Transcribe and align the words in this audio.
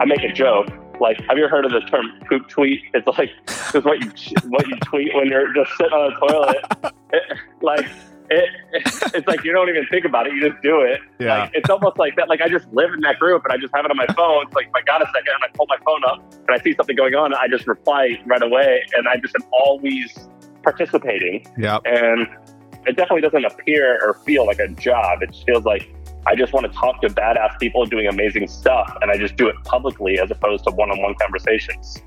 I 0.00 0.04
make 0.04 0.22
a 0.22 0.32
joke. 0.32 0.68
Like, 1.00 1.20
have 1.28 1.36
you 1.36 1.44
ever 1.44 1.48
heard 1.48 1.64
of 1.64 1.72
the 1.72 1.80
term 1.80 2.06
poop 2.28 2.48
tweet? 2.48 2.80
It's 2.94 3.06
like 3.06 3.30
it's 3.46 3.84
what 3.84 4.00
you 4.00 4.10
what 4.48 4.66
you 4.68 4.76
tweet 4.84 5.14
when 5.14 5.28
you're 5.28 5.52
just 5.52 5.76
sitting 5.76 5.92
on 5.92 6.12
the 6.12 6.26
toilet. 6.26 6.94
It, 7.12 7.38
like 7.60 7.86
it, 8.30 8.48
it's 9.14 9.26
like 9.26 9.44
you 9.44 9.52
don't 9.52 9.68
even 9.68 9.86
think 9.90 10.04
about 10.04 10.26
it; 10.26 10.34
you 10.34 10.48
just 10.48 10.62
do 10.62 10.80
it. 10.80 11.00
Yeah. 11.18 11.40
Like, 11.40 11.50
it's 11.54 11.70
almost 11.70 11.98
like 11.98 12.16
that. 12.16 12.28
Like 12.28 12.40
I 12.40 12.48
just 12.48 12.72
live 12.72 12.92
in 12.92 13.00
that 13.00 13.18
group, 13.18 13.44
and 13.44 13.52
I 13.52 13.56
just 13.56 13.74
have 13.74 13.84
it 13.84 13.90
on 13.90 13.96
my 13.96 14.06
phone. 14.14 14.46
It's 14.46 14.54
like 14.54 14.66
if 14.66 14.74
I 14.74 14.82
got 14.82 15.02
a 15.02 15.06
second, 15.06 15.34
and 15.34 15.44
I 15.44 15.48
pull 15.54 15.66
my 15.68 15.78
phone 15.84 16.04
up, 16.04 16.22
and 16.32 16.50
I 16.50 16.62
see 16.62 16.74
something 16.74 16.96
going 16.96 17.14
on, 17.14 17.34
I 17.34 17.48
just 17.48 17.66
reply 17.66 18.20
right 18.26 18.42
away, 18.42 18.84
and 18.94 19.08
I 19.08 19.16
just 19.16 19.34
am 19.34 19.46
always 19.52 20.28
participating. 20.62 21.46
Yeah. 21.58 21.78
And 21.84 22.28
it 22.86 22.96
definitely 22.96 23.22
doesn't 23.22 23.44
appear 23.44 24.00
or 24.02 24.14
feel 24.24 24.46
like 24.46 24.58
a 24.58 24.68
job. 24.68 25.22
It 25.22 25.32
just 25.32 25.46
feels 25.46 25.64
like 25.64 25.92
I 26.24 26.36
just 26.36 26.52
want 26.52 26.70
to 26.70 26.78
talk 26.78 27.00
to 27.00 27.08
badass 27.08 27.58
people 27.58 27.84
doing 27.84 28.06
amazing 28.06 28.46
stuff, 28.46 28.96
and 29.02 29.10
I 29.10 29.18
just 29.18 29.34
do 29.36 29.48
it 29.48 29.56
publicly 29.64 30.20
as 30.20 30.30
opposed 30.30 30.62
to 30.64 30.70
one-on-one 30.70 31.16
conversations. 31.20 32.00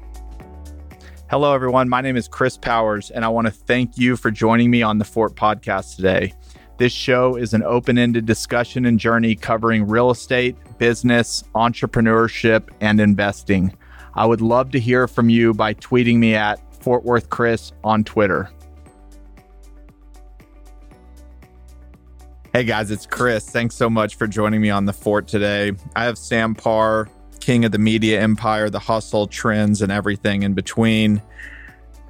Hello, 1.30 1.54
everyone. 1.54 1.90
My 1.90 2.00
name 2.00 2.16
is 2.16 2.30
Chris 2.30 2.56
Powers, 2.56 3.12
and 3.12 3.26
I 3.26 3.28
want 3.28 3.48
to 3.48 3.52
thank 3.52 3.98
you 3.98 4.16
for 4.16 4.32
joining 4.32 4.72
me 4.72 4.82
on 4.82 5.00
the 5.00 5.06
Fort 5.06 5.36
Podcast 5.36 5.98
today. 5.98 6.34
This 6.78 6.94
show 6.94 7.36
is 7.36 7.54
an 7.54 7.64
open 7.64 7.98
ended 7.98 8.26
discussion 8.26 8.86
and 8.86 8.98
journey 8.98 9.36
covering 9.36 9.86
real 9.86 10.12
estate, 10.12 10.56
business, 10.78 11.44
entrepreneurship, 11.54 12.70
and 12.80 13.02
investing. 13.02 13.76
I 14.14 14.26
would 14.26 14.40
love 14.40 14.72
to 14.72 14.80
hear 14.80 15.10
from 15.10 15.28
you 15.28 15.54
by 15.54 15.74
tweeting 15.74 16.20
me 16.20 16.36
at 16.36 16.62
Fort 16.82 17.04
Worth 17.04 17.30
Chris 17.30 17.74
on 17.84 18.06
Twitter. 18.06 18.50
Hey 22.56 22.64
guys, 22.64 22.90
it's 22.90 23.06
Chris. 23.06 23.50
Thanks 23.50 23.76
so 23.76 23.90
much 23.90 24.16
for 24.16 24.28
joining 24.28 24.62
me 24.62 24.70
on 24.70 24.86
the 24.86 24.94
Fort 24.94 25.28
today. 25.28 25.74
I 25.94 26.06
have 26.06 26.18
Sam 26.18 26.56
Parr, 26.56 27.10
king 27.42 27.66
of 27.66 27.74
the 27.74 27.78
media 27.78 28.22
empire, 28.22 28.70
the 28.70 28.80
hustle, 28.80 29.28
trends, 29.28 29.82
and 29.82 29.92
everything 29.92 30.44
in 30.44 30.54
between. 30.54 31.22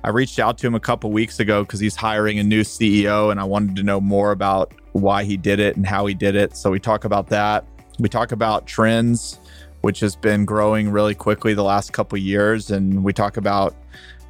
I 0.03 0.09
reached 0.09 0.37
out 0.37 0.59
to 0.59 0.67
him 0.67 0.75
a 0.75 0.79
couple 0.79 1.11
weeks 1.11 1.39
ago 1.39 1.63
because 1.63 1.79
he's 1.79 1.95
hiring 1.95 2.37
a 2.37 2.43
new 2.43 2.61
CEO, 2.61 3.31
and 3.31 3.39
I 3.39 3.43
wanted 3.43 3.75
to 3.77 3.81
know 3.81 3.99
more 3.99 4.29
about 4.29 4.71
why 4.91 5.23
he 5.23 5.35
did 5.35 5.59
it 5.59 5.77
and 5.77 5.87
how 5.87 6.05
he 6.05 6.13
did 6.13 6.35
it. 6.35 6.55
So 6.55 6.69
we 6.69 6.79
talk 6.79 7.05
about 7.05 7.25
that. 7.29 7.65
We 7.97 8.07
talk 8.07 8.31
about 8.31 8.67
trends, 8.67 9.39
which 9.81 9.99
has 10.01 10.15
been 10.15 10.45
growing 10.45 10.91
really 10.91 11.15
quickly 11.15 11.55
the 11.55 11.63
last 11.63 11.91
couple 11.91 12.19
years, 12.19 12.69
and 12.69 13.03
we 13.03 13.13
talk 13.13 13.37
about 13.37 13.75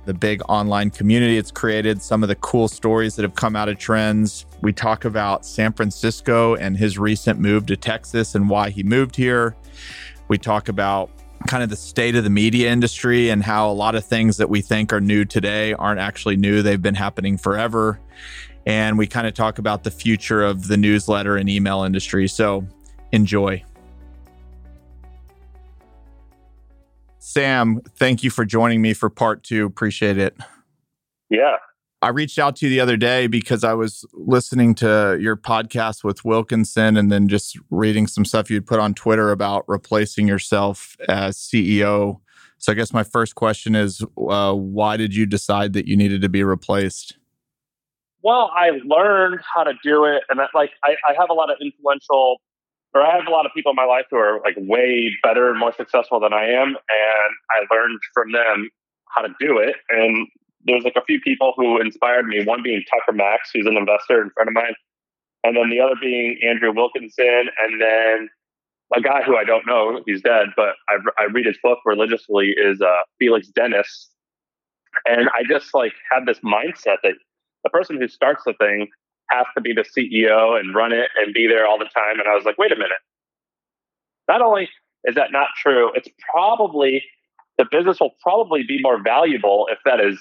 the 0.06 0.14
big 0.14 0.42
online 0.48 0.89
community 0.89 1.38
it's 1.38 1.52
created, 1.52 2.02
some 2.02 2.23
of 2.23 2.30
the 2.30 2.36
cool 2.36 2.67
stories 2.67 3.16
that 3.16 3.23
have 3.23 3.36
come 3.36 3.56
out 3.56 3.70
of 3.70 3.78
trends. 3.78 4.45
We 4.61 4.72
talk 4.72 5.06
about 5.06 5.45
San 5.45 5.73
Francisco 5.73 6.56
and 6.56 6.78
his 6.78 6.98
recent 6.98 7.39
move 7.39 7.66
to 7.67 7.75
Texas 7.75 8.36
and 8.36 8.50
why 8.50 8.70
he 8.70 8.83
moved 8.83 9.16
here. 9.16 9.56
We 10.28 10.38
talk 10.38 10.70
about 10.70 11.09
kind 11.48 11.64
of 11.64 11.70
the 11.70 11.76
state 11.76 12.16
of 12.16 12.23
the 12.23 12.30
media 12.30 12.72
industry 12.72 13.30
and 13.30 13.44
how 13.44 13.70
a 13.70 13.73
lot 13.73 13.95
of 13.95 14.06
things 14.06 14.38
that 14.38 14.50
we 14.50 14.61
think 14.61 14.94
are 14.94 15.02
new 15.02 15.26
today 15.26 15.73
aren't 15.73 16.00
actually 16.00 16.38
new. 16.38 16.61
They've 16.61 16.81
been 16.81 16.95
happening 16.95 17.38
forever. 17.38 18.00
And 18.66 18.98
we 18.98 19.06
kind 19.06 19.28
of 19.28 19.33
talk 19.33 19.59
about 19.59 19.83
the 19.83 19.92
future 19.92 20.44
of 20.44 20.67
the 20.67 20.78
newsletter 20.78 21.38
and 21.38 21.48
email 21.48 21.83
industry. 21.83 22.28
So 22.28 22.66
enjoy. 23.11 23.64
Sam, 27.28 27.81
thank 27.98 28.23
you 28.23 28.30
for 28.30 28.45
joining 28.45 28.84
me 28.84 28.94
for 28.94 29.09
part 29.09 29.44
two. 29.44 29.66
Appreciate 29.66 30.20
it. 30.20 30.38
Yeah. 31.32 31.56
I 32.04 32.09
reached 32.09 32.38
out 32.38 32.56
to 32.58 32.67
you 32.67 32.70
the 32.70 32.80
other 32.80 32.98
day 32.98 33.26
because 33.26 33.64
I 33.64 33.73
was 33.73 34.06
listening 34.14 34.76
to 34.76 35.17
your 35.20 35.36
podcast 35.36 36.04
with 36.04 36.23
Wilkinson 36.23 36.95
and 36.95 37.12
then 37.12 37.28
just 37.28 37.58
reading 37.72 38.06
some 38.06 38.26
stuff 38.26 38.52
you'd 38.52 38.67
put 38.67 38.80
on 38.80 38.94
Twitter 38.94 39.32
about 39.32 39.66
replacing 39.67 40.28
yourself 40.28 40.95
as 41.09 41.36
CEO. 41.36 42.20
So 42.59 42.72
I 42.72 42.76
guess 42.76 42.94
my 42.94 43.04
first 43.04 43.34
question 43.34 43.73
is 43.73 44.04
uh, 44.30 44.54
why 44.54 44.95
did 44.95 45.16
you 45.16 45.26
decide 45.26 45.73
that 45.73 45.88
you 45.88 45.98
needed 45.98 46.22
to 46.22 46.30
be 46.30 46.44
replaced? 46.44 47.17
Well, 48.22 48.52
I 48.55 48.70
learned 48.86 49.39
how 49.52 49.64
to 49.64 49.73
do 49.83 50.05
it, 50.05 50.22
and 50.30 50.39
I, 50.39 50.45
like 50.54 50.72
I, 50.83 50.92
I 51.10 51.14
have 51.20 51.32
a 51.32 51.33
lot 51.33 51.49
of 51.49 51.58
influential, 51.60 52.39
or 52.95 53.06
I 53.06 53.17
have 53.17 53.28
a 53.28 53.32
lot 53.32 53.45
of 53.45 53.52
people 53.54 53.72
in 53.72 53.76
my 53.76 53.86
life 53.86 54.06
who 54.10 54.17
are 54.17 54.39
like 54.44 54.56
way 54.58 55.11
better 55.22 55.50
and 55.50 55.60
more 55.60 55.73
successful 55.76 56.20
than 56.20 56.33
I 56.33 56.45
am, 56.45 56.70
and 56.70 57.32
I 57.52 57.73
learned 57.73 58.00
from 58.14 58.32
them 58.32 58.70
how 59.14 59.22
to 59.22 59.33
do 59.39 59.58
it. 59.58 59.76
And 59.89 60.28
there's 60.64 60.86
like 60.86 60.95
a 60.95 61.04
few 61.04 61.20
people 61.20 61.54
who 61.58 61.80
inspired 61.80 62.26
me. 62.26 62.44
One 62.45 62.64
being 62.64 62.84
Tucker 62.89 63.16
Max, 63.16 63.52
who's 63.54 63.66
an 63.66 63.78
investor 63.78 64.22
and 64.22 64.32
friend 64.32 64.48
of 64.48 64.54
mine, 64.54 64.73
and 65.44 65.58
then 65.58 65.70
the 65.70 65.82
other 65.82 65.95
being 66.02 66.39
Andrew 66.42 66.73
Wilkinson, 66.73 67.50
and 67.61 67.82
then 67.82 68.30
a 68.95 69.02
guy 69.02 69.22
who 69.23 69.36
I 69.36 69.44
don't 69.44 69.67
know, 69.67 70.02
he's 70.05 70.22
dead, 70.22 70.48
but 70.55 70.76
I, 70.88 70.98
I 71.17 71.26
read 71.26 71.45
his 71.45 71.58
book 71.61 71.80
religiously 71.86 72.54
is 72.58 72.82
uh, 72.82 73.02
Felix 73.20 73.50
Dennis, 73.50 74.10
and 75.05 75.28
I 75.30 75.44
just 75.50 75.73
like 75.73 75.94
had 76.10 76.26
this 76.26 76.39
mindset 76.39 76.98
that 77.04 77.16
the 77.66 77.70
person 77.72 78.00
who 78.00 78.08
starts 78.08 78.44
the 78.45 78.54
thing 78.54 78.88
has 79.30 79.45
to 79.55 79.61
be 79.61 79.73
the 79.73 79.83
CEO 79.83 80.59
and 80.59 80.75
run 80.75 80.91
it 80.91 81.09
and 81.17 81.33
be 81.33 81.47
there 81.47 81.67
all 81.67 81.77
the 81.77 81.86
time. 81.86 82.19
And 82.19 82.27
I 82.27 82.36
was 82.36 82.45
like, 82.45 82.58
wait 82.58 82.71
a 82.71 82.75
minute. 82.75 82.99
Not 84.27 84.41
only 84.41 84.69
is 85.03 85.15
that 85.15 85.31
not 85.31 85.49
true, 85.61 85.91
it's 85.93 86.09
probably 86.31 87.03
the 87.58 87.65
business 87.69 87.99
will 87.99 88.15
probably 88.21 88.63
be 88.63 88.80
more 88.81 89.02
valuable 89.02 89.67
if 89.71 89.80
that 89.86 89.99
is 89.99 90.19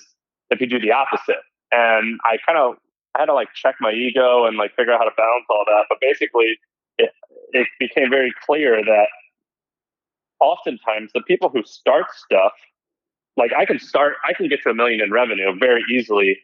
if 0.50 0.60
you 0.60 0.66
do 0.66 0.78
the 0.78 0.92
opposite. 0.92 1.42
And 1.72 2.20
I 2.24 2.36
kind 2.46 2.58
of 2.58 2.76
I 3.14 3.20
had 3.20 3.26
to 3.26 3.34
like 3.34 3.48
check 3.54 3.76
my 3.80 3.92
ego 3.92 4.44
and 4.44 4.56
like 4.56 4.74
figure 4.74 4.92
out 4.92 4.98
how 4.98 5.04
to 5.04 5.14
balance 5.16 5.46
all 5.48 5.64
that. 5.66 5.86
But 5.88 5.98
basically, 6.00 6.58
it, 6.98 7.10
it 7.52 7.68
became 7.78 8.10
very 8.10 8.32
clear 8.44 8.82
that 8.84 9.06
oftentimes 10.40 11.12
the 11.14 11.22
people 11.22 11.48
who 11.48 11.62
start 11.64 12.06
stuff, 12.14 12.52
like 13.36 13.52
I 13.56 13.64
can 13.64 13.78
start, 13.78 14.14
I 14.28 14.32
can 14.32 14.48
get 14.48 14.62
to 14.62 14.70
a 14.70 14.74
million 14.74 15.00
in 15.00 15.12
revenue 15.12 15.56
very 15.58 15.82
easily, 15.92 16.38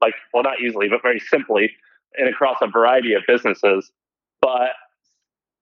like 0.00 0.14
well 0.32 0.42
not 0.42 0.60
easily, 0.60 0.88
but 0.88 1.02
very 1.02 1.20
simply, 1.20 1.72
and 2.16 2.28
across 2.28 2.58
a 2.60 2.66
variety 2.66 3.14
of 3.14 3.22
businesses. 3.26 3.90
But 4.40 4.70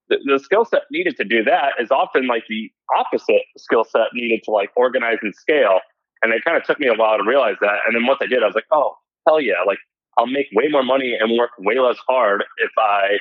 the, 0.08 0.18
the 0.24 0.38
skill 0.38 0.64
set 0.64 0.82
needed 0.90 1.16
to 1.16 1.24
do 1.24 1.44
that 1.44 1.74
is 1.80 1.90
often 1.90 2.26
like 2.26 2.44
the 2.48 2.70
opposite 2.98 3.42
skill 3.56 3.84
set 3.84 4.08
needed 4.12 4.42
to 4.44 4.50
like 4.50 4.70
organize 4.76 5.18
and 5.22 5.34
scale. 5.34 5.80
And 6.22 6.32
it 6.34 6.44
kind 6.44 6.56
of 6.56 6.64
took 6.64 6.78
me 6.78 6.88
a 6.88 6.94
while 6.94 7.16
to 7.16 7.24
realize 7.24 7.56
that. 7.60 7.78
And 7.86 7.94
then 7.94 8.06
once 8.06 8.18
I 8.22 8.26
did, 8.26 8.42
I 8.42 8.46
was 8.46 8.54
like, 8.54 8.68
oh, 8.72 8.94
hell 9.26 9.40
yeah. 9.40 9.62
Like 9.66 9.78
I'll 10.18 10.26
make 10.26 10.46
way 10.52 10.68
more 10.68 10.82
money 10.82 11.16
and 11.18 11.38
work 11.38 11.50
way 11.58 11.78
less 11.78 11.96
hard 12.08 12.44
if 12.58 12.70
I 12.78 13.18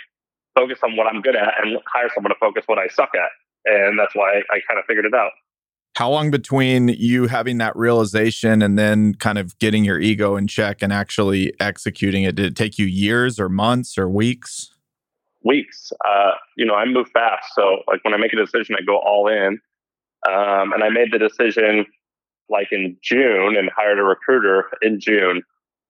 focus 0.55 0.79
on 0.83 0.95
what 0.95 1.07
I'm 1.07 1.21
good 1.21 1.35
at 1.35 1.53
and 1.63 1.77
hire 1.87 2.09
someone 2.13 2.31
to 2.31 2.39
focus 2.39 2.63
what 2.65 2.79
I 2.79 2.87
suck 2.87 3.11
at. 3.15 3.29
And 3.65 3.97
that's 3.99 4.15
why 4.15 4.39
I 4.49 4.59
kind 4.67 4.79
of 4.79 4.85
figured 4.85 5.05
it 5.05 5.13
out. 5.13 5.31
How 5.95 6.09
long 6.09 6.31
between 6.31 6.89
you 6.89 7.27
having 7.27 7.57
that 7.57 7.75
realization 7.75 8.61
and 8.61 8.79
then 8.79 9.15
kind 9.15 9.37
of 9.37 9.57
getting 9.59 9.83
your 9.83 9.99
ego 9.99 10.37
in 10.37 10.47
check 10.47 10.81
and 10.81 10.93
actually 10.93 11.53
executing 11.59 12.23
it? 12.23 12.35
Did 12.35 12.45
it 12.45 12.55
take 12.55 12.77
you 12.77 12.85
years 12.85 13.39
or 13.39 13.49
months 13.49 13.97
or 13.97 14.09
weeks? 14.09 14.73
Weeks. 15.43 15.91
Uh, 16.07 16.31
you 16.57 16.65
know, 16.65 16.75
I 16.75 16.85
move 16.85 17.09
fast. 17.13 17.47
So, 17.53 17.79
like, 17.87 18.03
when 18.05 18.13
I 18.13 18.17
make 18.17 18.33
a 18.33 18.37
decision, 18.37 18.75
I 18.79 18.83
go 18.85 18.97
all 18.97 19.27
in. 19.27 19.59
Um, 20.27 20.73
and 20.73 20.83
I 20.83 20.89
made 20.89 21.11
the 21.11 21.19
decision 21.19 21.85
like 22.49 22.67
in 22.71 22.97
June 23.01 23.55
and 23.57 23.69
hired 23.75 23.99
a 23.99 24.03
recruiter 24.03 24.65
in 24.81 24.99
June. 24.99 25.41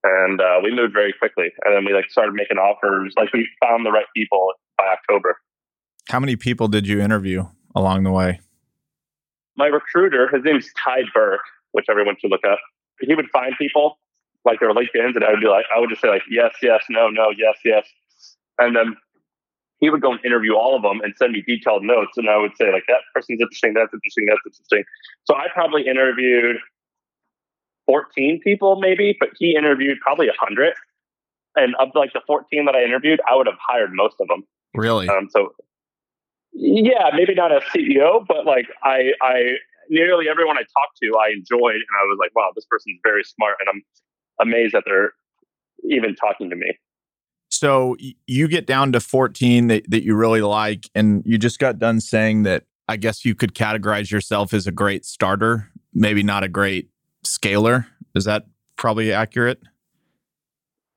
And 0.02 0.40
uh, 0.40 0.60
we 0.62 0.74
moved 0.74 0.92
very 0.92 1.14
quickly. 1.18 1.52
And 1.64 1.74
then 1.74 1.84
we 1.84 1.92
like 1.92 2.10
started 2.10 2.32
making 2.34 2.58
offers. 2.58 3.14
Like 3.16 3.32
we 3.32 3.48
found 3.62 3.84
the 3.84 3.90
right 3.90 4.06
people 4.14 4.52
by 4.78 4.84
October. 4.92 5.36
How 6.08 6.20
many 6.20 6.36
people 6.36 6.68
did 6.68 6.86
you 6.86 7.00
interview 7.00 7.44
along 7.74 8.04
the 8.04 8.10
way? 8.10 8.40
My 9.56 9.66
recruiter, 9.66 10.28
his 10.32 10.44
name's 10.44 10.70
Ty 10.84 11.02
Burke, 11.12 11.40
which 11.72 11.86
everyone 11.90 12.16
should 12.20 12.30
look 12.30 12.44
up. 12.50 12.58
He 13.00 13.14
would 13.14 13.28
find 13.30 13.54
people 13.58 13.98
like 14.44 14.60
their 14.60 14.72
LinkedIn's, 14.72 15.16
and 15.16 15.24
I 15.24 15.30
would 15.30 15.40
be 15.40 15.48
like, 15.48 15.66
I 15.74 15.80
would 15.80 15.90
just 15.90 16.00
say 16.00 16.08
like, 16.08 16.22
yes, 16.30 16.54
yes, 16.62 16.84
no, 16.88 17.08
no, 17.08 17.30
yes, 17.36 17.56
yes, 17.64 17.86
and 18.58 18.76
then 18.76 18.96
he 19.80 19.88
would 19.88 20.02
go 20.02 20.12
and 20.12 20.24
interview 20.24 20.54
all 20.54 20.76
of 20.76 20.82
them 20.82 21.00
and 21.02 21.14
send 21.16 21.32
me 21.32 21.42
detailed 21.46 21.82
notes, 21.82 22.12
and 22.16 22.28
I 22.28 22.36
would 22.36 22.52
say 22.56 22.70
like, 22.72 22.84
that 22.88 23.00
person's 23.14 23.40
interesting, 23.40 23.74
that's 23.74 23.92
interesting, 23.92 24.26
that's 24.28 24.40
interesting. 24.46 24.84
So 25.24 25.34
I 25.34 25.46
probably 25.52 25.86
interviewed 25.86 26.56
14 27.86 28.40
people 28.44 28.78
maybe, 28.80 29.16
but 29.18 29.30
he 29.38 29.56
interviewed 29.56 29.98
probably 30.00 30.26
100. 30.26 30.74
And 31.56 31.74
of 31.80 31.88
like 31.94 32.12
the 32.12 32.20
14 32.26 32.66
that 32.66 32.76
I 32.76 32.84
interviewed, 32.84 33.20
I 33.28 33.34
would 33.34 33.46
have 33.46 33.58
hired 33.66 33.90
most 33.92 34.14
of 34.20 34.28
them. 34.28 34.44
Really? 34.74 35.08
Um, 35.08 35.28
so 35.30 35.52
yeah, 36.52 37.10
maybe 37.14 37.34
not 37.34 37.52
as 37.52 37.62
CEO, 37.74 38.26
but 38.26 38.44
like 38.46 38.66
I, 38.82 39.12
I 39.22 39.52
nearly 39.88 40.28
everyone 40.28 40.56
I 40.56 40.62
talked 40.62 40.98
to, 41.02 41.18
I 41.18 41.30
enjoyed, 41.30 41.74
and 41.74 41.94
I 42.00 42.04
was 42.04 42.18
like, 42.20 42.34
wow, 42.34 42.50
this 42.54 42.64
person's 42.64 42.98
very 43.02 43.24
smart, 43.24 43.56
and 43.60 43.68
I'm 43.68 44.46
amazed 44.46 44.74
that 44.74 44.84
they're 44.86 45.12
even 45.88 46.14
talking 46.14 46.50
to 46.50 46.56
me. 46.56 46.78
So 47.50 47.96
you 48.26 48.46
get 48.46 48.66
down 48.66 48.92
to 48.92 49.00
14 49.00 49.66
that, 49.66 49.90
that 49.90 50.04
you 50.04 50.14
really 50.14 50.40
like, 50.40 50.88
and 50.94 51.22
you 51.26 51.36
just 51.36 51.58
got 51.58 51.78
done 51.78 52.00
saying 52.00 52.44
that 52.44 52.64
I 52.88 52.96
guess 52.96 53.24
you 53.24 53.34
could 53.34 53.54
categorize 53.54 54.10
yourself 54.10 54.54
as 54.54 54.66
a 54.66 54.72
great 54.72 55.04
starter, 55.04 55.68
maybe 55.92 56.22
not 56.22 56.44
a 56.44 56.48
great 56.48 56.90
scaler. 57.24 57.86
Is 58.14 58.24
that 58.24 58.46
probably 58.76 59.12
accurate? 59.12 59.60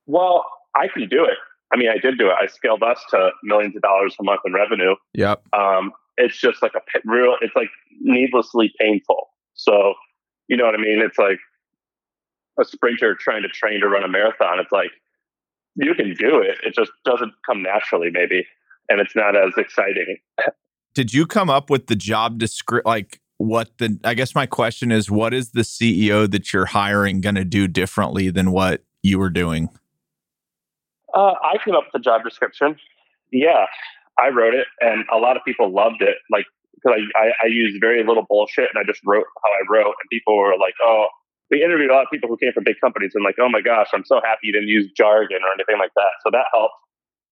Well, 0.06 0.46
I 0.76 0.88
can 0.94 1.08
do 1.10 1.24
it. 1.24 1.38
I 1.74 1.78
mean, 1.78 1.90
I 1.90 1.98
did 1.98 2.18
do 2.18 2.28
it. 2.28 2.36
I 2.40 2.48
scaled 2.48 2.84
us 2.84 3.04
to 3.10 3.32
millions 3.44 3.76
of 3.76 3.82
dollars 3.82 4.16
a 4.20 4.24
month 4.24 4.42
in 4.46 4.54
revenue. 4.54 4.96
Yep. 5.14 5.44
Um, 5.54 5.92
it's 6.18 6.40
just 6.40 6.62
like 6.62 6.74
a 6.76 6.82
real, 7.06 7.36
it's 7.42 7.56
like 7.56 7.70
needlessly 8.00 8.72
painful. 8.80 9.30
So, 9.56 9.96
you 10.48 10.56
know 10.56 10.66
what 10.66 10.76
I 10.76 10.78
mean? 10.78 11.02
It's 11.02 11.18
like 11.18 11.40
a 12.60 12.66
sprinter 12.66 13.16
trying 13.16 13.42
to 13.42 13.48
train 13.48 13.82
to 13.82 13.88
run 13.88 14.04
a 14.04 14.08
marathon. 14.08 14.60
It's 14.60 14.72
like, 14.72 14.92
you 15.76 15.96
can 15.96 16.14
do 16.14 16.40
it. 16.40 16.58
It 16.64 16.76
just 16.76 16.92
doesn't 17.04 17.34
come 17.46 17.64
naturally, 17.64 18.10
maybe. 18.12 18.46
And 18.90 19.00
it's 19.00 19.16
not 19.16 19.36
as 19.36 19.54
exciting. 19.58 20.18
Did 20.94 21.14
you 21.14 21.26
come 21.26 21.50
up 21.50 21.72
with 21.72 21.88
the 21.88 21.96
job 21.96 22.38
description? 22.38 22.84
Like, 22.86 23.20
what 23.38 23.72
the, 23.80 24.00
I 24.04 24.14
guess 24.14 24.36
my 24.36 24.46
question 24.46 24.92
is, 24.92 25.10
what 25.10 25.34
is 25.34 25.52
the 25.52 25.62
CEO 25.62 26.30
that 26.30 26.54
you're 26.54 26.68
hiring 26.68 27.20
going 27.20 27.36
to 27.36 27.44
do 27.44 27.68
differently 27.68 28.30
than 28.30 28.52
what 28.52 28.84
you 29.02 29.18
were 29.18 29.32
doing? 29.32 29.70
Uh, 31.14 31.34
I 31.42 31.58
came 31.64 31.76
up 31.76 31.86
with 31.86 31.94
the 31.94 32.04
job 32.04 32.24
description. 32.24 32.76
Yeah, 33.32 33.66
I 34.20 34.30
wrote 34.30 34.54
it, 34.54 34.68
and 34.82 35.06
a 35.12 35.18
lot 35.18 35.38
of 35.38 35.44
people 35.46 35.74
loved 35.74 36.02
it. 36.02 36.18
Like, 36.32 36.46
because 36.76 37.00
I, 37.00 37.20
I, 37.20 37.32
I 37.44 37.48
used 37.48 37.80
very 37.80 38.04
little 38.04 38.26
bullshit, 38.28 38.70
and 38.74 38.78
I 38.78 38.84
just 38.86 39.02
wrote 39.06 39.26
how 39.44 39.52
I 39.52 39.62
wrote, 39.70 39.96
and 40.00 40.10
people 40.12 40.38
were 40.38 40.58
like, 40.60 40.76
"Oh." 40.82 41.08
We 41.52 41.62
interviewed 41.62 41.92
a 41.92 41.94
lot 41.94 42.02
of 42.02 42.10
people 42.10 42.30
who 42.30 42.38
came 42.38 42.52
from 42.52 42.64
big 42.64 42.80
companies, 42.82 43.12
and 43.14 43.24
like, 43.24 43.36
"Oh 43.40 43.50
my 43.50 43.62
gosh, 43.62 43.88
I'm 43.94 44.06
so 44.06 44.20
happy 44.24 44.48
you 44.48 44.54
didn't 44.54 44.70
use 44.70 44.90
jargon 44.98 45.38
or 45.44 45.54
anything 45.54 45.78
like 45.78 45.92
that." 45.96 46.18
So 46.26 46.32
that 46.32 46.46
helped. 46.52 46.74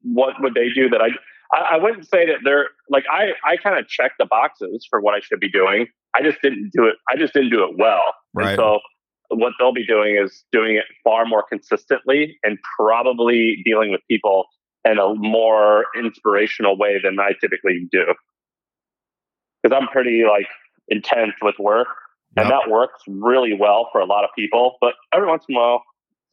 What 0.04 0.36
would 0.42 0.54
they 0.54 0.70
do 0.70 0.90
that 0.90 1.02
I 1.02 1.10
I, 1.54 1.78
wouldn't 1.78 2.08
say 2.08 2.26
that 2.28 2.38
they're 2.44 2.70
like 2.90 3.06
I 3.12 3.32
I 3.44 3.58
kind 3.58 3.78
of 3.78 3.88
check 3.88 4.12
the 4.20 4.26
boxes 4.26 4.86
for 4.90 5.02
what 5.02 5.16
I 5.16 5.20
should 5.20 5.40
be 5.40 5.50
doing. 5.50 5.88
I 6.16 6.22
just 6.22 6.42
didn't 6.42 6.72
do 6.74 6.86
it. 6.86 6.96
I 7.12 7.18
just 7.18 7.34
didn't 7.34 7.50
do 7.50 7.64
it 7.64 7.76
well. 7.78 8.04
Right. 8.34 8.50
And 8.50 8.58
so 8.58 8.80
what 9.32 9.54
they'll 9.58 9.74
be 9.74 9.86
doing 9.86 10.18
is 10.22 10.44
doing 10.52 10.76
it 10.76 10.86
far 11.04 11.26
more 11.26 11.44
consistently 11.48 12.38
and 12.44 12.58
probably 12.78 13.62
dealing 13.66 13.92
with 13.92 14.02
people 14.10 14.46
in 14.84 14.98
a 14.98 15.14
more 15.16 15.86
inspirational 15.98 16.78
way 16.78 17.00
than 17.04 17.20
I 17.20 17.32
typically 17.40 17.88
do. 17.92 18.06
Because 19.62 19.78
I'm 19.80 19.88
pretty 19.88 20.24
like 20.30 20.48
intense 20.88 21.34
with 21.42 21.56
work, 21.60 21.88
yep. 22.36 22.46
and 22.46 22.52
that 22.52 22.70
works 22.70 23.02
really 23.08 23.54
well 23.58 23.90
for 23.92 24.02
a 24.02 24.06
lot 24.06 24.24
of 24.24 24.32
people. 24.38 24.78
But 24.82 24.94
every 25.14 25.28
once 25.28 25.46
in 25.48 25.56
a 25.56 25.60
while, 25.60 25.84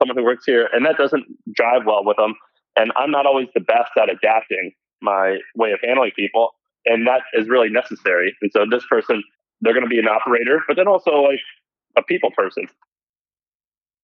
someone 0.01 0.17
who 0.17 0.25
works 0.25 0.45
here, 0.47 0.69
and 0.73 0.87
that 0.87 0.97
doesn't 0.97 1.25
drive 1.53 1.83
well 1.87 2.05
with 2.05 2.17
them. 2.17 2.35
And 2.77 2.93
I'm 2.97 3.11
not 3.11 3.27
always 3.27 3.49
the 3.55 3.61
best 3.61 3.91
at 4.01 4.09
adapting 4.09 4.73
my 5.03 5.39
way 5.55 5.73
of 5.73 5.81
handling 5.83 6.13
people, 6.17 6.51
and 6.87 7.07
that 7.07 7.23
is 7.35 7.49
really 7.49 7.69
necessary. 7.69 8.35
And 8.41 8.51
so 8.53 8.65
this 8.71 8.85
person, 8.89 9.23
they're 9.61 9.75
going 9.75 9.85
to 9.85 9.91
be 9.91 9.99
an 9.99 10.09
operator, 10.09 10.63
but 10.67 10.77
then 10.77 10.89
also 10.89 11.11
like 11.11 11.41
a 11.97 12.03
people 12.03 12.31
person 12.37 12.67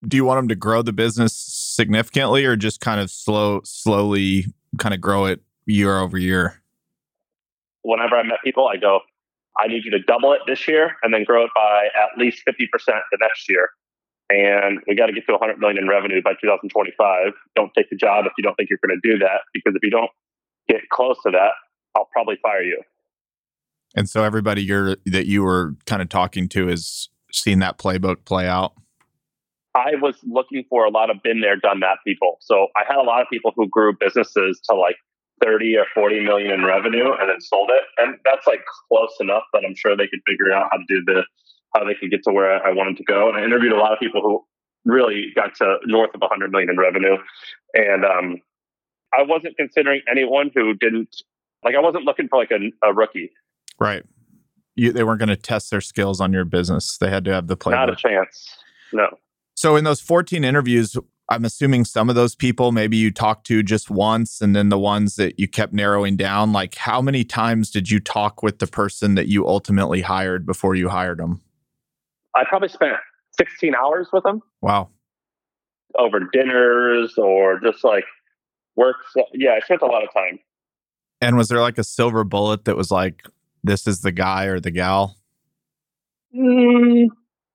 do 0.08 0.16
you 0.16 0.24
want 0.24 0.38
them 0.38 0.48
to 0.48 0.54
grow 0.54 0.82
the 0.82 0.92
business 0.92 1.34
significantly 1.34 2.44
or 2.44 2.56
just 2.56 2.80
kind 2.80 3.00
of 3.00 3.10
slow 3.10 3.60
slowly 3.64 4.46
kind 4.78 4.94
of 4.94 5.00
grow 5.00 5.26
it 5.26 5.40
year 5.66 5.98
over 5.98 6.18
year? 6.18 6.62
Whenever 7.82 8.16
i 8.16 8.22
met 8.22 8.38
people 8.42 8.68
i 8.68 8.76
go 8.76 9.00
i 9.58 9.66
need 9.66 9.84
you 9.84 9.90
to 9.90 10.00
double 10.00 10.32
it 10.32 10.40
this 10.46 10.66
year 10.66 10.96
and 11.02 11.12
then 11.12 11.24
grow 11.24 11.44
it 11.44 11.50
by 11.54 11.88
at 11.94 12.18
least 12.18 12.42
50% 12.48 12.68
the 12.86 13.18
next 13.20 13.48
year. 13.48 13.70
And 14.30 14.80
we 14.88 14.96
got 14.96 15.06
to 15.06 15.12
get 15.12 15.26
to 15.26 15.32
100 15.32 15.58
million 15.58 15.78
in 15.78 15.88
revenue 15.88 16.22
by 16.22 16.32
2025 16.40 17.32
don't 17.54 17.72
take 17.76 17.90
the 17.90 17.96
job 17.96 18.24
if 18.26 18.32
you 18.38 18.42
don't 18.42 18.54
think 18.54 18.70
you're 18.70 18.78
going 18.84 18.98
to 19.00 19.10
do 19.10 19.18
that 19.18 19.42
because 19.52 19.74
if 19.76 19.82
you 19.82 19.90
don't 19.90 20.10
get 20.68 20.80
close 20.90 21.16
to 21.24 21.30
that 21.30 21.52
i'll 21.94 22.08
probably 22.12 22.36
fire 22.42 22.62
you. 22.62 22.80
And 23.94 24.08
so 24.08 24.24
everybody 24.24 24.62
you're 24.62 24.96
that 25.06 25.26
you 25.26 25.42
were 25.42 25.76
kind 25.86 26.02
of 26.02 26.08
talking 26.08 26.48
to 26.50 26.68
is 26.68 27.08
seeing 27.30 27.58
that 27.60 27.78
playbook 27.78 28.24
play 28.24 28.48
out 28.48 28.72
I 29.74 29.96
was 30.00 30.16
looking 30.22 30.64
for 30.68 30.84
a 30.84 30.90
lot 30.90 31.10
of 31.10 31.22
been 31.22 31.40
there, 31.40 31.56
done 31.56 31.80
that 31.80 31.98
people. 32.06 32.38
So 32.40 32.68
I 32.76 32.82
had 32.86 32.96
a 32.96 33.02
lot 33.02 33.22
of 33.22 33.28
people 33.30 33.52
who 33.56 33.68
grew 33.68 33.92
businesses 33.98 34.60
to 34.70 34.76
like 34.76 34.96
30 35.42 35.76
or 35.76 35.86
40 35.94 36.20
million 36.20 36.52
in 36.52 36.64
revenue 36.64 37.12
and 37.18 37.28
then 37.28 37.40
sold 37.40 37.70
it. 37.72 37.82
And 37.98 38.16
that's 38.24 38.46
like 38.46 38.60
close 38.88 39.14
enough 39.20 39.42
that 39.52 39.64
I'm 39.66 39.74
sure 39.74 39.96
they 39.96 40.06
could 40.06 40.20
figure 40.26 40.52
out 40.52 40.68
how 40.70 40.78
to 40.78 40.84
do 40.88 41.02
the, 41.04 41.22
how 41.74 41.84
they 41.84 41.94
could 41.94 42.10
get 42.10 42.22
to 42.24 42.32
where 42.32 42.64
I 42.64 42.72
wanted 42.72 42.96
to 42.98 43.04
go. 43.04 43.28
And 43.28 43.36
I 43.36 43.44
interviewed 43.44 43.72
a 43.72 43.78
lot 43.78 43.92
of 43.92 43.98
people 43.98 44.22
who 44.22 44.44
really 44.84 45.32
got 45.34 45.56
to 45.56 45.78
north 45.86 46.14
of 46.14 46.20
100 46.20 46.52
million 46.52 46.70
in 46.70 46.78
revenue. 46.78 47.16
And 47.74 48.04
um, 48.04 48.36
I 49.12 49.22
wasn't 49.22 49.56
considering 49.56 50.02
anyone 50.08 50.50
who 50.54 50.74
didn't, 50.74 51.16
like, 51.64 51.74
I 51.74 51.80
wasn't 51.80 52.04
looking 52.04 52.28
for 52.28 52.38
like 52.38 52.52
a, 52.52 52.86
a 52.86 52.94
rookie. 52.94 53.32
Right. 53.80 54.04
You, 54.76 54.92
they 54.92 55.02
weren't 55.02 55.18
going 55.18 55.28
to 55.30 55.36
test 55.36 55.70
their 55.70 55.80
skills 55.80 56.20
on 56.20 56.32
your 56.32 56.44
business. 56.44 56.96
They 56.98 57.10
had 57.10 57.24
to 57.24 57.32
have 57.32 57.48
the 57.48 57.56
play. 57.56 57.74
Not 57.74 57.90
a 57.90 57.96
chance. 57.96 58.56
No. 58.92 59.08
So 59.64 59.76
in 59.76 59.84
those 59.84 60.02
14 60.02 60.44
interviews, 60.44 60.94
I'm 61.30 61.46
assuming 61.46 61.86
some 61.86 62.10
of 62.10 62.14
those 62.14 62.34
people 62.34 62.70
maybe 62.70 62.98
you 62.98 63.10
talked 63.10 63.46
to 63.46 63.62
just 63.62 63.88
once 63.88 64.42
and 64.42 64.54
then 64.54 64.68
the 64.68 64.78
ones 64.78 65.16
that 65.16 65.38
you 65.38 65.48
kept 65.48 65.72
narrowing 65.72 66.18
down, 66.18 66.52
like 66.52 66.74
how 66.74 67.00
many 67.00 67.24
times 67.24 67.70
did 67.70 67.90
you 67.90 67.98
talk 67.98 68.42
with 68.42 68.58
the 68.58 68.66
person 68.66 69.14
that 69.14 69.26
you 69.26 69.48
ultimately 69.48 70.02
hired 70.02 70.44
before 70.44 70.74
you 70.74 70.90
hired 70.90 71.18
them? 71.18 71.40
I 72.36 72.44
probably 72.46 72.68
spent 72.68 72.92
16 73.38 73.74
hours 73.74 74.08
with 74.12 74.22
them. 74.24 74.42
Wow. 74.60 74.90
Over 75.98 76.20
dinners 76.30 77.14
or 77.16 77.58
just 77.58 77.82
like 77.84 78.04
work. 78.76 78.96
Yeah, 79.32 79.52
I 79.52 79.60
spent 79.60 79.80
a 79.80 79.86
lot 79.86 80.04
of 80.04 80.12
time. 80.12 80.40
And 81.22 81.38
was 81.38 81.48
there 81.48 81.62
like 81.62 81.78
a 81.78 81.84
silver 81.84 82.22
bullet 82.22 82.66
that 82.66 82.76
was 82.76 82.90
like, 82.90 83.26
this 83.62 83.86
is 83.86 84.02
the 84.02 84.12
guy 84.12 84.44
or 84.44 84.60
the 84.60 84.70
gal? 84.70 85.16
Mm, 86.36 87.06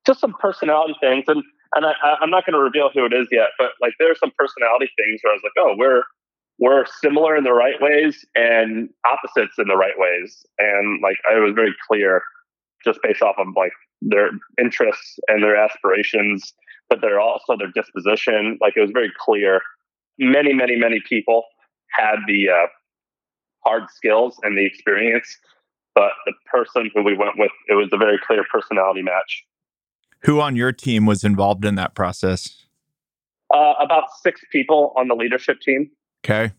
just 0.07 0.21
some 0.21 0.33
personality 0.41 0.95
things. 0.99 1.25
And 1.27 1.43
and 1.75 1.85
I, 1.85 1.93
I'm 2.21 2.29
not 2.29 2.45
going 2.45 2.53
to 2.53 2.59
reveal 2.59 2.89
who 2.93 3.05
it 3.05 3.13
is 3.13 3.27
yet, 3.31 3.49
but 3.57 3.71
like 3.81 3.93
there 3.99 4.11
are 4.11 4.15
some 4.15 4.31
personality 4.37 4.89
things 4.97 5.21
where 5.21 5.33
I 5.33 5.35
was 5.35 5.43
like, 5.43 5.57
oh, 5.59 5.75
we're 5.77 6.03
we're 6.57 6.85
similar 7.01 7.37
in 7.37 7.45
the 7.45 7.53
right 7.53 7.79
ways 7.79 8.25
and 8.35 8.89
opposites 9.05 9.53
in 9.57 9.67
the 9.67 9.77
right 9.77 9.97
ways, 9.97 10.45
and 10.57 11.01
like 11.01 11.17
I 11.29 11.39
was 11.39 11.53
very 11.55 11.73
clear 11.87 12.21
just 12.83 12.99
based 13.03 13.21
off 13.21 13.35
of 13.37 13.47
like 13.55 13.73
their 14.01 14.29
interests 14.59 15.19
and 15.27 15.43
their 15.43 15.55
aspirations, 15.55 16.53
but 16.89 17.01
they're 17.01 17.19
also 17.19 17.57
their 17.57 17.71
disposition. 17.73 18.57
Like 18.61 18.73
it 18.75 18.81
was 18.81 18.91
very 18.91 19.11
clear. 19.19 19.61
Many, 20.17 20.53
many, 20.53 20.75
many 20.75 21.01
people 21.07 21.43
had 21.91 22.17
the 22.27 22.49
uh, 22.49 22.67
hard 23.65 23.83
skills 23.93 24.37
and 24.43 24.57
the 24.57 24.65
experience, 24.65 25.37
but 25.95 26.11
the 26.25 26.33
person 26.51 26.89
who 26.93 27.03
we 27.03 27.15
went 27.15 27.37
with, 27.37 27.51
it 27.67 27.73
was 27.73 27.89
a 27.91 27.97
very 27.97 28.19
clear 28.25 28.43
personality 28.51 29.01
match. 29.01 29.43
Who 30.23 30.41
on 30.41 30.55
your 30.55 30.71
team 30.71 31.05
was 31.05 31.23
involved 31.23 31.65
in 31.65 31.75
that 31.75 31.95
process? 31.95 32.65
Uh, 33.53 33.73
about 33.81 34.05
six 34.21 34.41
people 34.51 34.93
on 34.97 35.07
the 35.07 35.15
leadership 35.15 35.59
team. 35.61 35.89
Okay. 36.25 36.53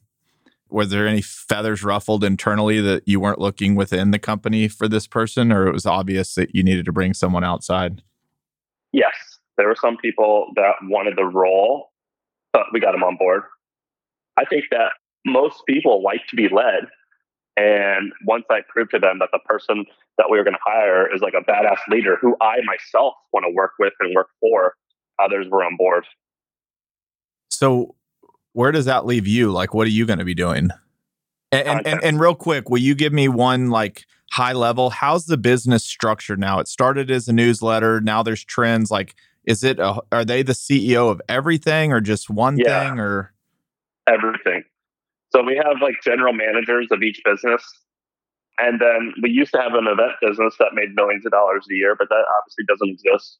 Was 0.70 0.90
there 0.90 1.06
any 1.06 1.20
feathers 1.20 1.82
ruffled 1.82 2.24
internally 2.24 2.80
that 2.80 3.06
you 3.06 3.20
weren't 3.20 3.40
looking 3.40 3.74
within 3.74 4.12
the 4.12 4.18
company 4.18 4.68
for 4.68 4.88
this 4.88 5.06
person, 5.06 5.52
or 5.52 5.66
it 5.66 5.72
was 5.72 5.84
obvious 5.84 6.34
that 6.34 6.54
you 6.54 6.62
needed 6.62 6.84
to 6.86 6.92
bring 6.92 7.12
someone 7.12 7.44
outside? 7.44 8.02
Yes. 8.92 9.14
There 9.56 9.68
were 9.68 9.76
some 9.78 9.96
people 9.99 10.52
that 10.56 10.75
wanted 10.82 11.16
the 11.16 11.25
role, 11.25 11.90
but 12.52 12.62
we 12.73 12.80
got 12.80 12.92
them 12.92 13.02
on 13.02 13.16
board. 13.16 13.42
I 14.38 14.44
think 14.44 14.64
that 14.70 14.92
most 15.26 15.62
people 15.68 16.02
like 16.02 16.26
to 16.28 16.37
be 16.37 16.49
led. 16.49 16.88
And 17.56 18.12
once 18.25 18.44
I 18.50 18.61
proved 18.68 18.92
to 18.92 18.99
them 18.99 19.18
that 19.18 19.28
the 19.32 19.40
person 19.44 19.85
that 20.20 20.30
we 20.30 20.36
were 20.36 20.44
going 20.44 20.54
to 20.54 20.60
hire 20.62 21.12
is 21.12 21.22
like 21.22 21.32
a 21.32 21.42
badass 21.42 21.78
leader 21.88 22.18
who 22.20 22.36
I 22.42 22.56
myself 22.66 23.14
want 23.32 23.46
to 23.48 23.54
work 23.54 23.72
with 23.78 23.94
and 24.00 24.14
work 24.14 24.28
for, 24.38 24.74
others 25.18 25.46
were 25.50 25.64
on 25.64 25.76
board. 25.78 26.04
So, 27.48 27.94
where 28.52 28.70
does 28.70 28.84
that 28.84 29.06
leave 29.06 29.26
you? 29.26 29.50
Like, 29.50 29.72
what 29.72 29.86
are 29.86 29.90
you 29.90 30.04
going 30.04 30.18
to 30.18 30.24
be 30.26 30.34
doing? 30.34 30.68
And, 31.52 31.66
and, 31.66 31.86
and, 31.86 32.04
and 32.04 32.20
real 32.20 32.34
quick, 32.34 32.68
will 32.68 32.80
you 32.80 32.94
give 32.94 33.14
me 33.14 33.28
one 33.28 33.70
like 33.70 34.04
high 34.30 34.52
level? 34.52 34.90
How's 34.90 35.24
the 35.24 35.38
business 35.38 35.84
structured 35.84 36.38
now? 36.38 36.60
It 36.60 36.68
started 36.68 37.10
as 37.10 37.26
a 37.26 37.32
newsletter. 37.32 38.02
Now 38.02 38.22
there's 38.22 38.44
trends. 38.44 38.90
Like, 38.90 39.14
is 39.44 39.64
it, 39.64 39.78
a, 39.78 40.02
are 40.12 40.24
they 40.24 40.42
the 40.42 40.52
CEO 40.52 41.10
of 41.10 41.22
everything 41.30 41.92
or 41.92 42.02
just 42.02 42.28
one 42.28 42.58
yeah. 42.58 42.90
thing 42.90 43.00
or? 43.00 43.32
Everything. 44.06 44.64
So 45.32 45.42
we 45.42 45.56
have 45.56 45.80
like 45.80 45.94
general 46.04 46.34
managers 46.34 46.88
of 46.90 47.02
each 47.02 47.22
business. 47.24 47.64
And 48.61 48.81
then 48.81 49.14
we 49.23 49.31
used 49.31 49.52
to 49.52 49.61
have 49.61 49.75
an 49.75 49.87
event 49.87 50.12
business 50.21 50.57
that 50.59 50.75
made 50.75 50.95
millions 50.95 51.25
of 51.25 51.33
dollars 51.33 51.67
a 51.71 51.75
year, 51.75 51.95
but 51.99 52.09
that 52.09 52.25
obviously 52.38 52.64
doesn't 52.69 52.90
exist. 52.90 53.38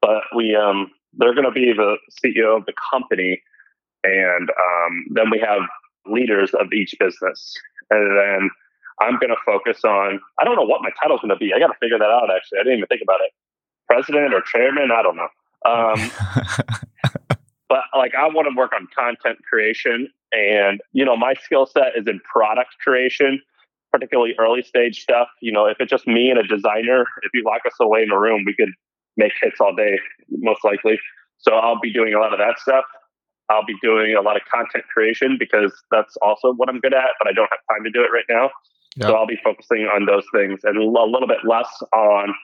But 0.00 0.22
we, 0.34 0.54
um, 0.54 0.90
they're 1.14 1.34
going 1.34 1.46
to 1.46 1.52
be 1.52 1.72
the 1.72 1.96
CEO 2.10 2.56
of 2.56 2.66
the 2.66 2.74
company. 2.90 3.40
And 4.04 4.50
um, 4.50 5.04
then 5.10 5.30
we 5.30 5.38
have 5.38 5.62
leaders 6.06 6.52
of 6.54 6.72
each 6.72 6.94
business. 6.98 7.54
And 7.90 8.18
then 8.18 8.50
I'm 9.00 9.18
going 9.18 9.30
to 9.30 9.36
focus 9.46 9.84
on, 9.84 10.20
I 10.40 10.44
don't 10.44 10.56
know 10.56 10.66
what 10.66 10.82
my 10.82 10.90
title's 11.00 11.20
going 11.20 11.30
to 11.30 11.36
be. 11.36 11.52
I 11.54 11.58
got 11.58 11.68
to 11.68 11.78
figure 11.80 11.98
that 11.98 12.10
out, 12.10 12.30
actually. 12.34 12.58
I 12.58 12.64
didn't 12.64 12.78
even 12.78 12.88
think 12.88 13.02
about 13.02 13.20
it. 13.24 13.32
President 13.86 14.34
or 14.34 14.42
chairman? 14.42 14.90
I 14.90 15.02
don't 15.02 15.16
know. 15.16 15.28
Um, 15.64 16.10
but 17.68 17.84
like 17.96 18.14
I 18.14 18.26
want 18.26 18.48
to 18.50 18.56
work 18.56 18.72
on 18.74 18.88
content 18.96 19.38
creation 19.48 20.08
and, 20.32 20.80
you 20.92 21.04
know, 21.04 21.16
my 21.16 21.34
skill 21.34 21.66
set 21.66 21.96
is 21.96 22.06
in 22.06 22.20
product 22.20 22.74
creation, 22.82 23.40
particularly 23.92 24.34
early 24.38 24.62
stage 24.62 25.02
stuff. 25.02 25.28
You 25.40 25.52
know, 25.52 25.66
if 25.66 25.76
it's 25.80 25.90
just 25.90 26.06
me 26.06 26.30
and 26.30 26.38
a 26.38 26.42
designer, 26.42 27.04
if 27.22 27.30
you 27.34 27.42
lock 27.44 27.62
us 27.66 27.74
away 27.80 28.02
in 28.02 28.10
a 28.10 28.18
room, 28.18 28.44
we 28.46 28.54
could 28.54 28.70
make 29.16 29.32
hits 29.40 29.60
all 29.60 29.74
day, 29.74 29.98
most 30.30 30.64
likely. 30.64 30.98
So 31.38 31.54
I'll 31.54 31.80
be 31.80 31.92
doing 31.92 32.14
a 32.14 32.18
lot 32.18 32.32
of 32.32 32.38
that 32.38 32.58
stuff. 32.58 32.84
I'll 33.50 33.66
be 33.66 33.76
doing 33.82 34.14
a 34.14 34.22
lot 34.22 34.36
of 34.36 34.42
content 34.52 34.84
creation 34.92 35.36
because 35.38 35.72
that's 35.90 36.16
also 36.22 36.54
what 36.54 36.68
I'm 36.68 36.80
good 36.80 36.94
at, 36.94 37.10
but 37.18 37.28
I 37.28 37.32
don't 37.32 37.50
have 37.50 37.60
time 37.70 37.84
to 37.84 37.90
do 37.90 38.00
it 38.02 38.08
right 38.12 38.24
now. 38.30 38.50
Yep. 38.96 39.08
So 39.08 39.14
I'll 39.14 39.26
be 39.26 39.38
focusing 39.42 39.88
on 39.92 40.06
those 40.06 40.24
things 40.32 40.60
and 40.64 40.76
a 40.76 40.84
little 40.84 41.28
bit 41.28 41.44
less 41.44 41.68
on, 41.92 42.34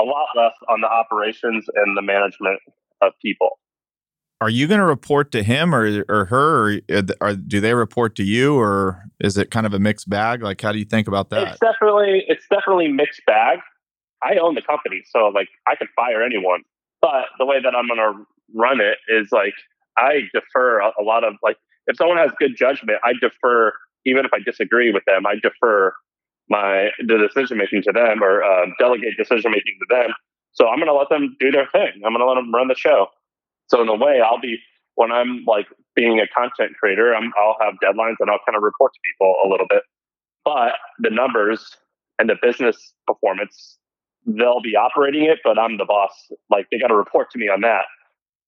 a 0.00 0.04
lot 0.04 0.28
less 0.36 0.54
on 0.68 0.80
the 0.80 0.88
operations 0.88 1.64
and 1.74 1.96
the 1.96 2.02
management 2.02 2.60
of 3.00 3.12
people. 3.20 3.58
Are 4.42 4.50
you 4.50 4.66
going 4.66 4.80
to 4.80 4.84
report 4.84 5.30
to 5.32 5.44
him 5.44 5.72
or 5.72 6.04
or 6.08 6.24
her, 6.24 6.68
or, 6.68 6.80
uh, 6.92 7.02
or, 7.20 7.34
do 7.36 7.60
they 7.60 7.74
report 7.74 8.16
to 8.16 8.24
you, 8.24 8.58
or 8.58 9.04
is 9.20 9.38
it 9.38 9.52
kind 9.52 9.66
of 9.66 9.72
a 9.72 9.78
mixed 9.78 10.10
bag? 10.10 10.42
Like, 10.42 10.60
how 10.60 10.72
do 10.72 10.80
you 10.80 10.84
think 10.84 11.06
about 11.06 11.30
that? 11.30 11.46
It's 11.46 11.60
definitely 11.60 12.24
it's 12.26 12.44
definitely 12.50 12.88
mixed 12.88 13.20
bag. 13.24 13.60
I 14.20 14.38
own 14.38 14.56
the 14.56 14.62
company, 14.62 15.04
so 15.06 15.28
like 15.28 15.46
I 15.68 15.76
could 15.76 15.86
fire 15.94 16.24
anyone. 16.24 16.62
But 17.00 17.26
the 17.38 17.46
way 17.46 17.62
that 17.62 17.72
I'm 17.76 17.86
going 17.86 18.00
to 18.00 18.26
run 18.52 18.80
it 18.80 18.98
is 19.06 19.28
like 19.30 19.54
I 19.96 20.22
defer 20.34 20.80
a, 20.80 20.90
a 21.00 21.04
lot 21.04 21.22
of 21.22 21.34
like 21.44 21.56
if 21.86 21.96
someone 21.96 22.18
has 22.18 22.32
good 22.36 22.56
judgment, 22.56 22.98
I 23.04 23.12
defer 23.20 23.72
even 24.04 24.24
if 24.24 24.32
I 24.34 24.40
disagree 24.44 24.92
with 24.92 25.04
them. 25.06 25.24
I 25.24 25.36
defer 25.40 25.94
my 26.48 26.90
the 26.98 27.16
decision 27.16 27.58
making 27.58 27.82
to 27.82 27.92
them 27.92 28.24
or 28.24 28.42
uh, 28.42 28.66
delegate 28.80 29.16
decision 29.16 29.52
making 29.52 29.78
to 29.78 29.86
them. 29.88 30.10
So 30.50 30.66
I'm 30.66 30.78
going 30.78 30.88
to 30.88 30.94
let 30.94 31.10
them 31.10 31.36
do 31.38 31.52
their 31.52 31.68
thing. 31.68 31.92
I'm 32.04 32.12
going 32.12 32.18
to 32.18 32.26
let 32.26 32.34
them 32.34 32.52
run 32.52 32.66
the 32.66 32.74
show. 32.74 33.06
So 33.72 33.80
in 33.80 33.88
a 33.88 33.96
way, 33.96 34.20
I'll 34.20 34.40
be 34.40 34.58
when 34.96 35.10
I'm 35.10 35.44
like 35.46 35.66
being 35.96 36.20
a 36.20 36.28
content 36.28 36.72
creator, 36.78 37.14
I'm, 37.14 37.32
I'll 37.38 37.56
have 37.60 37.74
deadlines 37.82 38.16
and 38.20 38.30
I'll 38.30 38.40
kind 38.46 38.56
of 38.56 38.62
report 38.62 38.92
to 38.92 39.00
people 39.02 39.34
a 39.44 39.48
little 39.48 39.66
bit. 39.68 39.82
But 40.44 40.72
the 40.98 41.08
numbers 41.08 41.76
and 42.18 42.28
the 42.28 42.36
business 42.40 42.92
performance, 43.06 43.78
they'll 44.26 44.60
be 44.60 44.76
operating 44.76 45.24
it, 45.24 45.38
but 45.42 45.58
I'm 45.58 45.78
the 45.78 45.86
boss. 45.86 46.12
Like 46.50 46.66
they 46.70 46.78
got 46.78 46.88
to 46.88 46.96
report 46.96 47.30
to 47.30 47.38
me 47.38 47.48
on 47.48 47.62
that. 47.62 47.84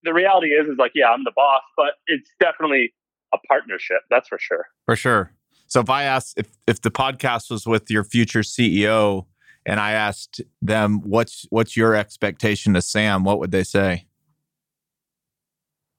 The 0.03 0.13
reality 0.13 0.49
is, 0.49 0.69
is 0.69 0.77
like, 0.79 0.93
yeah, 0.95 1.09
I'm 1.09 1.25
the 1.25 1.33
boss, 1.35 1.63
but 1.77 1.95
it's 2.07 2.29
definitely 2.39 2.93
a 3.33 3.39
partnership. 3.49 4.01
That's 4.11 4.29
for 4.29 4.39
sure. 4.39 4.67
For 4.85 4.97
sure. 4.97 5.33
So 5.69 5.81
if 5.81 5.89
I 5.89 6.03
asked 6.03 6.35
if 6.37 6.51
if 6.67 6.83
the 6.83 6.91
podcast 6.91 7.51
was 7.51 7.67
with 7.67 7.91
your 7.91 8.05
future 8.05 8.41
CEO 8.41 9.25
and 9.65 9.81
I 9.81 9.93
asked 9.93 10.43
them 10.61 11.01
what's 11.01 11.47
what's 11.49 11.77
your 11.79 11.95
expectation 11.95 12.77
of 12.77 12.85
Sam, 12.85 13.25
what 13.25 13.39
would 13.39 13.51
they 13.51 13.65
say? 13.65 14.07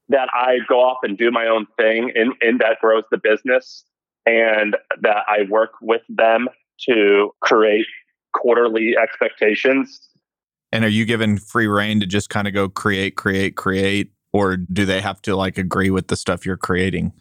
That 0.09 0.29
I 0.33 0.57
go 0.67 0.79
off 0.79 0.97
and 1.03 1.17
do 1.17 1.31
my 1.31 1.47
own 1.47 1.65
thing 1.77 2.11
and, 2.15 2.33
and 2.41 2.59
that 2.59 2.79
grows 2.79 3.03
the 3.11 3.17
business 3.17 3.83
and 4.25 4.75
that 5.01 5.23
I 5.27 5.49
work 5.49 5.71
with 5.81 6.01
them 6.09 6.47
to 6.87 7.31
create 7.41 7.85
quarterly 8.33 8.95
expectations. 9.01 10.09
And 10.71 10.83
are 10.83 10.89
you 10.89 11.05
given 11.05 11.37
free 11.37 11.67
reign 11.67 11.99
to 12.01 12.05
just 12.05 12.29
kind 12.29 12.47
of 12.47 12.53
go 12.53 12.69
create, 12.69 13.15
create, 13.15 13.55
create? 13.55 14.11
Or 14.33 14.57
do 14.57 14.85
they 14.85 14.99
have 14.99 15.21
to 15.23 15.35
like 15.35 15.57
agree 15.57 15.89
with 15.89 16.07
the 16.07 16.17
stuff 16.17 16.45
you're 16.45 16.57
creating? 16.57 17.13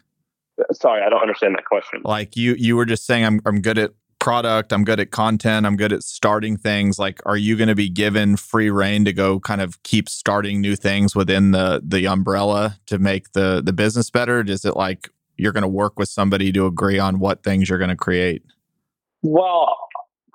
Sorry, 0.73 1.01
I 1.01 1.09
don't 1.09 1.21
understand 1.21 1.55
that 1.55 1.65
question. 1.65 2.01
Like 2.03 2.35
you 2.35 2.55
you 2.57 2.75
were 2.75 2.85
just 2.85 3.05
saying 3.05 3.25
I'm 3.25 3.41
I'm 3.45 3.61
good 3.61 3.77
at 3.77 3.91
product, 4.25 4.73
I'm 4.73 4.83
good 4.83 4.99
at 4.99 5.11
content, 5.11 5.67
I'm 5.67 5.77
good 5.77 5.93
at 5.93 6.01
starting 6.01 6.57
things. 6.57 6.97
Like, 6.97 7.21
are 7.27 7.37
you 7.37 7.55
going 7.55 7.67
to 7.67 7.75
be 7.75 7.89
given 7.89 8.37
free 8.37 8.71
reign 8.71 9.05
to 9.05 9.13
go 9.13 9.39
kind 9.39 9.61
of 9.61 9.81
keep 9.83 10.09
starting 10.09 10.61
new 10.61 10.75
things 10.75 11.15
within 11.15 11.51
the 11.51 11.79
the 11.85 12.07
umbrella 12.07 12.79
to 12.87 12.97
make 12.97 13.33
the 13.33 13.61
the 13.63 13.71
business 13.71 14.09
better? 14.09 14.41
Is 14.41 14.65
it 14.65 14.75
like 14.75 15.09
you're 15.37 15.51
going 15.51 15.61
to 15.61 15.67
work 15.67 15.99
with 15.99 16.09
somebody 16.09 16.51
to 16.53 16.65
agree 16.65 16.97
on 16.97 17.19
what 17.19 17.43
things 17.43 17.69
you're 17.69 17.77
going 17.77 17.91
to 17.91 17.95
create? 17.95 18.41
Well, 19.21 19.77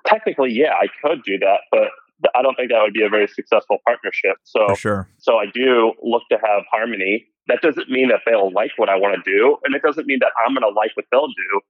technically, 0.07 0.53
yeah, 0.53 0.71
I 0.71 0.87
could 1.03 1.21
do 1.25 1.37
that, 1.39 1.59
but 1.69 1.89
I 2.33 2.41
don't 2.41 2.55
think 2.55 2.71
that 2.71 2.81
would 2.81 2.93
be 2.93 3.03
a 3.03 3.09
very 3.09 3.27
successful 3.27 3.79
partnership. 3.85 4.37
So, 4.45 4.69
For 4.69 4.75
sure. 4.77 5.09
So 5.17 5.35
I 5.35 5.47
do 5.53 5.91
look 6.01 6.23
to 6.31 6.37
have 6.37 6.63
harmony. 6.71 7.27
That 7.47 7.59
doesn't 7.61 7.89
mean 7.89 8.07
that 8.07 8.21
they'll 8.25 8.53
like 8.53 8.71
what 8.77 8.87
I 8.87 8.95
want 8.95 9.21
to 9.21 9.29
do, 9.29 9.57
and 9.65 9.75
it 9.75 9.81
doesn't 9.81 10.07
mean 10.07 10.19
that 10.21 10.31
I'm 10.39 10.53
going 10.53 10.61
to 10.61 10.73
like 10.79 10.91
what 10.95 11.07
they'll 11.11 11.27
do 11.27 11.61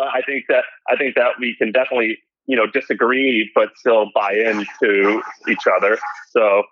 but 0.00 0.08
I 0.14 0.22
think 0.22 0.46
that 0.48 0.64
I 0.88 0.96
think 0.96 1.14
that 1.16 1.32
we 1.38 1.54
can 1.58 1.72
definitely 1.72 2.18
you 2.46 2.56
know 2.56 2.66
disagree 2.66 3.50
but 3.54 3.68
still 3.76 4.06
buy 4.14 4.32
into 4.32 5.20
each 5.46 5.66
other. 5.76 5.98
So 6.30 6.62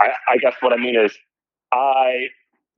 I, 0.00 0.12
I 0.28 0.36
guess 0.38 0.54
what 0.60 0.72
I 0.72 0.76
mean 0.76 0.98
is 0.98 1.12
I 1.72 2.28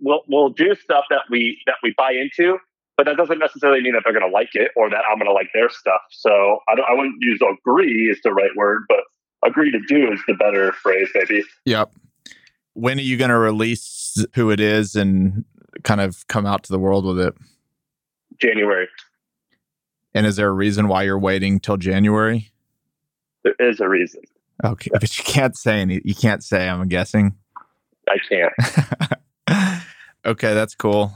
will 0.00 0.22
will 0.28 0.48
do 0.50 0.74
stuff 0.74 1.04
that 1.10 1.22
we 1.30 1.58
that 1.66 1.76
we 1.84 1.94
buy 1.96 2.12
into, 2.12 2.58
but 2.96 3.06
that 3.06 3.16
doesn't 3.16 3.38
necessarily 3.38 3.80
mean 3.80 3.92
that 3.92 4.02
they're 4.04 4.12
going 4.12 4.28
to 4.28 4.34
like 4.34 4.50
it 4.54 4.72
or 4.76 4.90
that 4.90 5.04
I'm 5.08 5.18
going 5.18 5.28
to 5.28 5.32
like 5.32 5.50
their 5.54 5.70
stuff. 5.70 6.00
So 6.10 6.58
I, 6.68 6.74
don't 6.74 6.90
I 6.90 6.94
wouldn't 6.94 7.18
use 7.20 7.40
agree 7.40 8.10
is 8.10 8.18
the 8.24 8.32
right 8.32 8.50
word, 8.56 8.82
but 8.88 9.04
agree 9.46 9.70
to 9.70 9.80
do 9.86 10.12
is 10.12 10.20
the 10.26 10.34
better 10.34 10.72
phrase, 10.72 11.08
maybe. 11.14 11.44
Yep. 11.64 11.92
When 12.74 12.98
are 12.98 13.02
you 13.02 13.16
going 13.16 13.30
to 13.30 13.38
release 13.38 14.24
who 14.34 14.50
it 14.50 14.58
is 14.58 14.96
and 14.96 15.44
kind 15.84 16.00
of 16.00 16.26
come 16.26 16.46
out 16.46 16.64
to 16.64 16.72
the 16.72 16.78
world 16.78 17.04
with 17.04 17.20
it? 17.20 17.34
January. 18.40 18.88
And 20.14 20.26
is 20.26 20.36
there 20.36 20.48
a 20.48 20.52
reason 20.52 20.88
why 20.88 21.04
you're 21.04 21.18
waiting 21.18 21.60
till 21.60 21.76
January? 21.76 22.52
There 23.44 23.54
is 23.58 23.80
a 23.80 23.88
reason. 23.88 24.22
Okay, 24.64 24.90
but 25.00 25.18
you 25.18 25.24
can't 25.24 25.56
say 25.56 25.80
any. 25.80 26.00
You 26.04 26.14
can't 26.14 26.42
say. 26.42 26.68
I'm 26.68 26.88
guessing. 26.88 27.36
I 28.08 28.16
can't. 28.28 29.82
okay, 30.26 30.54
that's 30.54 30.74
cool. 30.74 31.12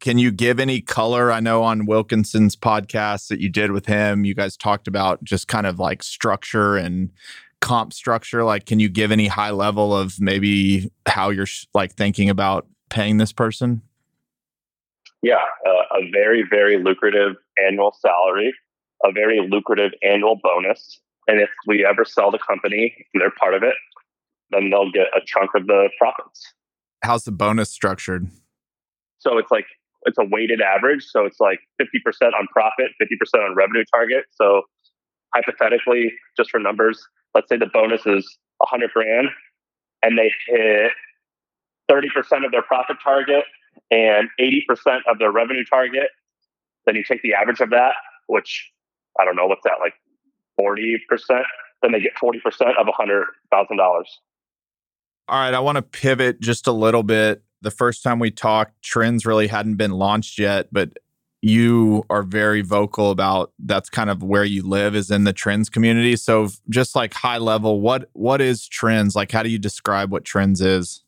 Can 0.00 0.18
you 0.18 0.32
give 0.32 0.58
any 0.58 0.80
color? 0.80 1.30
I 1.30 1.40
know 1.40 1.62
on 1.62 1.86
Wilkinson's 1.86 2.56
podcast 2.56 3.28
that 3.28 3.40
you 3.40 3.48
did 3.48 3.70
with 3.70 3.86
him, 3.86 4.24
you 4.24 4.34
guys 4.34 4.56
talked 4.56 4.88
about 4.88 5.22
just 5.22 5.46
kind 5.46 5.66
of 5.66 5.78
like 5.78 6.02
structure 6.02 6.76
and 6.76 7.10
comp 7.60 7.92
structure. 7.92 8.42
Like, 8.42 8.66
can 8.66 8.80
you 8.80 8.88
give 8.88 9.12
any 9.12 9.28
high 9.28 9.52
level 9.52 9.96
of 9.96 10.20
maybe 10.20 10.90
how 11.06 11.30
you're 11.30 11.46
like 11.72 11.92
thinking 11.92 12.28
about 12.30 12.66
paying 12.90 13.18
this 13.18 13.32
person? 13.32 13.82
Yeah, 15.22 15.36
uh, 15.64 15.98
a 15.98 16.10
very, 16.12 16.44
very 16.50 16.82
lucrative 16.82 17.36
annual 17.66 17.94
salary, 18.00 18.52
a 19.04 19.12
very 19.12 19.40
lucrative 19.48 19.92
annual 20.02 20.38
bonus. 20.42 21.00
And 21.28 21.40
if 21.40 21.50
we 21.66 21.84
ever 21.84 22.04
sell 22.04 22.30
the 22.30 22.38
company 22.38 22.94
and 23.12 23.20
they're 23.20 23.32
part 23.38 23.54
of 23.54 23.62
it, 23.62 23.74
then 24.50 24.70
they'll 24.70 24.90
get 24.90 25.06
a 25.16 25.20
chunk 25.24 25.50
of 25.54 25.66
the 25.66 25.88
profits. 25.98 26.52
How's 27.02 27.24
the 27.24 27.32
bonus 27.32 27.70
structured? 27.70 28.28
So 29.18 29.38
it's 29.38 29.50
like 29.50 29.66
it's 30.04 30.18
a 30.18 30.24
weighted 30.24 30.60
average. 30.60 31.04
So 31.04 31.24
it's 31.24 31.40
like 31.40 31.60
50% 31.80 31.86
on 32.38 32.46
profit, 32.52 32.90
50% 33.00 33.44
on 33.44 33.54
revenue 33.54 33.84
target. 33.94 34.24
So 34.32 34.62
hypothetically, 35.34 36.12
just 36.36 36.50
for 36.50 36.58
numbers, 36.58 37.04
let's 37.34 37.48
say 37.48 37.56
the 37.56 37.66
bonus 37.66 38.04
is 38.06 38.38
100 38.58 38.90
grand 38.92 39.28
and 40.02 40.18
they 40.18 40.32
hit 40.46 40.92
30% 41.90 42.44
of 42.44 42.52
their 42.52 42.62
profit 42.62 42.96
target 43.02 43.44
and 43.90 44.28
80% 44.40 45.00
of 45.08 45.18
their 45.18 45.30
revenue 45.30 45.64
target, 45.68 46.08
then 46.86 46.96
you 46.96 47.04
take 47.06 47.22
the 47.22 47.34
average 47.34 47.60
of 47.60 47.70
that, 47.70 47.94
which 48.26 48.70
I 49.18 49.24
don't 49.24 49.36
know, 49.36 49.46
what's 49.46 49.62
that, 49.64 49.78
like 49.80 49.94
40%? 50.60 51.42
Then 51.82 51.92
they 51.92 52.00
get 52.00 52.12
40% 52.22 52.36
of 52.78 52.86
$100,000. 52.86 54.04
All 55.28 55.38
right, 55.38 55.54
I 55.54 55.60
want 55.60 55.76
to 55.76 55.82
pivot 55.82 56.40
just 56.40 56.66
a 56.66 56.72
little 56.72 57.02
bit. 57.02 57.42
The 57.60 57.70
first 57.70 58.02
time 58.02 58.18
we 58.18 58.30
talked, 58.30 58.82
Trends 58.82 59.24
really 59.24 59.46
hadn't 59.46 59.76
been 59.76 59.92
launched 59.92 60.38
yet, 60.38 60.68
but 60.72 60.98
you 61.42 62.04
are 62.08 62.22
very 62.22 62.62
vocal 62.62 63.10
about 63.10 63.52
that's 63.58 63.90
kind 63.90 64.08
of 64.08 64.22
where 64.22 64.44
you 64.44 64.62
live 64.62 64.94
is 64.94 65.10
in 65.10 65.24
the 65.24 65.32
trends 65.32 65.68
community 65.68 66.14
so 66.14 66.48
just 66.70 66.94
like 66.94 67.12
high 67.12 67.38
level 67.38 67.80
what 67.80 68.08
what 68.12 68.40
is 68.40 68.68
trends 68.68 69.16
like 69.16 69.32
how 69.32 69.42
do 69.42 69.48
you 69.48 69.58
describe 69.58 70.12
what 70.12 70.24
trends 70.24 70.60
is 70.60 71.01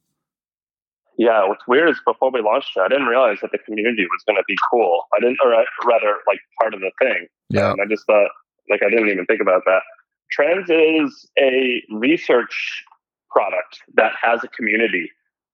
yeah, 1.18 1.46
what's 1.46 1.66
weird 1.66 1.90
is 1.90 2.00
before 2.04 2.30
we 2.32 2.40
launched 2.40 2.70
it, 2.76 2.80
I 2.80 2.88
didn't 2.88 3.06
realize 3.06 3.38
that 3.42 3.52
the 3.52 3.58
community 3.58 4.04
was 4.04 4.22
going 4.26 4.36
to 4.36 4.44
be 4.48 4.56
cool. 4.70 5.04
I 5.16 5.20
didn't, 5.20 5.38
or 5.44 5.50
rather, 5.86 6.16
like 6.26 6.40
part 6.60 6.74
of 6.74 6.80
the 6.80 6.90
thing. 7.00 7.26
Yeah. 7.50 7.70
And 7.70 7.80
I 7.80 7.86
just 7.88 8.04
thought, 8.06 8.30
like, 8.70 8.82
I 8.82 8.90
didn't 8.90 9.08
even 9.08 9.26
think 9.26 9.40
about 9.40 9.62
that. 9.66 9.82
Trends 10.30 10.68
is 10.70 11.28
a 11.38 11.82
research 11.90 12.84
product 13.30 13.80
that 13.94 14.12
has 14.20 14.42
a 14.42 14.48
community. 14.48 15.10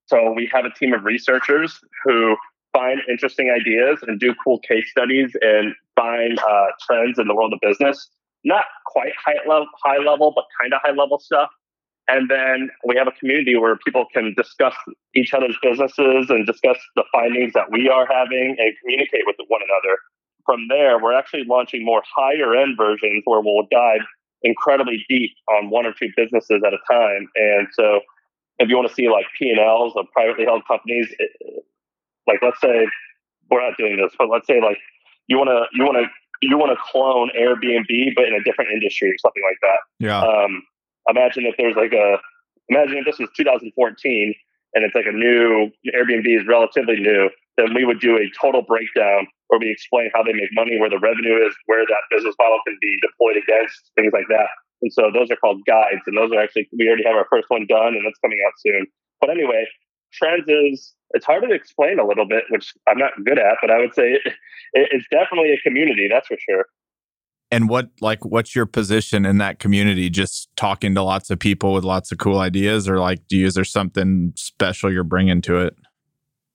So 0.07 0.33
we 0.33 0.49
have 0.52 0.64
a 0.64 0.71
team 0.71 0.93
of 0.95 1.05
researchers 1.05 1.79
who 2.05 2.37
find 2.73 3.00
interesting 3.09 3.50
ideas 3.50 3.99
and 4.07 4.19
do 4.19 4.35
cool 4.43 4.61
case 4.61 4.90
studies 4.90 5.33
and 5.40 5.75
find 5.97 6.38
uh, 6.38 6.67
trends 6.87 7.19
in 7.19 7.26
the 7.26 7.35
world 7.35 7.52
of 7.52 7.61
business. 7.61 8.09
Not 8.45 8.64
quite 8.87 9.12
high 9.23 9.37
level, 9.47 9.67
high 9.85 9.99
level, 9.99 10.33
but 10.35 10.45
kind 10.61 10.73
of 10.73 10.81
high 10.83 10.93
level 10.93 11.19
stuff 11.19 11.50
and 12.11 12.29
then 12.29 12.71
we 12.85 12.97
have 12.97 13.07
a 13.07 13.12
community 13.12 13.57
where 13.57 13.76
people 13.85 14.05
can 14.12 14.35
discuss 14.37 14.75
each 15.14 15.33
other's 15.33 15.57
businesses 15.62 16.29
and 16.29 16.45
discuss 16.45 16.76
the 16.97 17.05
findings 17.12 17.52
that 17.52 17.71
we 17.71 17.88
are 17.88 18.07
having 18.07 18.57
and 18.59 18.73
communicate 18.83 19.23
with 19.26 19.37
one 19.47 19.61
another. 19.62 19.97
From 20.45 20.67
there, 20.69 20.99
we're 21.00 21.17
actually 21.17 21.45
launching 21.47 21.85
more 21.85 22.02
higher 22.17 22.57
end 22.57 22.76
versions 22.76 23.23
where 23.26 23.40
we'll 23.40 23.69
dive 23.71 24.00
incredibly 24.43 25.05
deep 25.09 25.31
on 25.49 25.71
one 25.71 25.87
or 25.87 25.93
two 25.93 26.09
businesses 26.17 26.61
at 26.67 26.73
a 26.73 26.79
time. 26.90 27.29
And 27.37 27.69
so 27.73 28.00
if 28.59 28.69
you 28.69 28.76
want 28.76 28.88
to 28.88 28.95
see 28.95 29.09
like 29.09 29.26
P&Ls 29.38 29.93
of 29.97 30.07
privately 30.12 30.47
held 30.47 30.67
companies, 30.67 31.07
it, 31.19 31.31
like 32.26 32.40
let's 32.43 32.61
say 32.61 32.88
we're 33.50 33.67
not 33.67 33.79
doing 33.79 33.99
this, 33.99 34.12
but 34.19 34.29
let's 34.29 34.49
say 34.49 34.61
like 34.61 34.79
you 35.29 35.38
want 35.38 35.49
to, 35.49 35.67
you 35.79 35.85
want 35.85 35.99
to, 35.99 36.07
you 36.43 36.59
want 36.59 36.73
to 36.73 36.83
clone 36.90 37.31
Airbnb, 37.38 38.14
but 38.17 38.25
in 38.25 38.35
a 38.35 38.43
different 38.43 38.73
industry 38.73 39.11
or 39.11 39.19
something 39.19 39.43
like 39.47 39.59
that. 39.62 39.79
Yeah. 40.05 40.21
Um, 40.21 40.62
imagine 41.11 41.47
if 41.47 41.55
there's 41.59 41.76
like 41.76 41.93
a 41.93 42.19
imagine 42.69 42.99
if 42.99 43.05
this 43.05 43.19
was 43.19 43.29
2014 43.37 43.71
and 44.75 44.85
it's 44.85 44.95
like 44.95 45.07
a 45.07 45.12
new 45.12 45.71
Airbnb 45.90 46.26
is 46.26 46.47
relatively 46.47 47.00
new. 47.00 47.29
then 47.57 47.75
we 47.75 47.85
would 47.85 48.00
do 48.00 48.17
a 48.17 48.31
total 48.40 48.62
breakdown 48.62 49.26
where 49.49 49.59
we 49.59 49.71
explain 49.71 50.11
how 50.14 50.23
they 50.23 50.33
make 50.33 50.49
money, 50.55 50.79
where 50.79 50.88
the 50.88 51.02
revenue 51.02 51.35
is, 51.45 51.52
where 51.67 51.85
that 51.85 52.07
business 52.11 52.35
model 52.38 52.62
can 52.64 52.79
be 52.81 52.97
deployed 53.02 53.37
against, 53.37 53.90
things 53.99 54.14
like 54.14 54.31
that. 54.31 54.47
And 54.81 54.93
so 54.93 55.11
those 55.12 55.31
are 55.31 55.37
called 55.37 55.61
guides, 55.67 56.00
and 56.07 56.17
those 56.17 56.31
are 56.33 56.40
actually 56.40 56.71
we 56.73 56.87
already 56.87 57.05
have 57.05 57.17
our 57.17 57.26
first 57.29 57.50
one 57.50 57.67
done, 57.69 57.99
and 57.99 58.07
it's 58.07 58.19
coming 58.23 58.38
out 58.47 58.55
soon. 58.62 58.87
But 59.21 59.31
anyway, 59.31 59.67
trends 60.14 60.47
is 60.49 60.95
it's 61.11 61.26
hard 61.26 61.43
to 61.43 61.55
explain 61.55 61.99
a 61.99 62.07
little 62.07 62.26
bit, 62.26 62.45
which 62.49 62.73
I'm 62.88 62.99
not 62.99 63.12
good 63.26 63.38
at, 63.38 63.59
but 63.61 63.71
I 63.71 63.79
would 63.79 63.95
say 63.95 64.23
it, 64.23 64.23
it's 64.73 65.07
definitely 65.11 65.52
a 65.52 65.61
community, 65.61 66.09
that's 66.09 66.29
for 66.29 66.38
sure. 66.49 66.67
And 67.52 67.69
what 67.69 67.90
like 68.00 68.25
what's 68.25 68.54
your 68.54 68.66
position 68.66 69.26
in 69.26 69.38
that 69.38 69.59
community? 69.59 70.09
Just 70.09 70.49
talking 70.57 70.95
to 70.95 71.02
lots 71.02 71.30
of 71.30 71.38
people 71.38 71.73
with 71.73 71.85
lots 71.85 72.12
of 72.12 72.19
cool 72.19 72.38
ideas, 72.38 72.88
or 72.88 72.99
like, 72.99 73.26
do 73.28 73.37
you, 73.37 73.47
is 73.47 73.54
there 73.54 73.64
something 73.64 74.33
special 74.37 74.92
you're 74.92 75.02
bringing 75.02 75.40
to 75.42 75.59
it? 75.59 75.75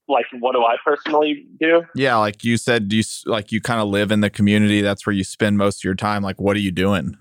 Like, 0.07 0.25
what 0.39 0.53
do 0.53 0.63
I 0.63 0.75
personally 0.85 1.47
do? 1.59 1.83
Yeah, 1.95 2.15
like 2.17 2.43
you 2.43 2.57
said, 2.57 2.87
do 2.87 2.95
you 2.95 3.03
like 3.25 3.51
you 3.51 3.59
kind 3.59 3.81
of 3.81 3.87
live 3.87 4.11
in 4.11 4.21
the 4.21 4.29
community? 4.29 4.81
That's 4.81 5.05
where 5.05 5.13
you 5.13 5.23
spend 5.23 5.57
most 5.57 5.79
of 5.79 5.83
your 5.83 5.95
time. 5.95 6.23
Like, 6.23 6.39
what 6.39 6.55
are 6.55 6.61
you 6.61 6.71
doing? 6.71 7.17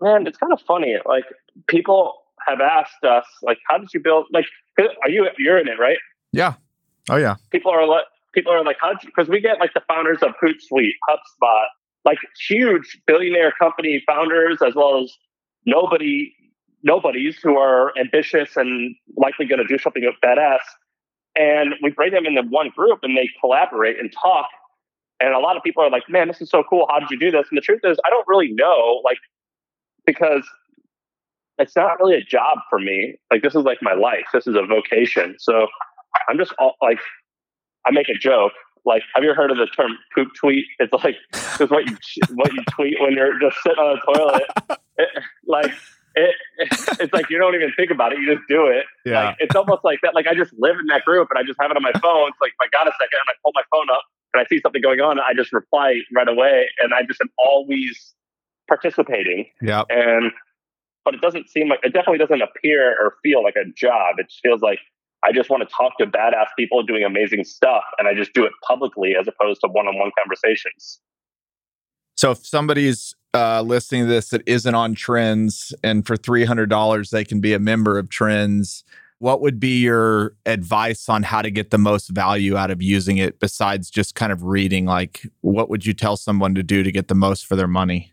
Man, 0.00 0.26
it's 0.26 0.38
kind 0.38 0.52
of 0.52 0.60
funny. 0.62 0.96
Like, 1.04 1.24
people 1.66 2.14
have 2.46 2.60
asked 2.60 3.04
us, 3.04 3.26
like, 3.42 3.58
how 3.68 3.76
did 3.78 3.88
you 3.92 4.00
build? 4.00 4.26
Like, 4.32 4.46
are 4.78 5.10
you 5.10 5.28
you're 5.38 5.58
in 5.58 5.68
it, 5.68 5.78
right? 5.78 5.98
Yeah. 6.32 6.54
Oh 7.10 7.16
yeah. 7.16 7.36
People 7.50 7.72
are 7.72 7.86
like, 7.86 8.04
people 8.32 8.52
are 8.52 8.64
like, 8.64 8.76
how? 8.80 8.92
Because 9.04 9.28
we 9.28 9.40
get 9.40 9.58
like 9.58 9.74
the 9.74 9.82
founders 9.88 10.22
of 10.22 10.30
Hootsuite, 10.42 10.92
HubSpot, 11.08 11.64
like 12.04 12.18
huge 12.48 12.98
billionaire 13.06 13.52
company 13.52 14.02
founders, 14.06 14.58
as 14.66 14.74
well 14.74 15.02
as 15.02 15.12
nobody, 15.66 16.32
nobodies 16.82 17.38
who 17.42 17.58
are 17.58 17.92
ambitious 17.98 18.56
and 18.56 18.94
likely 19.16 19.46
going 19.46 19.58
to 19.60 19.66
do 19.66 19.78
something 19.78 20.10
badass. 20.24 20.60
And 21.36 21.74
we 21.82 21.90
bring 21.90 22.12
them 22.12 22.26
into 22.26 22.42
one 22.42 22.70
group 22.74 23.00
and 23.02 23.16
they 23.16 23.28
collaborate 23.40 23.98
and 23.98 24.12
talk. 24.12 24.48
And 25.20 25.34
a 25.34 25.38
lot 25.38 25.56
of 25.56 25.62
people 25.62 25.82
are 25.82 25.90
like, 25.90 26.08
man, 26.08 26.28
this 26.28 26.40
is 26.40 26.50
so 26.50 26.64
cool. 26.68 26.86
How 26.90 26.98
did 26.98 27.10
you 27.10 27.18
do 27.18 27.30
this? 27.30 27.46
And 27.50 27.58
the 27.58 27.62
truth 27.62 27.80
is, 27.84 27.98
I 28.06 28.10
don't 28.10 28.26
really 28.26 28.52
know, 28.52 29.02
like, 29.04 29.18
because 30.06 30.48
it's 31.58 31.76
not 31.76 32.00
really 32.00 32.14
a 32.14 32.24
job 32.24 32.58
for 32.70 32.78
me. 32.78 33.16
Like, 33.30 33.42
this 33.42 33.54
is 33.54 33.64
like 33.64 33.78
my 33.82 33.92
life. 33.92 34.24
This 34.32 34.46
is 34.46 34.56
a 34.56 34.64
vocation. 34.64 35.36
So 35.38 35.66
I'm 36.28 36.38
just 36.38 36.54
all, 36.58 36.74
like, 36.80 36.98
I 37.86 37.90
make 37.90 38.08
a 38.08 38.14
joke 38.14 38.52
like, 38.84 39.02
have 39.14 39.24
you 39.24 39.34
heard 39.34 39.50
of 39.50 39.56
the 39.56 39.66
term 39.66 39.92
poop 40.14 40.28
tweet? 40.38 40.64
It's 40.78 40.92
like 40.92 41.16
it's 41.32 41.70
what 41.70 41.86
you 41.86 41.96
what 42.34 42.52
you 42.52 42.62
tweet 42.70 42.96
when 43.00 43.12
you're 43.12 43.38
just 43.40 43.56
sitting 43.62 43.78
on 43.78 43.98
a 43.98 44.00
toilet. 44.00 44.80
It, 44.98 45.08
like 45.46 45.72
it, 46.14 46.34
it's 47.00 47.12
like 47.12 47.30
you 47.30 47.38
don't 47.38 47.54
even 47.54 47.72
think 47.76 47.90
about 47.90 48.12
it; 48.12 48.18
you 48.18 48.34
just 48.34 48.46
do 48.48 48.66
it. 48.66 48.84
Yeah. 49.04 49.26
Like, 49.26 49.36
it's 49.38 49.56
almost 49.56 49.84
like 49.84 50.00
that. 50.02 50.14
Like 50.14 50.26
I 50.26 50.34
just 50.34 50.52
live 50.58 50.76
in 50.78 50.86
that 50.86 51.04
group, 51.04 51.28
and 51.30 51.38
I 51.38 51.46
just 51.46 51.58
have 51.60 51.70
it 51.70 51.76
on 51.76 51.82
my 51.82 51.92
phone. 52.00 52.28
It's 52.28 52.40
like 52.40 52.52
if 52.52 52.60
I 52.60 52.68
got 52.72 52.88
a 52.88 52.92
second, 52.98 53.18
and 53.20 53.28
I 53.28 53.34
pull 53.42 53.52
my 53.54 53.62
phone 53.70 53.90
up, 53.90 54.02
and 54.34 54.40
I 54.40 54.46
see 54.46 54.60
something 54.60 54.82
going 54.82 55.00
on, 55.00 55.18
I 55.20 55.34
just 55.34 55.52
reply 55.52 56.00
right 56.14 56.28
away, 56.28 56.68
and 56.82 56.92
I 56.94 57.02
just 57.02 57.20
am 57.20 57.30
always 57.38 58.14
participating. 58.68 59.46
Yeah. 59.60 59.82
And 59.88 60.32
but 61.04 61.14
it 61.14 61.20
doesn't 61.20 61.48
seem 61.48 61.68
like 61.68 61.80
it 61.82 61.92
definitely 61.92 62.18
doesn't 62.18 62.42
appear 62.42 62.92
or 63.00 63.16
feel 63.22 63.42
like 63.42 63.56
a 63.56 63.68
job. 63.76 64.16
It 64.18 64.32
feels 64.42 64.62
like 64.62 64.78
I 65.22 65.32
just 65.32 65.50
want 65.50 65.68
to 65.68 65.74
talk 65.74 65.98
to 65.98 66.06
badass 66.06 66.46
people 66.58 66.82
doing 66.82 67.04
amazing 67.04 67.44
stuff, 67.44 67.84
and 67.98 68.08
I 68.08 68.14
just 68.14 68.32
do 68.32 68.44
it 68.44 68.52
publicly 68.66 69.14
as 69.20 69.28
opposed 69.28 69.60
to 69.62 69.68
one-on-one 69.68 70.12
conversations. 70.18 71.00
So 72.16 72.32
if 72.32 72.46
somebody's 72.46 73.14
uh, 73.32 73.62
listening 73.62 74.02
to 74.02 74.08
this 74.08 74.30
that 74.30 74.42
isn't 74.46 74.74
on 74.74 74.94
Trends, 74.94 75.74
and 75.82 76.06
for 76.06 76.16
three 76.16 76.44
hundred 76.44 76.68
dollars 76.68 77.10
they 77.10 77.24
can 77.24 77.40
be 77.40 77.52
a 77.52 77.58
member 77.58 77.98
of 77.98 78.08
Trends, 78.08 78.84
what 79.18 79.40
would 79.42 79.60
be 79.60 79.80
your 79.80 80.34
advice 80.46 81.08
on 81.08 81.22
how 81.22 81.42
to 81.42 81.50
get 81.50 81.70
the 81.70 81.78
most 81.78 82.08
value 82.08 82.56
out 82.56 82.70
of 82.70 82.82
using 82.82 83.18
it 83.18 83.38
besides 83.38 83.90
just 83.90 84.14
kind 84.14 84.32
of 84.32 84.42
reading? 84.42 84.86
Like, 84.86 85.26
what 85.42 85.68
would 85.68 85.84
you 85.84 85.92
tell 85.92 86.16
someone 86.16 86.54
to 86.54 86.62
do 86.62 86.82
to 86.82 86.90
get 86.90 87.08
the 87.08 87.14
most 87.14 87.46
for 87.46 87.56
their 87.56 87.68
money? 87.68 88.12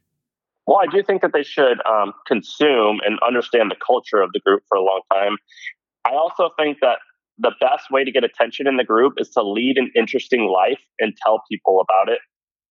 Well, 0.67 0.79
I 0.81 0.93
do 0.93 1.01
think 1.01 1.21
that 1.21 1.31
they 1.31 1.43
should 1.43 1.79
um, 1.85 2.13
consume 2.27 2.99
and 3.05 3.17
understand 3.25 3.71
the 3.71 3.77
culture 3.85 4.21
of 4.21 4.31
the 4.33 4.41
group 4.41 4.63
for 4.67 4.77
a 4.77 4.81
long 4.81 5.01
time 5.11 5.37
I 6.07 6.15
also 6.15 6.49
think 6.57 6.77
that 6.81 6.99
the 7.37 7.51
best 7.59 7.91
way 7.91 8.03
to 8.03 8.11
get 8.11 8.23
attention 8.23 8.67
in 8.67 8.77
the 8.77 8.83
group 8.83 9.13
is 9.17 9.29
to 9.31 9.43
lead 9.43 9.77
an 9.77 9.91
interesting 9.95 10.45
life 10.45 10.79
and 10.99 11.13
tell 11.23 11.43
people 11.49 11.81
about 11.81 12.11
it 12.11 12.19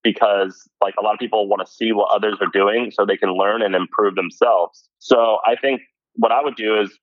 because 0.03 0.68
like 0.81 0.94
a 0.99 1.03
lot 1.03 1.14
of 1.14 1.18
people 1.18 1.49
want 1.49 1.66
to 1.66 1.72
see 1.72 1.92
what 1.92 2.09
others 2.14 2.37
are 2.40 2.51
doing 2.53 2.90
so 2.92 3.05
they 3.05 3.16
can 3.16 3.35
learn 3.35 3.62
and 3.62 3.75
improve 3.75 4.14
themselves. 4.14 4.88
So 4.99 5.38
I 5.44 5.57
think 5.57 5.81
what 6.14 6.33
I 6.33 6.42
would 6.42 6.57
do 6.57 6.81
is 6.81 6.96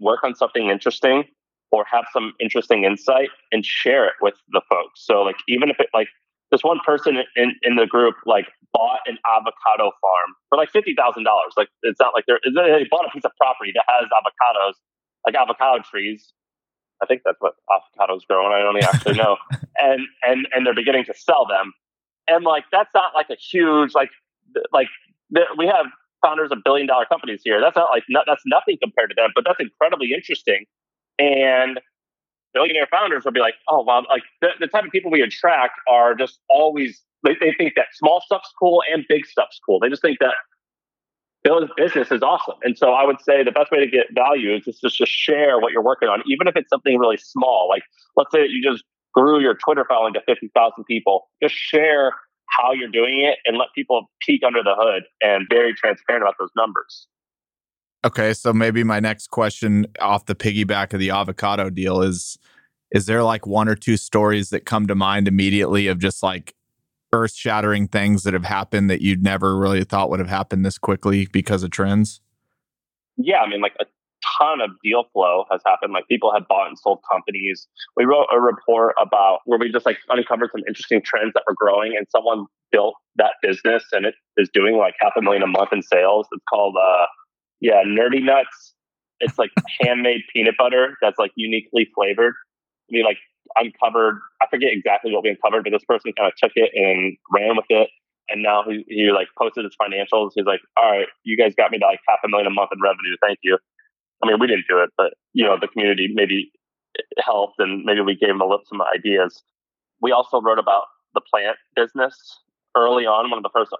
work 0.00 0.24
on 0.24 0.34
something 0.34 0.68
interesting 0.68 1.24
or 1.70 1.84
have 1.90 2.04
some 2.12 2.32
interesting 2.40 2.84
insight 2.84 3.30
and 3.50 3.64
share 3.64 4.06
it 4.06 4.14
with 4.20 4.34
the 4.50 4.60
folks. 4.68 5.06
So 5.06 5.22
like 5.22 5.36
even 5.48 5.70
if 5.70 5.76
it 5.78 5.86
like 5.94 6.08
this 6.50 6.62
one 6.62 6.80
person 6.84 7.16
in, 7.34 7.54
in 7.62 7.76
the 7.76 7.86
group 7.86 8.14
like 8.26 8.46
bought 8.72 9.00
an 9.06 9.18
avocado 9.24 9.90
farm 10.00 10.30
for 10.48 10.58
like 10.58 10.70
fifty 10.70 10.94
thousand 10.94 11.24
dollars. 11.24 11.54
Like 11.56 11.68
it's 11.82 12.00
not 12.00 12.12
like 12.14 12.24
they're 12.26 12.40
they 12.44 12.86
bought 12.90 13.06
a 13.06 13.10
piece 13.10 13.24
of 13.24 13.32
property 13.38 13.72
that 13.74 13.84
has 13.88 14.06
avocados 14.10 14.74
like 15.26 15.34
avocado 15.34 15.82
trees. 15.82 16.32
I 17.02 17.06
think 17.06 17.22
that's 17.24 17.40
what 17.40 17.54
avocados 17.68 18.20
grow, 18.28 18.46
and 18.46 18.54
I 18.54 18.60
don't 18.60 18.82
actually 18.82 19.16
know. 19.16 19.36
and 19.78 20.00
and 20.22 20.46
and 20.52 20.66
they're 20.66 20.74
beginning 20.74 21.04
to 21.06 21.14
sell 21.14 21.46
them, 21.46 21.72
and 22.28 22.44
like 22.44 22.64
that's 22.70 22.90
not 22.94 23.14
like 23.14 23.30
a 23.30 23.36
huge 23.36 23.94
like 23.94 24.10
like 24.72 24.88
we 25.56 25.66
have 25.66 25.86
founders 26.22 26.50
of 26.52 26.58
billion 26.64 26.86
dollar 26.86 27.04
companies 27.04 27.42
here. 27.44 27.60
That's 27.60 27.76
not 27.76 27.90
like 27.90 28.04
not, 28.08 28.24
that's 28.26 28.42
nothing 28.46 28.78
compared 28.82 29.10
to 29.10 29.14
them, 29.14 29.30
but 29.34 29.44
that's 29.44 29.60
incredibly 29.60 30.12
interesting. 30.14 30.64
And 31.18 31.80
billionaire 32.54 32.88
founders 32.90 33.24
will 33.24 33.32
be 33.32 33.40
like, 33.40 33.54
oh, 33.68 33.84
well, 33.86 34.04
like 34.08 34.22
the, 34.40 34.48
the 34.60 34.66
type 34.66 34.84
of 34.84 34.90
people 34.90 35.10
we 35.10 35.22
attract 35.22 35.80
are 35.88 36.14
just 36.14 36.38
always 36.48 37.02
they, 37.24 37.34
they 37.40 37.52
think 37.56 37.74
that 37.76 37.86
small 37.92 38.20
stuff's 38.24 38.52
cool 38.58 38.82
and 38.92 39.04
big 39.08 39.26
stuff's 39.26 39.60
cool. 39.64 39.78
They 39.80 39.88
just 39.88 40.02
think 40.02 40.18
that 40.20 40.34
Bill's 41.44 41.70
business 41.76 42.12
is 42.12 42.22
awesome. 42.22 42.54
And 42.62 42.78
so 42.78 42.92
I 42.92 43.04
would 43.04 43.20
say 43.20 43.42
the 43.42 43.50
best 43.50 43.72
way 43.72 43.80
to 43.80 43.90
get 43.90 44.06
value 44.14 44.54
is 44.54 44.64
just 44.80 44.98
to 44.98 45.06
share 45.06 45.58
what 45.58 45.72
you're 45.72 45.82
working 45.82 46.08
on, 46.08 46.22
even 46.26 46.46
if 46.46 46.56
it's 46.56 46.70
something 46.70 46.98
really 46.98 47.16
small. 47.16 47.68
Like 47.68 47.82
let's 48.16 48.30
say 48.30 48.42
that 48.42 48.50
you 48.50 48.62
just 48.62 48.84
grew 49.12 49.40
your 49.40 49.54
Twitter 49.54 49.84
following 49.88 50.14
to 50.14 50.20
50,000 50.26 50.84
people. 50.84 51.28
Just 51.42 51.54
share 51.54 52.12
how 52.58 52.72
you're 52.72 52.90
doing 52.90 53.20
it 53.20 53.38
and 53.44 53.56
let 53.56 53.68
people 53.74 54.10
peek 54.20 54.42
under 54.46 54.62
the 54.62 54.74
hood 54.76 55.04
and 55.20 55.46
very 55.50 55.74
transparent 55.74 56.22
about 56.22 56.34
those 56.38 56.50
numbers. 56.56 57.08
Okay, 58.04 58.34
so 58.34 58.52
maybe 58.52 58.82
my 58.82 59.00
next 59.00 59.28
question 59.28 59.86
off 60.00 60.26
the 60.26 60.34
piggyback 60.34 60.92
of 60.92 61.00
the 61.00 61.10
avocado 61.10 61.70
deal 61.70 62.02
is 62.02 62.38
is 62.90 63.06
there 63.06 63.22
like 63.22 63.46
one 63.46 63.68
or 63.68 63.74
two 63.74 63.96
stories 63.96 64.50
that 64.50 64.66
come 64.66 64.86
to 64.86 64.94
mind 64.94 65.26
immediately 65.26 65.86
of 65.86 65.98
just 65.98 66.22
like 66.22 66.54
earth 67.12 67.34
shattering 67.34 67.88
things 67.88 68.22
that 68.22 68.32
have 68.32 68.44
happened 68.44 68.88
that 68.90 69.02
you'd 69.02 69.22
never 69.22 69.56
really 69.56 69.84
thought 69.84 70.10
would 70.10 70.18
have 70.20 70.28
happened 70.28 70.64
this 70.64 70.78
quickly 70.78 71.26
because 71.32 71.62
of 71.62 71.70
trends? 71.70 72.20
Yeah, 73.16 73.40
I 73.40 73.48
mean, 73.48 73.60
like 73.60 73.74
a 73.80 73.84
ton 74.38 74.60
of 74.60 74.70
deal 74.82 75.04
flow 75.12 75.44
has 75.50 75.60
happened. 75.66 75.92
Like 75.92 76.08
people 76.08 76.32
have 76.32 76.46
bought 76.48 76.68
and 76.68 76.78
sold 76.78 77.00
companies. 77.10 77.66
We 77.96 78.04
wrote 78.04 78.26
a 78.32 78.40
report 78.40 78.94
about 79.00 79.40
where 79.44 79.58
we 79.58 79.70
just 79.70 79.86
like 79.86 79.98
uncovered 80.08 80.50
some 80.52 80.62
interesting 80.66 81.02
trends 81.04 81.32
that 81.34 81.42
were 81.46 81.54
growing, 81.56 81.94
and 81.96 82.06
someone 82.10 82.46
built 82.70 82.94
that 83.16 83.32
business 83.42 83.84
and 83.92 84.06
it 84.06 84.14
is 84.38 84.48
doing 84.54 84.76
like 84.76 84.94
half 84.98 85.12
a 85.16 85.22
million 85.22 85.42
a 85.42 85.46
month 85.46 85.72
in 85.72 85.82
sales. 85.82 86.26
It's 86.32 86.42
called, 86.48 86.76
uh, 86.80 87.04
yeah, 87.60 87.82
Nerdy 87.86 88.22
Nuts. 88.22 88.74
It's 89.20 89.38
like 89.38 89.50
handmade 89.80 90.22
peanut 90.32 90.54
butter 90.58 90.96
that's 91.02 91.18
like 91.18 91.32
uniquely 91.36 91.88
flavored. 91.94 92.32
I 92.34 92.90
mean, 92.90 93.04
like 93.04 93.18
uncovered. 93.56 94.18
I 94.40 94.46
forget 94.50 94.70
exactly 94.72 95.12
what 95.12 95.22
we 95.22 95.30
uncovered, 95.30 95.64
but 95.64 95.70
this 95.70 95.84
person 95.84 96.12
kind 96.16 96.30
of 96.30 96.36
took 96.36 96.52
it 96.56 96.70
and 96.74 97.16
ran 97.30 97.56
with 97.56 97.66
it. 97.68 97.88
And 98.28 98.42
now 98.42 98.64
he, 98.66 98.84
he 98.88 99.10
like 99.10 99.28
posted 99.38 99.64
his 99.64 99.76
financials. 99.80 100.30
He's 100.34 100.46
like, 100.46 100.60
all 100.76 100.90
right, 100.90 101.06
you 101.24 101.36
guys 101.36 101.54
got 101.56 101.70
me 101.70 101.78
to 101.78 101.86
like 101.86 102.00
half 102.08 102.20
a 102.24 102.28
million 102.28 102.46
a 102.46 102.50
month 102.50 102.70
in 102.72 102.80
revenue. 102.80 103.16
Thank 103.20 103.38
you. 103.42 103.58
I 104.22 104.28
mean, 104.28 104.38
we 104.38 104.46
didn't 104.46 104.66
do 104.68 104.78
it, 104.78 104.90
but 104.96 105.14
you 105.32 105.44
know, 105.44 105.56
the 105.60 105.68
community 105.68 106.08
maybe 106.12 106.52
eh, 106.98 107.02
helped 107.18 107.58
and 107.58 107.84
maybe 107.84 108.00
we 108.00 108.14
gave 108.14 108.30
him 108.30 108.40
a 108.40 108.44
little, 108.44 108.62
some 108.66 108.80
ideas. 108.82 109.42
We 110.00 110.12
also 110.12 110.40
wrote 110.40 110.58
about 110.58 110.84
the 111.14 111.20
plant 111.20 111.56
business 111.74 112.14
early 112.76 113.04
on. 113.04 113.30
One 113.30 113.38
of 113.38 113.42
the 113.42 113.50
first 113.52 113.72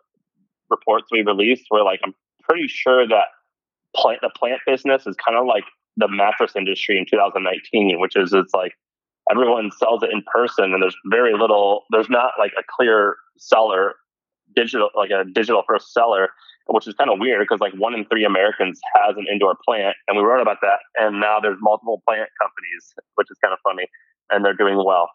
reports 0.71 1.07
we 1.11 1.23
released 1.23 1.67
were 1.71 1.85
like, 1.85 2.01
I'm 2.05 2.15
pretty 2.43 2.67
sure 2.69 3.07
that 3.07 3.27
plant, 3.95 4.21
the 4.23 4.31
plant 4.37 4.61
business 4.67 5.07
is 5.07 5.17
kind 5.25 5.39
of 5.39 5.47
like 5.47 5.65
the 5.97 6.09
mattress 6.09 6.53
industry 6.57 6.99
in 6.99 7.07
2019, 7.09 8.01
which 8.01 8.17
is 8.17 8.33
it's 8.33 8.55
like 8.55 8.73
everyone 9.31 9.71
sells 9.79 10.03
it 10.03 10.11
in 10.13 10.23
person 10.33 10.73
and 10.73 10.83
there's 10.83 10.97
very 11.07 11.33
little 11.33 11.85
there's 11.91 12.11
not 12.11 12.33
like 12.39 12.53
a 12.59 12.63
clear 12.77 13.17
seller 13.39 13.95
digital 14.55 14.91
like 14.95 15.11
a 15.11 15.25
digital 15.33 15.63
first 15.67 15.93
seller 15.93 16.29
which 16.69 16.87
is 16.87 16.95
kind 16.95 17.11
of 17.11 17.19
weird 17.19 17.41
because 17.41 17.61
like 17.61 17.73
one 17.75 17.95
in 17.95 18.05
three 18.07 18.25
americans 18.25 18.81
has 18.95 19.17
an 19.17 19.27
indoor 19.31 19.57
plant 19.65 19.97
and 20.09 20.17
we 20.17 20.23
wrote 20.23 20.43
about 20.43 20.59
that 20.61 20.81
and 20.97 21.21
now 21.21 21.39
there's 21.41 21.59
multiple 21.61 22.03
plant 22.07 22.29
companies 22.41 22.95
which 23.15 23.29
is 23.31 23.37
kind 23.43 23.53
of 23.53 23.59
funny 23.63 23.87
and 24.33 24.45
they're 24.45 24.55
doing 24.55 24.77
well. 24.77 25.11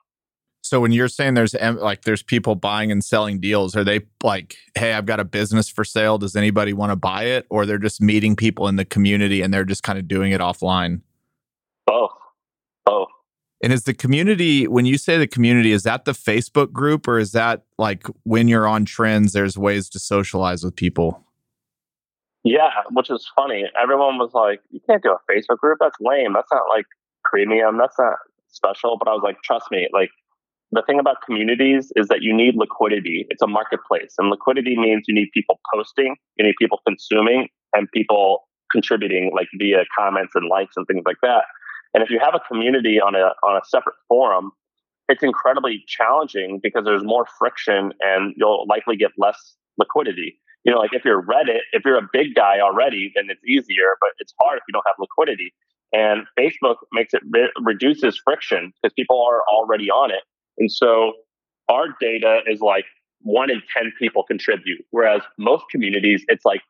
So 0.61 0.81
when 0.81 0.91
you're 0.91 1.07
saying 1.07 1.33
there's 1.33 1.53
like 1.53 2.03
there's 2.03 2.23
people 2.23 2.55
buying 2.55 2.91
and 2.91 3.03
selling 3.03 3.39
deals 3.39 3.75
are 3.75 3.85
they 3.85 4.01
like 4.21 4.57
hey 4.75 4.93
i've 4.93 5.05
got 5.05 5.19
a 5.19 5.23
business 5.23 5.69
for 5.69 5.85
sale. 5.85 6.17
Does 6.17 6.35
anybody 6.35 6.73
want 6.73 6.91
to 6.91 6.95
buy 6.95 7.23
it? 7.23 7.45
Or 7.49 7.65
they're 7.65 7.77
just 7.77 8.01
meeting 8.01 8.35
people 8.35 8.67
in 8.67 8.75
the 8.75 8.85
community 8.85 9.41
and 9.41 9.53
they're 9.53 9.65
just 9.65 9.83
kind 9.83 9.97
of 9.97 10.07
doing 10.07 10.33
it 10.33 10.41
offline? 10.41 11.01
Both. 11.85 12.11
Both 12.85 13.07
And 13.63 13.73
is 13.73 13.83
the 13.83 13.93
community, 13.93 14.67
when 14.67 14.85
you 14.85 14.97
say 14.97 15.17
the 15.17 15.27
community, 15.27 15.71
is 15.71 15.83
that 15.83 16.05
the 16.05 16.11
Facebook 16.11 16.71
group 16.71 17.07
or 17.07 17.17
is 17.17 17.31
that 17.31 17.63
like 17.77 18.05
when 18.23 18.47
you're 18.47 18.67
on 18.67 18.85
trends, 18.85 19.33
there's 19.33 19.57
ways 19.57 19.89
to 19.89 19.99
socialize 19.99 20.63
with 20.63 20.75
people? 20.75 21.23
Yeah, 22.43 22.69
which 22.91 23.09
is 23.09 23.27
funny. 23.35 23.65
Everyone 23.81 24.17
was 24.17 24.31
like, 24.33 24.61
you 24.69 24.79
can't 24.87 25.01
do 25.01 25.11
a 25.11 25.31
Facebook 25.31 25.57
group. 25.57 25.79
That's 25.81 25.97
lame. 25.99 26.33
That's 26.33 26.51
not 26.51 26.63
like 26.69 26.85
premium. 27.23 27.77
That's 27.77 27.97
not 27.97 28.13
special. 28.49 28.97
But 28.97 29.07
I 29.07 29.13
was 29.13 29.21
like, 29.23 29.41
trust 29.43 29.65
me, 29.71 29.87
like 29.91 30.11
the 30.71 30.83
thing 30.85 30.99
about 30.99 31.17
communities 31.25 31.91
is 31.95 32.07
that 32.09 32.21
you 32.21 32.35
need 32.35 32.55
liquidity. 32.55 33.25
It's 33.29 33.41
a 33.41 33.47
marketplace, 33.47 34.13
and 34.17 34.29
liquidity 34.29 34.77
means 34.77 35.05
you 35.07 35.15
need 35.15 35.29
people 35.33 35.59
posting, 35.73 36.15
you 36.37 36.45
need 36.45 36.55
people 36.59 36.79
consuming, 36.85 37.47
and 37.73 37.89
people 37.91 38.47
contributing, 38.71 39.31
like 39.33 39.47
via 39.57 39.85
comments 39.97 40.33
and 40.35 40.49
likes 40.49 40.73
and 40.75 40.85
things 40.85 41.03
like 41.05 41.17
that. 41.21 41.45
And 41.97 42.03
if 42.03 42.11
you 42.11 42.19
have 42.19 42.35
a 42.35 42.39
community 42.39 43.01
on 43.01 43.15
a 43.15 43.33
on 43.41 43.57
a 43.57 43.65
separate 43.65 43.95
forum, 44.07 44.51
it's 45.09 45.23
incredibly 45.23 45.83
challenging 45.87 46.59
because 46.61 46.85
there's 46.85 47.03
more 47.03 47.25
friction, 47.39 47.91
and 48.01 48.35
you'll 48.37 48.67
likely 48.67 48.95
get 48.97 49.11
less 49.17 49.55
liquidity. 49.79 50.39
You 50.63 50.73
know, 50.73 50.79
like 50.79 50.93
if 50.93 51.03
you're 51.03 51.23
Reddit, 51.23 51.61
if 51.71 51.85
you're 51.85 51.97
a 51.97 52.07
big 52.13 52.35
guy 52.35 52.59
already, 52.59 53.11
then 53.15 53.25
it's 53.29 53.43
easier, 53.43 53.95
but 53.99 54.11
it's 54.19 54.33
hard 54.39 54.57
if 54.57 54.63
you 54.67 54.73
don't 54.73 54.85
have 54.85 54.97
liquidity. 54.99 55.53
And 55.93 56.27
Facebook 56.37 56.75
makes 56.93 57.15
it 57.15 57.23
re- 57.31 57.51
reduces 57.63 58.19
friction 58.23 58.73
because 58.81 58.93
people 58.93 59.25
are 59.25 59.41
already 59.43 59.89
on 59.89 60.11
it 60.11 60.23
and 60.57 60.71
so 60.71 61.13
our 61.69 61.87
data 61.99 62.41
is 62.47 62.61
like 62.61 62.85
one 63.21 63.49
in 63.49 63.61
10 63.75 63.93
people 63.99 64.23
contribute, 64.23 64.85
whereas 64.91 65.21
most 65.37 65.65
communities, 65.69 66.23
it's 66.27 66.45
like 66.45 66.61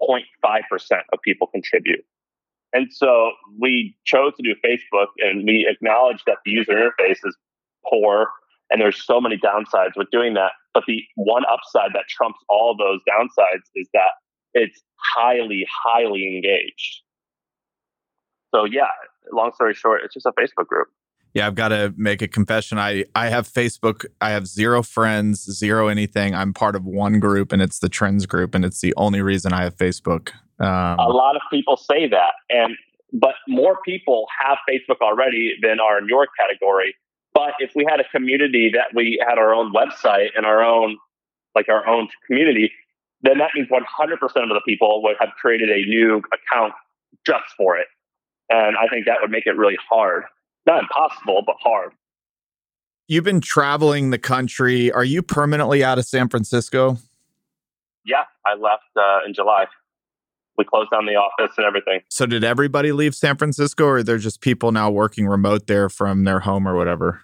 0.5% 0.00 0.22
of 1.12 1.20
people 1.22 1.46
contribute. 1.46 2.04
And 2.72 2.92
so 2.92 3.32
we 3.60 3.96
chose 4.04 4.32
to 4.36 4.42
do 4.42 4.54
Facebook 4.64 5.08
and 5.18 5.44
we 5.44 5.66
acknowledge 5.68 6.22
that 6.26 6.38
the 6.44 6.52
user 6.52 6.72
interface 6.72 7.18
is 7.24 7.36
poor 7.88 8.28
and 8.70 8.80
there's 8.80 9.04
so 9.04 9.20
many 9.20 9.36
downsides 9.36 9.92
with 9.96 10.10
doing 10.10 10.34
that. 10.34 10.52
But 10.72 10.84
the 10.86 11.02
one 11.16 11.42
upside 11.52 11.92
that 11.92 12.04
trumps 12.08 12.38
all 12.48 12.74
those 12.76 13.00
downsides 13.08 13.64
is 13.74 13.88
that 13.92 14.12
it's 14.54 14.80
highly, 15.14 15.66
highly 15.84 16.26
engaged. 16.34 17.02
So 18.54 18.64
yeah, 18.64 18.88
long 19.32 19.52
story 19.54 19.74
short, 19.74 20.00
it's 20.04 20.14
just 20.14 20.26
a 20.26 20.32
Facebook 20.32 20.66
group. 20.66 20.88
Yeah, 21.34 21.46
I've 21.46 21.54
got 21.54 21.68
to 21.68 21.94
make 21.96 22.20
a 22.20 22.28
confession. 22.28 22.78
I 22.78 23.04
I 23.14 23.28
have 23.28 23.48
Facebook. 23.48 24.04
I 24.20 24.30
have 24.30 24.46
zero 24.46 24.82
friends, 24.82 25.40
zero 25.50 25.88
anything. 25.88 26.34
I'm 26.34 26.52
part 26.52 26.76
of 26.76 26.84
one 26.84 27.20
group, 27.20 27.52
and 27.52 27.62
it's 27.62 27.78
the 27.78 27.88
Trends 27.88 28.26
group, 28.26 28.54
and 28.54 28.64
it's 28.64 28.80
the 28.80 28.92
only 28.96 29.22
reason 29.22 29.52
I 29.52 29.62
have 29.62 29.76
Facebook. 29.76 30.30
Um, 30.58 30.98
a 30.98 31.08
lot 31.08 31.36
of 31.36 31.42
people 31.50 31.76
say 31.76 32.06
that, 32.08 32.34
and 32.50 32.76
but 33.12 33.34
more 33.48 33.78
people 33.84 34.26
have 34.40 34.58
Facebook 34.68 35.00
already 35.00 35.54
than 35.62 35.80
are 35.80 35.98
in 35.98 36.06
your 36.06 36.26
category. 36.38 36.94
But 37.34 37.54
if 37.60 37.72
we 37.74 37.86
had 37.88 37.98
a 37.98 38.04
community 38.10 38.70
that 38.74 38.94
we 38.94 39.22
had 39.26 39.38
our 39.38 39.54
own 39.54 39.72
website 39.72 40.28
and 40.36 40.44
our 40.44 40.62
own, 40.62 40.98
like 41.54 41.68
our 41.70 41.86
own 41.86 42.08
community, 42.26 42.70
then 43.22 43.38
that 43.38 43.50
means 43.54 43.68
100% 43.68 44.22
of 44.22 44.48
the 44.48 44.60
people 44.66 45.02
would 45.02 45.16
have 45.18 45.30
created 45.40 45.70
a 45.70 45.86
new 45.86 46.22
account 46.32 46.74
just 47.24 47.44
for 47.56 47.78
it. 47.78 47.86
And 48.50 48.76
I 48.76 48.86
think 48.88 49.06
that 49.06 49.16
would 49.22 49.30
make 49.30 49.46
it 49.46 49.56
really 49.56 49.78
hard 49.88 50.24
not 50.66 50.82
impossible, 50.82 51.42
but 51.46 51.56
hard. 51.60 51.92
You've 53.08 53.24
been 53.24 53.40
traveling 53.40 54.10
the 54.10 54.18
country. 54.18 54.90
Are 54.92 55.04
you 55.04 55.22
permanently 55.22 55.84
out 55.84 55.98
of 55.98 56.06
San 56.06 56.28
Francisco? 56.28 56.98
Yeah, 58.04 58.24
I 58.46 58.54
left 58.54 58.84
uh, 58.96 59.26
in 59.26 59.34
July. 59.34 59.66
We 60.56 60.64
closed 60.64 60.90
down 60.90 61.06
the 61.06 61.14
office 61.14 61.54
and 61.56 61.66
everything. 61.66 62.00
So, 62.08 62.26
did 62.26 62.44
everybody 62.44 62.92
leave 62.92 63.14
San 63.14 63.36
Francisco, 63.36 63.84
or 63.84 63.96
are 63.98 64.02
there 64.02 64.18
just 64.18 64.40
people 64.40 64.70
now 64.70 64.90
working 64.90 65.26
remote 65.26 65.66
there 65.66 65.88
from 65.88 66.24
their 66.24 66.40
home 66.40 66.68
or 66.68 66.76
whatever? 66.76 67.22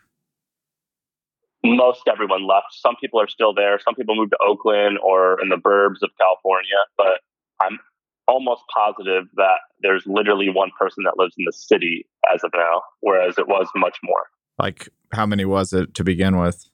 Most 1.64 2.02
everyone 2.10 2.46
left. 2.46 2.68
Some 2.72 2.96
people 3.00 3.20
are 3.20 3.28
still 3.28 3.52
there. 3.52 3.78
Some 3.84 3.94
people 3.94 4.14
moved 4.14 4.30
to 4.30 4.38
Oakland 4.46 4.98
or 5.02 5.40
in 5.42 5.48
the 5.48 5.56
burbs 5.56 6.02
of 6.02 6.10
California. 6.18 6.76
But 6.96 7.20
I'm 7.60 7.78
almost 8.28 8.62
positive 8.72 9.24
that 9.36 9.60
there's 9.80 10.04
literally 10.06 10.48
one 10.50 10.70
person 10.78 11.02
that 11.04 11.14
lives 11.16 11.34
in 11.38 11.44
the 11.46 11.52
city 11.52 12.06
as 12.32 12.44
of 12.44 12.50
now, 12.54 12.82
whereas 13.00 13.38
it 13.38 13.48
was 13.48 13.66
much 13.74 13.96
more. 14.04 14.26
Like, 14.58 14.88
how 15.12 15.26
many 15.26 15.44
was 15.44 15.72
it 15.72 15.94
to 15.94 16.04
begin 16.04 16.36
with? 16.36 16.68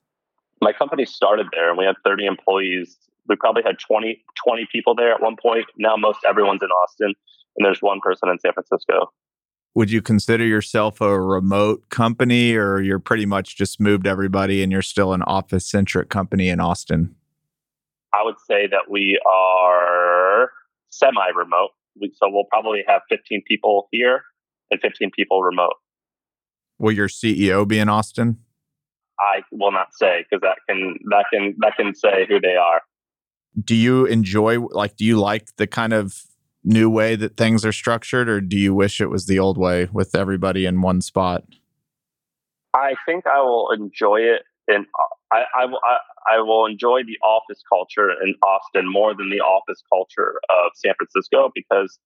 My 0.60 0.72
company 0.72 1.04
started 1.04 1.46
there 1.52 1.68
and 1.68 1.78
we 1.78 1.84
had 1.84 1.94
30 2.04 2.26
employees. 2.26 2.96
We 3.28 3.36
probably 3.36 3.62
had 3.64 3.78
20, 3.78 4.22
20 4.46 4.68
people 4.70 4.94
there 4.94 5.12
at 5.12 5.22
one 5.22 5.36
point. 5.40 5.66
Now, 5.78 5.96
most 5.96 6.18
everyone's 6.28 6.62
in 6.62 6.68
Austin, 6.68 7.14
and 7.56 7.64
there's 7.64 7.80
one 7.80 8.00
person 8.00 8.28
in 8.28 8.38
San 8.38 8.52
Francisco. 8.52 9.12
Would 9.74 9.90
you 9.90 10.02
consider 10.02 10.44
yourself 10.44 11.00
a 11.00 11.18
remote 11.20 11.88
company, 11.88 12.54
or 12.54 12.80
you're 12.80 12.98
pretty 12.98 13.26
much 13.26 13.56
just 13.56 13.80
moved 13.80 14.06
everybody 14.06 14.62
and 14.62 14.70
you're 14.70 14.82
still 14.82 15.12
an 15.12 15.22
office 15.22 15.66
centric 15.66 16.10
company 16.10 16.48
in 16.48 16.60
Austin? 16.60 17.14
I 18.12 18.22
would 18.22 18.38
say 18.46 18.68
that 18.68 18.88
we 18.88 19.20
are 19.28 20.50
semi 20.98 21.28
remote. 21.34 21.70
So 22.14 22.28
we'll 22.28 22.44
probably 22.50 22.82
have 22.88 23.02
15 23.08 23.42
people 23.46 23.88
here 23.90 24.22
and 24.70 24.80
15 24.80 25.10
people 25.14 25.42
remote. 25.42 25.74
Will 26.78 26.92
your 26.92 27.08
CEO 27.08 27.66
be 27.66 27.78
in 27.78 27.88
Austin? 27.88 28.38
I 29.18 29.42
will 29.52 29.70
not 29.70 29.88
say 29.92 30.24
because 30.28 30.42
that 30.42 30.58
can 30.68 30.98
that 31.10 31.26
can 31.32 31.54
that 31.58 31.76
can 31.76 31.94
say 31.94 32.26
who 32.28 32.40
they 32.40 32.56
are. 32.56 32.82
Do 33.62 33.76
you 33.76 34.06
enjoy 34.06 34.58
like 34.58 34.96
do 34.96 35.04
you 35.04 35.20
like 35.20 35.54
the 35.56 35.68
kind 35.68 35.92
of 35.92 36.24
new 36.64 36.90
way 36.90 37.14
that 37.14 37.36
things 37.36 37.64
are 37.64 37.72
structured 37.72 38.28
or 38.28 38.40
do 38.40 38.56
you 38.56 38.74
wish 38.74 39.00
it 39.00 39.10
was 39.10 39.26
the 39.26 39.38
old 39.38 39.56
way 39.56 39.88
with 39.92 40.16
everybody 40.16 40.66
in 40.66 40.80
one 40.80 41.00
spot? 41.00 41.44
I 42.74 42.94
think 43.06 43.24
I 43.26 43.40
will 43.40 43.70
enjoy 43.70 44.20
it 44.20 44.42
and 44.66 44.86
I, 45.34 45.44
I, 45.54 45.64
I, 45.64 46.36
I 46.36 46.40
will 46.40 46.66
enjoy 46.66 47.02
the 47.02 47.18
office 47.24 47.62
culture 47.68 48.10
in 48.10 48.34
Austin 48.42 48.90
more 48.90 49.14
than 49.14 49.30
the 49.30 49.40
office 49.40 49.82
culture 49.92 50.40
of 50.50 50.72
San 50.74 50.94
Francisco 50.96 51.50
because 51.54 51.98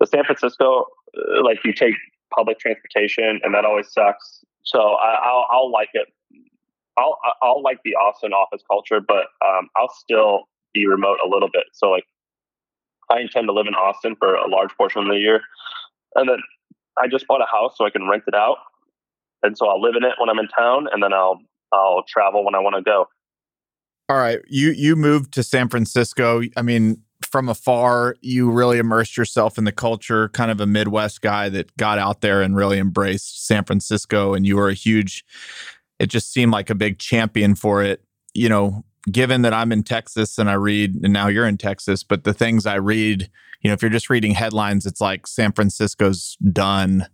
the 0.00 0.06
San 0.06 0.24
Francisco, 0.24 0.86
uh, 1.16 1.42
like 1.42 1.58
you 1.64 1.72
take 1.72 1.94
public 2.34 2.58
transportation 2.58 3.40
and 3.42 3.54
that 3.54 3.64
always 3.64 3.90
sucks. 3.92 4.44
So 4.64 4.78
I, 4.78 5.32
will 5.32 5.44
I'll 5.50 5.72
like 5.72 5.90
it. 5.94 6.08
I'll, 6.96 7.18
I'll 7.42 7.62
like 7.62 7.78
the 7.84 7.94
Austin 7.94 8.32
office 8.32 8.62
culture, 8.70 9.00
but 9.00 9.26
um, 9.44 9.68
I'll 9.76 9.92
still 9.92 10.44
be 10.72 10.86
remote 10.86 11.18
a 11.24 11.28
little 11.28 11.48
bit. 11.52 11.64
So 11.72 11.90
like 11.90 12.04
I 13.10 13.20
intend 13.20 13.48
to 13.48 13.52
live 13.52 13.66
in 13.66 13.74
Austin 13.74 14.16
for 14.16 14.34
a 14.34 14.48
large 14.48 14.70
portion 14.76 15.02
of 15.02 15.08
the 15.08 15.18
year. 15.18 15.40
And 16.14 16.28
then 16.28 16.38
I 16.98 17.08
just 17.08 17.26
bought 17.26 17.40
a 17.40 17.50
house 17.50 17.74
so 17.76 17.84
I 17.84 17.90
can 17.90 18.08
rent 18.08 18.24
it 18.26 18.34
out. 18.34 18.58
And 19.42 19.58
so 19.58 19.66
I'll 19.66 19.80
live 19.80 19.94
in 19.96 20.04
it 20.04 20.14
when 20.18 20.28
I'm 20.28 20.38
in 20.38 20.48
town 20.48 20.86
and 20.92 21.02
then 21.02 21.12
I'll 21.12 21.40
I'll 21.74 22.04
travel 22.06 22.44
when 22.44 22.54
I 22.54 22.60
want 22.60 22.76
to 22.76 22.82
go. 22.82 23.06
All 24.08 24.16
right, 24.16 24.40
you 24.48 24.70
you 24.70 24.96
moved 24.96 25.32
to 25.34 25.42
San 25.42 25.68
Francisco. 25.68 26.42
I 26.56 26.62
mean, 26.62 27.02
from 27.22 27.48
afar, 27.48 28.16
you 28.20 28.50
really 28.50 28.78
immersed 28.78 29.16
yourself 29.16 29.56
in 29.56 29.64
the 29.64 29.72
culture, 29.72 30.28
kind 30.28 30.50
of 30.50 30.60
a 30.60 30.66
Midwest 30.66 31.22
guy 31.22 31.48
that 31.48 31.74
got 31.76 31.98
out 31.98 32.20
there 32.20 32.42
and 32.42 32.54
really 32.54 32.78
embraced 32.78 33.46
San 33.46 33.64
Francisco 33.64 34.34
and 34.34 34.46
you 34.46 34.56
were 34.56 34.68
a 34.68 34.74
huge 34.74 35.24
it 35.98 36.06
just 36.06 36.32
seemed 36.32 36.52
like 36.52 36.70
a 36.70 36.74
big 36.74 36.98
champion 36.98 37.54
for 37.54 37.82
it. 37.82 38.04
You 38.34 38.48
know, 38.48 38.84
given 39.10 39.42
that 39.42 39.54
I'm 39.54 39.72
in 39.72 39.82
Texas 39.82 40.38
and 40.38 40.50
I 40.50 40.54
read 40.54 40.96
and 41.02 41.12
now 41.12 41.28
you're 41.28 41.46
in 41.46 41.56
Texas, 41.56 42.02
but 42.02 42.24
the 42.24 42.34
things 42.34 42.66
I 42.66 42.76
read, 42.76 43.30
you 43.62 43.68
know, 43.68 43.74
if 43.74 43.82
you're 43.82 43.90
just 43.90 44.10
reading 44.10 44.32
headlines, 44.32 44.86
it's 44.86 45.00
like 45.00 45.26
San 45.26 45.52
Francisco's 45.52 46.36
done. 46.52 47.06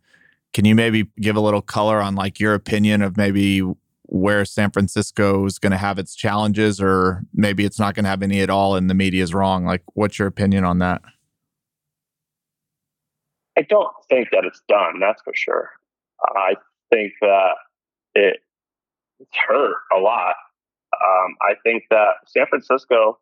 Can 0.52 0.64
you 0.64 0.74
maybe 0.74 1.08
give 1.20 1.36
a 1.36 1.40
little 1.40 1.62
color 1.62 2.00
on 2.00 2.14
like 2.14 2.40
your 2.40 2.54
opinion 2.54 3.02
of 3.02 3.16
maybe 3.16 3.62
where 4.10 4.44
San 4.44 4.72
Francisco 4.72 5.46
is 5.46 5.60
going 5.60 5.70
to 5.70 5.78
have 5.78 5.98
its 5.98 6.16
challenges, 6.16 6.80
or 6.80 7.22
maybe 7.32 7.64
it's 7.64 7.78
not 7.78 7.94
going 7.94 8.04
to 8.04 8.10
have 8.10 8.22
any 8.22 8.40
at 8.40 8.50
all, 8.50 8.74
and 8.74 8.90
the 8.90 8.94
media 8.94 9.22
is 9.22 9.32
wrong. 9.32 9.64
Like, 9.64 9.82
what's 9.94 10.18
your 10.18 10.26
opinion 10.26 10.64
on 10.64 10.78
that? 10.80 11.00
I 13.56 13.62
don't 13.62 13.92
think 14.08 14.28
that 14.32 14.44
it's 14.44 14.62
done. 14.68 14.98
That's 15.00 15.22
for 15.22 15.32
sure. 15.34 15.70
I 16.34 16.54
think 16.90 17.12
that 17.20 17.54
it 18.14 18.40
it's 19.20 19.36
hurt 19.48 19.76
a 19.96 20.00
lot. 20.00 20.34
Um, 20.94 21.36
I 21.42 21.54
think 21.62 21.84
that 21.90 22.14
San 22.26 22.46
Francisco 22.48 23.18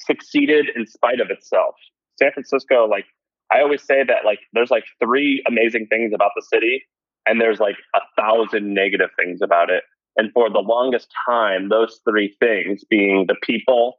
succeeded 0.00 0.66
in 0.74 0.86
spite 0.86 1.20
of 1.20 1.28
itself. 1.30 1.74
San 2.18 2.32
Francisco, 2.32 2.86
like 2.86 3.04
I 3.52 3.60
always 3.60 3.82
say 3.82 4.04
that, 4.04 4.24
like 4.24 4.38
there's 4.52 4.70
like 4.70 4.84
three 5.02 5.42
amazing 5.46 5.88
things 5.90 6.12
about 6.14 6.30
the 6.34 6.42
city, 6.42 6.82
and 7.26 7.40
there's 7.40 7.60
like 7.60 7.76
a 7.94 8.00
thousand 8.20 8.72
negative 8.72 9.10
things 9.18 9.40
about 9.42 9.70
it. 9.70 9.82
And 10.16 10.32
for 10.32 10.48
the 10.48 10.60
longest 10.60 11.08
time, 11.28 11.68
those 11.68 12.00
three 12.08 12.34
things 12.40 12.84
being 12.88 13.26
the 13.28 13.36
people, 13.42 13.98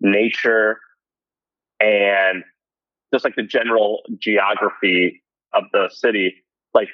nature, 0.00 0.78
and 1.80 2.42
just 3.12 3.24
like 3.24 3.36
the 3.36 3.42
general 3.42 4.02
geography 4.18 5.22
of 5.52 5.64
the 5.72 5.88
city, 5.92 6.34
like 6.72 6.88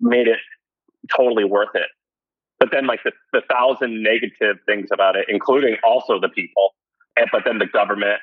made 0.00 0.28
it 0.28 0.38
totally 1.14 1.44
worth 1.44 1.74
it. 1.74 1.88
But 2.60 2.70
then 2.70 2.86
like 2.86 3.00
the, 3.04 3.12
the 3.32 3.42
thousand 3.50 4.02
negative 4.02 4.58
things 4.66 4.90
about 4.92 5.16
it, 5.16 5.26
including 5.28 5.76
also 5.84 6.20
the 6.20 6.28
people, 6.28 6.74
and 7.16 7.26
but 7.32 7.42
then 7.44 7.58
the 7.58 7.66
government, 7.66 8.20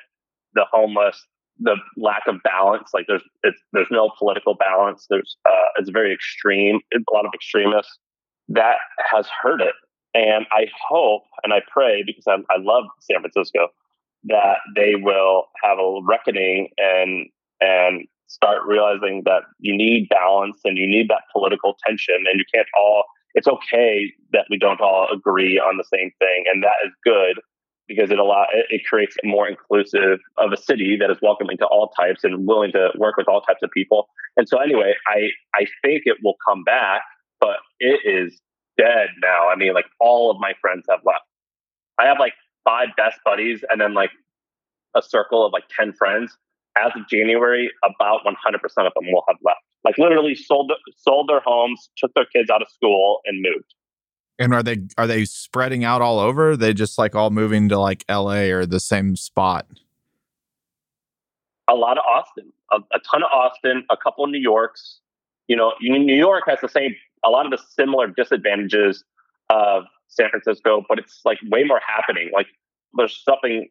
the 0.54 0.64
homeless, 0.72 1.26
the 1.62 1.76
lack 1.96 2.22
of 2.28 2.36
balance. 2.44 2.90
Like 2.94 3.06
there's 3.08 3.22
there's 3.72 3.88
no 3.90 4.10
political 4.18 4.54
balance. 4.54 5.06
There's 5.10 5.36
uh, 5.48 5.68
it's 5.78 5.90
very 5.90 6.12
extreme. 6.12 6.80
A 6.94 6.98
lot 7.14 7.26
of 7.26 7.32
extremists. 7.34 7.98
that 8.48 8.76
has 9.10 9.26
hurt 9.42 9.60
it. 9.60 9.74
And 10.14 10.46
I 10.52 10.66
hope 10.88 11.22
and 11.42 11.52
I 11.52 11.60
pray 11.72 12.02
because 12.06 12.24
I, 12.26 12.36
I 12.52 12.58
love 12.60 12.84
San 13.00 13.20
Francisco 13.20 13.68
that 14.24 14.58
they 14.76 14.94
will 14.96 15.46
have 15.62 15.78
a 15.78 16.00
reckoning 16.06 16.68
and 16.78 17.28
and 17.60 18.06
start 18.28 18.62
realizing 18.66 19.22
that 19.24 19.42
you 19.58 19.76
need 19.76 20.08
balance 20.08 20.58
and 20.64 20.78
you 20.78 20.86
need 20.86 21.08
that 21.08 21.22
political 21.32 21.76
tension 21.86 22.16
and 22.28 22.38
you 22.38 22.44
can't 22.54 22.66
all 22.78 23.04
it's 23.34 23.48
okay 23.48 24.12
that 24.32 24.46
we 24.50 24.58
don't 24.58 24.80
all 24.80 25.08
agree 25.12 25.58
on 25.58 25.76
the 25.78 25.84
same 25.84 26.10
thing 26.18 26.44
and 26.52 26.62
that 26.62 26.74
is 26.84 26.92
good 27.04 27.40
because 27.94 28.10
it 28.10 28.18
allow 28.18 28.46
it, 28.52 28.66
it 28.70 28.82
creates 28.88 29.16
a 29.22 29.26
more 29.26 29.48
inclusive 29.48 30.18
of 30.38 30.52
a 30.52 30.56
city 30.56 30.96
that 30.98 31.10
is 31.10 31.18
welcoming 31.22 31.56
to 31.58 31.66
all 31.66 31.88
types 31.88 32.24
and 32.24 32.46
willing 32.46 32.72
to 32.72 32.90
work 32.96 33.16
with 33.16 33.28
all 33.28 33.40
types 33.40 33.60
of 33.62 33.70
people 33.70 34.08
and 34.36 34.48
so 34.48 34.58
anyway 34.58 34.94
i 35.08 35.28
i 35.54 35.66
think 35.82 36.02
it 36.06 36.16
will 36.22 36.36
come 36.46 36.64
back 36.64 37.02
but 37.40 37.56
it 37.80 38.00
is 38.04 38.40
dead 38.78 39.08
now 39.20 39.48
i 39.48 39.56
mean 39.56 39.74
like 39.74 39.86
all 40.00 40.30
of 40.30 40.38
my 40.40 40.52
friends 40.60 40.84
have 40.88 41.00
left 41.04 41.24
i 41.98 42.06
have 42.06 42.18
like 42.18 42.34
five 42.64 42.88
best 42.96 43.18
buddies 43.24 43.64
and 43.70 43.80
then 43.80 43.94
like 43.94 44.10
a 44.94 45.02
circle 45.02 45.44
of 45.44 45.52
like 45.52 45.64
10 45.76 45.92
friends 45.92 46.36
as 46.76 46.92
of 46.96 47.08
January, 47.08 47.70
about 47.84 48.20
100% 48.24 48.32
of 48.86 48.92
them 48.94 49.12
will 49.12 49.24
have 49.28 49.36
left. 49.42 49.60
Like 49.84 49.98
literally 49.98 50.34
sold 50.34 50.72
sold 50.96 51.28
their 51.28 51.40
homes, 51.40 51.90
took 51.96 52.14
their 52.14 52.26
kids 52.26 52.50
out 52.50 52.62
of 52.62 52.68
school, 52.68 53.20
and 53.26 53.42
moved. 53.42 53.74
And 54.42 54.52
are 54.52 54.62
they 54.62 54.78
are 54.98 55.06
they 55.06 55.24
spreading 55.24 55.84
out 55.84 56.02
all 56.02 56.18
over? 56.18 56.50
Are 56.50 56.56
they 56.56 56.74
just 56.74 56.98
like 56.98 57.14
all 57.14 57.30
moving 57.30 57.68
to 57.68 57.78
like 57.78 58.04
L.A. 58.08 58.50
or 58.50 58.66
the 58.66 58.80
same 58.80 59.14
spot? 59.14 59.66
A 61.68 61.74
lot 61.74 61.96
of 61.96 62.02
Austin, 62.04 62.52
a, 62.72 62.78
a 62.92 62.98
ton 63.08 63.22
of 63.22 63.30
Austin, 63.32 63.86
a 63.88 63.96
couple 63.96 64.24
of 64.24 64.30
New 64.30 64.40
Yorks. 64.40 64.98
You 65.46 65.54
know, 65.54 65.74
New 65.80 66.16
York 66.16 66.42
has 66.48 66.58
the 66.60 66.68
same, 66.68 66.96
a 67.24 67.30
lot 67.30 67.46
of 67.46 67.52
the 67.52 67.58
similar 67.70 68.08
disadvantages 68.08 69.04
of 69.48 69.84
San 70.08 70.28
Francisco, 70.30 70.84
but 70.88 70.98
it's 70.98 71.20
like 71.24 71.38
way 71.48 71.62
more 71.62 71.80
happening. 71.86 72.30
Like 72.32 72.48
there's 72.94 73.22
something 73.24 73.68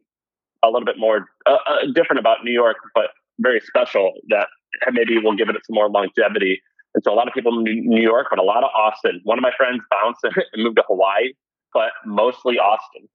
a 0.64 0.68
little 0.68 0.86
bit 0.86 0.98
more 0.98 1.26
uh, 1.48 1.58
uh, 1.68 1.86
different 1.94 2.20
about 2.20 2.46
New 2.46 2.54
York, 2.54 2.78
but 2.96 3.08
very 3.40 3.60
special 3.60 4.14
that 4.30 4.48
maybe 4.94 5.18
will 5.18 5.36
give 5.36 5.50
it 5.50 5.56
some 5.66 5.74
more 5.74 5.90
longevity. 5.90 6.62
And 6.94 7.04
so 7.04 7.14
a 7.14 7.16
lot 7.16 7.28
of 7.28 7.34
people 7.34 7.58
in 7.58 7.64
New 7.64 8.02
York, 8.02 8.28
but 8.30 8.40
a 8.40 8.44
lot 8.44 8.64
of 8.64 8.70
Austin. 8.76 9.22
One 9.24 9.38
of 9.38 9.42
my 9.42 9.52
friends 9.56 9.82
bounced 9.90 10.20
and 10.24 10.64
moved 10.64 10.78
to 10.78 10.84
Hawaii, 10.88 11.34
but 11.74 11.92
mostly 12.06 12.58
Austin. 12.58 13.08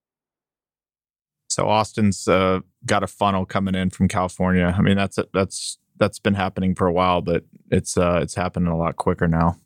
So 1.49 1.69
Austin's 1.69 2.27
uh, 2.29 2.61
got 2.85 3.03
a 3.03 3.07
funnel 3.07 3.47
coming 3.47 3.75
in 3.75 3.91
from 3.91 4.09
California. 4.09 4.75
I 4.77 4.83
mean, 4.83 4.97
that's 4.97 5.19
that's 5.33 5.79
that's 5.97 6.19
been 6.19 6.35
happening 6.35 6.75
for 6.75 6.87
a 6.87 6.93
while, 6.93 7.23
but 7.23 7.45
it's 7.71 7.97
uh, 7.97 8.21
it's 8.23 8.35
happening 8.35 8.69
a 8.69 8.77
lot 8.77 8.97
quicker 8.97 9.29
now. 9.29 9.57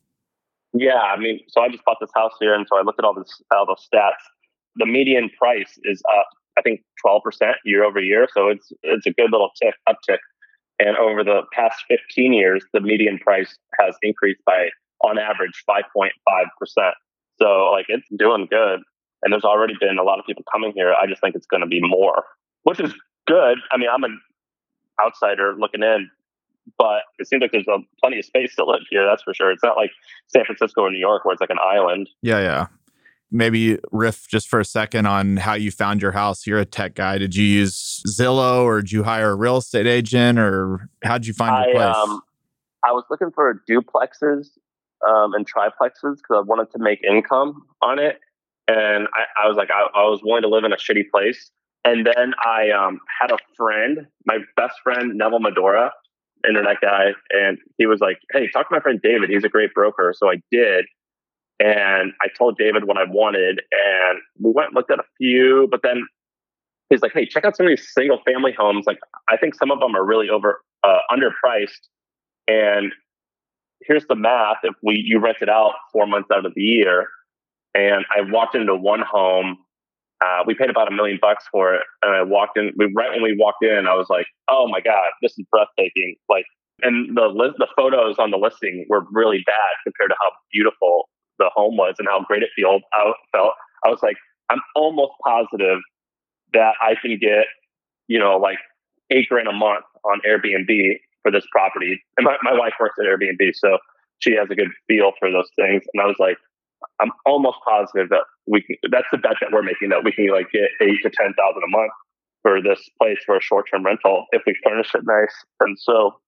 Yeah, 0.73 1.01
I 1.01 1.18
mean, 1.18 1.40
so 1.49 1.62
I 1.62 1.68
just 1.68 1.85
bought 1.85 1.96
this 2.01 2.11
house 2.14 2.33
here, 2.38 2.55
and 2.55 2.64
so 2.68 2.79
I 2.79 2.83
looked 2.83 3.01
at 3.01 3.05
all 3.05 3.14
this 3.14 3.42
all 3.55 3.66
the 3.66 3.77
stats. 3.77 4.23
The 4.77 4.87
median 4.87 5.31
price 5.38 5.79
is 5.83 6.01
up 6.16 6.27
I 6.61 6.62
think 6.62 6.81
12% 7.05 7.20
year 7.64 7.85
over 7.85 8.01
year. 8.01 8.29
So 8.33 8.49
it's 8.49 8.73
it's 8.83 9.07
a 9.07 9.11
good 9.11 9.31
little 9.31 9.51
tick 9.61 9.75
uptick. 9.88 10.18
And 10.80 10.96
over 10.96 11.22
the 11.22 11.42
past 11.52 11.84
15 11.88 12.32
years, 12.32 12.64
the 12.72 12.80
median 12.80 13.18
price 13.18 13.54
has 13.78 13.94
increased 14.02 14.40
by 14.46 14.70
on 15.04 15.18
average 15.18 15.62
5.5%. 15.68 16.10
So 17.40 17.70
like 17.72 17.86
it's 17.88 18.06
doing 18.16 18.46
good. 18.50 18.80
And 19.22 19.32
there's 19.32 19.44
already 19.44 19.74
been 19.78 19.98
a 19.98 20.02
lot 20.02 20.18
of 20.18 20.24
people 20.24 20.42
coming 20.50 20.72
here. 20.74 20.94
I 20.94 21.06
just 21.06 21.20
think 21.20 21.34
it's 21.34 21.46
going 21.46 21.60
to 21.60 21.66
be 21.66 21.80
more, 21.82 22.24
which 22.62 22.80
is 22.80 22.94
good. 23.26 23.58
I 23.70 23.76
mean, 23.76 23.88
I'm 23.92 24.04
an 24.04 24.18
outsider 25.04 25.54
looking 25.58 25.82
in, 25.82 26.10
but 26.78 27.02
it 27.18 27.28
seems 27.28 27.42
like 27.42 27.52
there's 27.52 27.68
a, 27.68 27.78
plenty 28.02 28.18
of 28.18 28.24
space 28.24 28.56
to 28.56 28.64
live 28.64 28.80
here. 28.88 29.04
That's 29.04 29.22
for 29.22 29.34
sure. 29.34 29.50
It's 29.50 29.62
not 29.62 29.76
like 29.76 29.90
San 30.28 30.46
Francisco 30.46 30.82
or 30.82 30.90
New 30.90 30.98
York 30.98 31.26
where 31.26 31.34
it's 31.34 31.42
like 31.42 31.50
an 31.50 31.58
island. 31.62 32.08
Yeah, 32.22 32.40
yeah 32.40 32.66
maybe 33.30 33.78
riff 33.92 34.26
just 34.28 34.48
for 34.48 34.60
a 34.60 34.64
second 34.64 35.06
on 35.06 35.36
how 35.36 35.54
you 35.54 35.70
found 35.70 36.02
your 36.02 36.12
house. 36.12 36.46
You're 36.46 36.58
a 36.58 36.64
tech 36.64 36.94
guy. 36.94 37.18
Did 37.18 37.34
you 37.34 37.44
use 37.44 38.02
Zillow 38.08 38.64
or 38.64 38.82
did 38.82 38.92
you 38.92 39.04
hire 39.04 39.30
a 39.30 39.34
real 39.34 39.58
estate 39.58 39.86
agent 39.86 40.38
or 40.38 40.88
how'd 41.04 41.26
you 41.26 41.32
find 41.32 41.64
your 41.64 41.74
place? 41.74 41.96
Um, 41.96 42.20
I 42.84 42.92
was 42.92 43.04
looking 43.10 43.30
for 43.30 43.62
duplexes 43.68 44.48
um, 45.06 45.34
and 45.34 45.46
triplexes 45.46 46.16
because 46.16 46.36
I 46.36 46.40
wanted 46.40 46.70
to 46.72 46.78
make 46.78 47.02
income 47.04 47.62
on 47.82 47.98
it. 47.98 48.18
And 48.68 49.08
I, 49.14 49.44
I 49.44 49.48
was 49.48 49.56
like, 49.56 49.70
I, 49.70 49.86
I, 49.94 50.04
was 50.04 50.20
willing 50.22 50.42
to 50.42 50.48
live 50.48 50.64
in 50.64 50.72
a 50.72 50.76
shitty 50.76 51.10
place. 51.10 51.50
And 51.84 52.06
then 52.06 52.34
I 52.44 52.70
um, 52.70 53.00
had 53.20 53.32
a 53.32 53.38
friend, 53.56 54.06
my 54.26 54.38
best 54.56 54.74
friend, 54.82 55.14
Neville 55.14 55.40
Medhora, 55.40 55.90
internet 56.46 56.76
guy. 56.80 57.12
And 57.30 57.58
he 57.78 57.86
was 57.86 58.00
like, 58.00 58.18
Hey, 58.32 58.48
talk 58.50 58.68
to 58.68 58.74
my 58.74 58.80
friend 58.80 59.00
David. 59.02 59.30
He's 59.30 59.44
a 59.44 59.48
great 59.48 59.74
broker. 59.74 60.14
So 60.16 60.30
I 60.30 60.36
did. 60.50 60.86
And 61.61 62.12
I 62.23 62.29
told 62.38 62.57
David 62.57 62.85
what 62.85 62.96
I 62.96 63.05
wanted, 63.05 63.61
and 63.70 64.18
we 64.40 64.51
went 64.51 64.68
and 64.68 64.77
looked 64.77 64.90
at 64.90 64.99
a 64.99 65.05
few, 65.18 65.68
but 65.70 65.81
then 65.83 66.07
he's 66.88 67.03
like, 67.03 67.12
"Hey, 67.12 67.27
check 67.27 67.44
out 67.44 67.55
some 67.55 67.66
of 67.66 67.70
these 67.70 67.87
single 67.92 68.18
family 68.25 68.53
homes. 68.57 68.87
Like, 68.87 68.99
I 69.29 69.37
think 69.37 69.55
some 69.55 69.70
of 69.70 69.79
them 69.79 69.94
are 69.94 70.05
really 70.05 70.31
over 70.31 70.62
uh, 70.83 70.99
underpriced. 71.12 71.88
And 72.49 72.92
here's 73.83 74.07
the 74.07 74.14
math: 74.14 74.57
if 74.62 74.75
we 74.83 75.05
you 75.07 75.20
rent 75.20 75.37
it 75.42 75.51
out 75.51 75.75
four 75.92 76.07
months 76.07 76.31
out 76.33 76.46
of 76.46 76.55
the 76.55 76.62
year, 76.62 77.09
and 77.75 78.07
I 78.11 78.23
walked 78.23 78.55
into 78.55 78.75
one 78.75 79.03
home, 79.03 79.59
uh, 80.25 80.42
we 80.46 80.55
paid 80.55 80.70
about 80.70 80.90
a 80.90 80.94
million 80.94 81.18
bucks 81.20 81.44
for 81.53 81.75
it, 81.75 81.83
and 82.03 82.16
I 82.16 82.23
walked 82.23 82.57
in. 82.57 82.73
We 82.79 82.90
right 82.96 83.11
when 83.11 83.23
we 83.23 83.37
walked 83.38 83.62
in, 83.62 83.87
I 83.87 83.94
was 83.94 84.09
like, 84.09 84.27
"Oh 84.49 84.66
my 84.66 84.81
god, 84.81 85.11
this 85.20 85.38
is 85.38 85.44
breathtaking!" 85.51 86.16
Like, 86.31 86.46
and 86.81 87.14
the 87.14 87.53
the 87.59 87.68
photos 87.77 88.18
on 88.18 88.31
the 88.31 88.38
listing 88.38 88.87
were 88.88 89.05
really 89.12 89.42
bad 89.44 89.77
compared 89.85 90.09
to 90.09 90.16
how 90.18 90.31
beautiful 90.51 91.11
the 91.40 91.50
home 91.57 91.76
was 91.76 91.96
and 91.98 92.07
how 92.07 92.22
great 92.22 92.42
it 92.44 92.50
felt. 92.61 92.83
I 92.92 93.12
felt. 93.33 93.53
I 93.85 93.88
was 93.88 94.00
like, 94.03 94.16
I'm 94.50 94.61
almost 94.76 95.12
positive 95.24 95.81
that 96.53 96.74
I 96.83 96.94
can 97.00 97.18
get, 97.18 97.46
you 98.09 98.18
know, 98.18 98.37
like 98.37 98.59
eight 99.11 99.29
grand 99.29 99.48
a 99.48 99.53
month 99.53 99.85
on 100.05 100.20
Airbnb 100.29 100.70
for 101.22 101.33
this 101.33 101.44
property. 101.50 102.00
And 102.16 102.24
my, 102.24 102.37
my 102.42 102.53
wife 102.53 102.74
works 102.79 102.96
at 103.00 103.07
Airbnb, 103.07 103.53
so 103.55 103.79
she 104.18 104.33
has 104.37 104.48
a 104.50 104.55
good 104.55 104.68
feel 104.87 105.12
for 105.18 105.31
those 105.31 105.48
things. 105.57 105.83
And 105.92 106.03
I 106.03 106.07
was 106.07 106.16
like, 106.18 106.37
I'm 107.00 107.12
almost 107.26 107.59
positive 107.66 108.09
that 108.11 108.24
we 108.46 108.62
can. 108.62 108.76
That's 108.90 109.07
the 109.12 109.18
bet 109.18 109.37
that 109.40 109.53
we're 109.53 109.62
making 109.62 109.90
that 109.90 110.05
we 110.05 110.12
can 110.12 110.29
like 110.29 110.50
get 110.53 110.68
eight 110.81 111.00
to 111.03 111.11
ten 111.11 111.33
thousand 111.35 111.62
a 111.64 111.70
month 111.70 111.92
for 112.42 112.62
this 112.62 112.81
place 113.00 113.18
for 113.24 113.37
a 113.37 113.42
short 113.42 113.66
term 113.70 113.85
rental 113.85 114.24
if 114.33 114.42
we 114.46 114.55
furnish 114.64 114.94
it 114.94 115.03
nice. 115.05 115.35
And 115.61 115.79
so 115.79 116.20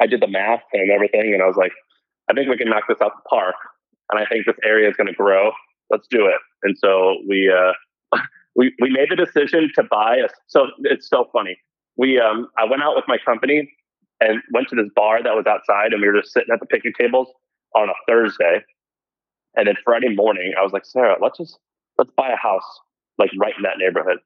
I 0.00 0.06
did 0.06 0.20
the 0.20 0.28
math 0.28 0.62
and 0.72 0.90
everything, 0.90 1.34
and 1.34 1.42
I 1.42 1.46
was 1.46 1.56
like, 1.56 1.72
I 2.30 2.34
think 2.34 2.48
we 2.48 2.56
can 2.56 2.68
knock 2.68 2.84
this 2.88 3.00
out 3.02 3.12
the 3.16 3.28
park 3.28 3.56
and 4.10 4.20
I 4.20 4.26
think 4.26 4.46
this 4.46 4.56
area 4.64 4.88
is 4.88 4.96
going 4.96 5.08
to 5.08 5.12
grow. 5.12 5.52
Let's 5.90 6.06
do 6.08 6.26
it. 6.26 6.40
And 6.62 6.76
so 6.78 7.16
we 7.28 7.52
uh, 7.52 8.18
we 8.56 8.74
we 8.80 8.90
made 8.90 9.10
the 9.10 9.16
decision 9.16 9.70
to 9.74 9.82
buy. 9.84 10.16
A, 10.16 10.28
so 10.46 10.66
it's 10.80 11.08
so 11.08 11.28
funny. 11.32 11.58
We 11.96 12.20
um, 12.20 12.48
I 12.58 12.64
went 12.64 12.82
out 12.82 12.96
with 12.96 13.04
my 13.08 13.18
company 13.24 13.72
and 14.20 14.42
went 14.52 14.68
to 14.68 14.76
this 14.76 14.90
bar 14.94 15.22
that 15.22 15.34
was 15.34 15.46
outside, 15.46 15.92
and 15.92 16.00
we 16.00 16.08
were 16.08 16.20
just 16.20 16.32
sitting 16.32 16.52
at 16.52 16.60
the 16.60 16.66
picnic 16.66 16.94
tables 16.98 17.28
on 17.74 17.88
a 17.88 17.94
Thursday. 18.08 18.64
And 19.56 19.66
then 19.66 19.74
Friday 19.84 20.14
morning, 20.14 20.52
I 20.58 20.62
was 20.62 20.72
like, 20.72 20.84
Sarah, 20.84 21.16
let's 21.20 21.38
just 21.38 21.58
let's 21.98 22.10
buy 22.16 22.30
a 22.30 22.36
house 22.36 22.64
like 23.18 23.30
right 23.38 23.54
in 23.56 23.62
that 23.62 23.78
neighborhood. 23.78 24.18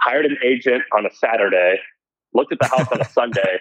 Hired 0.00 0.26
an 0.26 0.36
agent 0.44 0.82
on 0.96 1.06
a 1.06 1.10
Saturday, 1.14 1.78
looked 2.34 2.52
at 2.52 2.58
the 2.58 2.66
house 2.66 2.88
on 2.90 3.00
a 3.00 3.04
Sunday, 3.08 3.58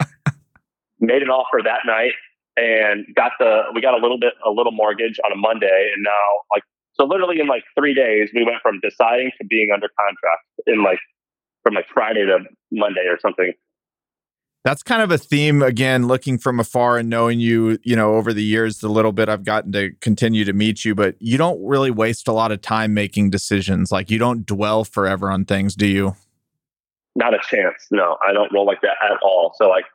made 0.99 1.21
an 1.21 1.29
offer 1.29 1.59
that 1.63 1.81
night, 1.85 2.13
and 2.57 3.05
got 3.15 3.31
the 3.39 3.63
we 3.73 3.81
got 3.81 3.93
a 3.93 4.01
little 4.01 4.19
bit 4.19 4.33
a 4.45 4.49
little 4.49 4.71
mortgage 4.71 5.19
on 5.25 5.31
a 5.31 5.35
Monday, 5.35 5.91
and 5.93 6.03
now 6.03 6.25
like 6.53 6.63
so 6.93 7.05
literally 7.05 7.39
in 7.39 7.47
like 7.47 7.63
three 7.77 7.93
days 7.93 8.29
we 8.33 8.43
went 8.43 8.57
from 8.61 8.79
deciding 8.81 9.31
to 9.39 9.47
being 9.47 9.69
under 9.73 9.87
contract 9.99 10.43
in 10.67 10.83
like 10.83 10.99
from 11.63 11.73
like 11.73 11.85
Friday 11.93 12.25
to 12.25 12.39
Monday 12.71 13.05
or 13.07 13.19
something. 13.21 13.53
That's 14.63 14.83
kind 14.83 15.01
of 15.01 15.09
a 15.09 15.17
theme 15.17 15.63
again, 15.63 16.05
looking 16.05 16.37
from 16.37 16.59
afar 16.59 16.99
and 16.99 17.09
knowing 17.09 17.39
you, 17.39 17.79
you 17.83 17.95
know, 17.95 18.13
over 18.13 18.31
the 18.31 18.43
years, 18.43 18.77
the 18.77 18.89
little 18.89 19.11
bit 19.11 19.27
I've 19.27 19.43
gotten 19.43 19.71
to 19.71 19.91
continue 20.01 20.45
to 20.45 20.53
meet 20.53 20.85
you, 20.85 20.93
but 20.93 21.15
you 21.19 21.35
don't 21.39 21.65
really 21.65 21.89
waste 21.89 22.27
a 22.27 22.31
lot 22.31 22.51
of 22.51 22.61
time 22.61 22.93
making 22.93 23.31
decisions. 23.31 23.91
Like 23.91 24.11
you 24.11 24.19
don't 24.19 24.45
dwell 24.45 24.83
forever 24.83 25.31
on 25.31 25.45
things, 25.45 25.73
do 25.75 25.87
you? 25.87 26.15
Not 27.15 27.33
a 27.33 27.39
chance. 27.39 27.87
No, 27.89 28.17
I 28.25 28.33
don't 28.33 28.53
roll 28.53 28.67
like 28.67 28.81
that 28.81 28.97
at 29.03 29.17
all. 29.23 29.53
So 29.57 29.67
like 29.67 29.85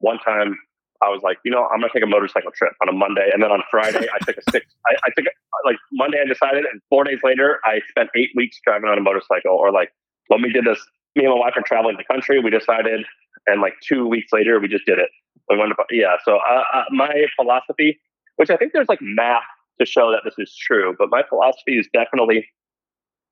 one 0.00 0.18
time 0.18 0.58
I 1.02 1.08
was 1.08 1.20
like, 1.22 1.38
you 1.44 1.50
know, 1.50 1.66
I'm 1.66 1.80
gonna 1.80 1.92
take 1.92 2.04
a 2.04 2.06
motorcycle 2.06 2.52
trip 2.56 2.72
on 2.80 2.88
a 2.88 2.92
Monday, 2.92 3.28
and 3.32 3.42
then 3.42 3.50
on 3.50 3.62
Friday 3.70 4.06
I 4.12 4.18
took 4.24 4.36
a 4.36 4.50
six. 4.50 4.66
I, 4.86 4.94
I 5.04 5.10
took 5.16 5.26
a, 5.26 5.32
like 5.66 5.76
Monday 5.92 6.18
I 6.24 6.28
decided, 6.28 6.64
and 6.64 6.80
four 6.88 7.04
days 7.04 7.18
later 7.24 7.60
I 7.64 7.80
spent 7.88 8.10
eight 8.16 8.30
weeks 8.36 8.58
driving 8.64 8.88
on 8.88 8.98
a 8.98 9.00
motorcycle. 9.00 9.52
Or 9.52 9.72
like 9.72 9.90
when 10.28 10.42
we 10.42 10.52
did 10.52 10.64
this, 10.64 10.78
me 11.16 11.24
and 11.24 11.34
my 11.34 11.40
wife 11.40 11.54
are 11.56 11.62
traveling 11.66 11.96
the 11.96 12.04
country. 12.04 12.38
We 12.38 12.50
decided, 12.50 13.04
and 13.46 13.60
like 13.60 13.74
two 13.82 14.06
weeks 14.06 14.32
later 14.32 14.60
we 14.60 14.68
just 14.68 14.86
did 14.86 14.98
it. 14.98 15.10
We 15.50 15.58
went, 15.58 15.72
to, 15.76 15.84
yeah. 15.90 16.16
So 16.24 16.36
uh, 16.36 16.62
uh, 16.72 16.84
my 16.90 17.26
philosophy, 17.36 18.00
which 18.36 18.50
I 18.50 18.56
think 18.56 18.72
there's 18.72 18.88
like 18.88 19.02
math 19.02 19.42
to 19.80 19.86
show 19.86 20.12
that 20.12 20.22
this 20.24 20.34
is 20.38 20.56
true, 20.56 20.94
but 20.98 21.08
my 21.10 21.22
philosophy 21.28 21.78
is 21.78 21.88
definitely, 21.92 22.46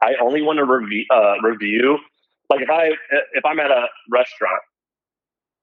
I 0.03 0.15
only 0.21 0.43
want 0.43 0.59
to 0.59 0.65
review, 0.65 1.05
uh, 1.15 1.35
review. 1.43 1.99
Like 2.51 2.63
if 2.63 2.71
I 2.71 2.91
if 3.35 3.45
I'm 3.45 3.61
at 3.61 3.71
a 3.71 3.87
restaurant 4.11 4.61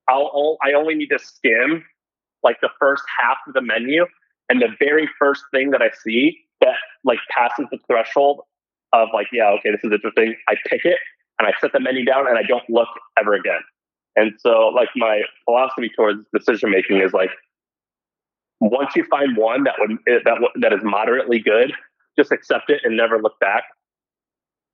I'll 0.07 0.57
I 0.63 0.73
only 0.73 0.95
need 0.95 1.09
to 1.09 1.19
skim 1.19 1.83
like 2.47 2.61
the 2.61 2.69
first 2.79 3.03
half 3.19 3.37
of 3.45 3.53
the 3.53 3.61
menu. 3.61 4.05
And 4.49 4.61
the 4.61 4.69
very 4.79 5.09
first 5.19 5.43
thing 5.51 5.71
that 5.71 5.81
I 5.81 5.91
see 6.03 6.39
that 6.61 6.75
like 7.03 7.19
passes 7.29 7.65
the 7.69 7.77
threshold 7.85 8.39
of 8.93 9.09
like, 9.13 9.27
yeah, 9.33 9.49
okay, 9.59 9.71
this 9.71 9.83
is 9.83 9.91
interesting. 9.91 10.35
I 10.47 10.55
pick 10.69 10.85
it 10.85 10.97
and 11.37 11.47
I 11.47 11.51
set 11.59 11.73
the 11.73 11.81
menu 11.81 12.05
down 12.05 12.25
and 12.27 12.37
I 12.37 12.43
don't 12.43 12.63
look 12.69 12.87
ever 13.19 13.33
again. 13.33 13.59
And 14.15 14.31
so 14.39 14.71
like 14.73 14.87
my 14.95 15.23
philosophy 15.43 15.91
towards 15.93 16.21
decision 16.33 16.71
making 16.71 17.01
is 17.01 17.11
like 17.11 17.31
once 18.61 18.95
you 18.95 19.03
find 19.03 19.35
one 19.35 19.65
that 19.65 19.75
would 19.79 19.91
eh, 20.07 20.19
that 20.23 20.37
that 20.61 20.73
is 20.73 20.79
moderately 20.83 21.39
good, 21.39 21.73
just 22.17 22.31
accept 22.31 22.69
it 22.69 22.81
and 22.83 22.95
never 22.97 23.21
look 23.21 23.37
back 23.39 23.63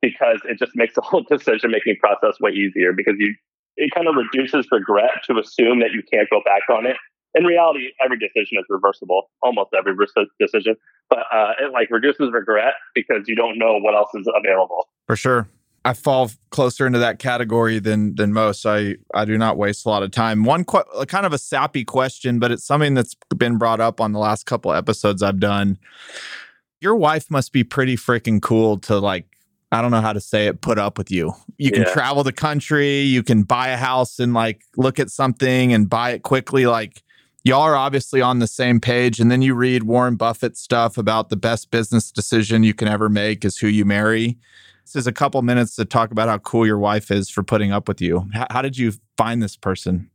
because 0.02 0.40
it 0.46 0.60
just 0.60 0.74
makes 0.76 0.94
the 0.94 1.02
whole 1.10 1.24
decision 1.28 1.72
making 1.72 1.98
process 2.00 2.40
way 2.40 2.52
easier 2.52 2.94
because 2.94 3.16
you 3.18 3.34
it 3.76 3.92
kind 3.94 4.08
of 4.08 4.16
reduces 4.16 4.68
regret 4.72 5.24
to 5.26 5.40
assume 5.40 5.80
that 5.80 5.92
you 5.92 6.04
can't 6.12 6.30
go 6.30 6.42
back 6.46 6.62
on 6.70 6.86
it. 6.86 6.98
In 7.36 7.46
reality, 7.46 7.90
every 8.04 8.18
decision 8.20 8.60
is 8.60 8.66
reversible, 8.70 9.30
almost 9.42 9.72
every 9.78 9.94
decision, 10.40 10.76
but 11.10 11.20
uh, 11.32 11.54
it 11.60 11.72
like 11.72 11.90
reduces 11.90 12.32
regret 12.32 12.74
because 12.94 13.24
you 13.28 13.36
don't 13.36 13.58
know 13.58 13.80
what 13.80 13.96
else 13.96 14.10
is 14.14 14.28
available. 14.36 14.88
For 15.08 15.16
sure. 15.16 15.48
I 15.86 15.94
fall 15.94 16.32
closer 16.50 16.88
into 16.88 17.00
that 17.00 17.20
category 17.20 17.80
than 17.80 18.16
than 18.16 18.32
most. 18.32 18.66
I 18.66 18.96
I 19.14 19.26
do 19.26 19.38
not 19.38 19.58
waste 19.58 19.86
a 19.86 19.90
lot 19.90 20.02
of 20.02 20.12
time. 20.12 20.46
One 20.46 20.64
qu- 20.64 21.06
kind 21.08 21.26
of 21.26 21.34
a 21.34 21.38
sappy 21.38 21.84
question, 21.84 22.40
but 22.40 22.52
it's 22.52 22.64
something 22.64 22.94
that's 22.94 23.16
been 23.36 23.58
brought 23.58 23.82
up 23.82 24.00
on 24.00 24.14
the 24.14 24.20
last 24.20 24.46
couple 24.46 24.72
episodes 24.72 25.22
I've 25.22 25.40
done. 25.40 25.78
Your 26.80 26.96
wife 26.96 27.30
must 27.30 27.52
be 27.52 27.64
pretty 27.66 27.98
freaking 27.98 28.42
cool 28.42 28.78
to 28.80 28.98
like 28.98 29.26
I 29.74 29.82
don't 29.82 29.92
know 29.92 30.02
how 30.02 30.14
to 30.14 30.22
say 30.22 30.48
it, 30.48 30.62
put 30.62 30.80
up 30.80 30.98
with 30.98 31.12
you. 31.12 31.34
You 31.58 31.72
can 31.72 31.82
yeah. 31.82 31.94
travel 31.94 32.24
the 32.24 32.32
country, 32.32 33.00
you 33.00 33.24
can 33.24 33.44
buy 33.44 33.70
a 33.70 33.78
house 33.78 34.20
and 34.20 34.34
like 34.34 34.62
look 34.78 35.00
at 35.00 35.10
something 35.10 35.74
and 35.74 35.90
buy 35.90 36.12
it 36.12 36.24
quickly. 36.24 36.66
Like 36.66 37.03
y'all 37.44 37.62
are 37.62 37.76
obviously 37.76 38.22
on 38.22 38.40
the 38.40 38.48
same 38.48 38.80
page. 38.80 39.20
And 39.20 39.30
then 39.32 39.42
you 39.42 39.54
read 39.54 39.84
Warren 39.84 40.16
Buffett 40.16 40.58
stuff 40.58 40.98
about 40.98 41.30
the 41.30 41.36
best 41.36 41.72
business 41.72 42.12
decision 42.12 42.64
you 42.64 42.74
can 42.74 42.88
ever 42.88 43.10
make 43.10 43.44
is 43.46 43.58
who 43.58 43.68
you 43.68 43.86
marry. 43.86 44.38
This 44.86 44.96
is 44.96 45.08
a 45.08 45.12
couple 45.14 45.42
minutes 45.42 45.76
to 45.78 45.86
talk 45.86 46.12
about 46.12 46.28
how 46.28 46.38
cool 46.40 46.66
your 46.66 46.78
wife 46.78 47.10
is 47.10 47.30
for 47.30 47.44
putting 47.44 47.72
up 47.72 47.88
with 47.88 48.02
you. 48.02 48.28
How, 48.34 48.48
how 48.52 48.62
did 48.62 48.78
you 48.78 48.94
find 49.18 49.42
this 49.42 49.56
person? 49.56 50.10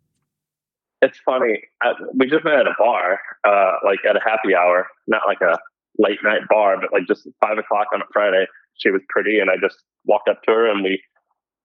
It's 1.00 1.18
funny. 1.24 1.62
I, 1.82 1.92
we 2.14 2.28
just 2.28 2.44
met 2.44 2.54
at 2.54 2.66
a 2.66 2.74
bar, 2.78 3.20
uh, 3.46 3.72
like 3.84 4.00
at 4.08 4.16
a 4.16 4.20
happy 4.20 4.54
hour, 4.54 4.88
not 5.06 5.22
like 5.26 5.40
a 5.40 5.58
late 5.96 6.18
night 6.24 6.42
bar, 6.50 6.76
but 6.80 6.92
like 6.92 7.06
just 7.06 7.28
five 7.40 7.56
o'clock 7.56 7.86
on 7.94 8.02
a 8.02 8.04
Friday 8.12 8.46
she 8.78 8.90
was 8.90 9.02
pretty, 9.08 9.38
and 9.38 9.50
I 9.50 9.54
just 9.60 9.76
walked 10.06 10.28
up 10.28 10.42
to 10.44 10.52
her 10.52 10.70
and 10.70 10.82
we 10.82 11.02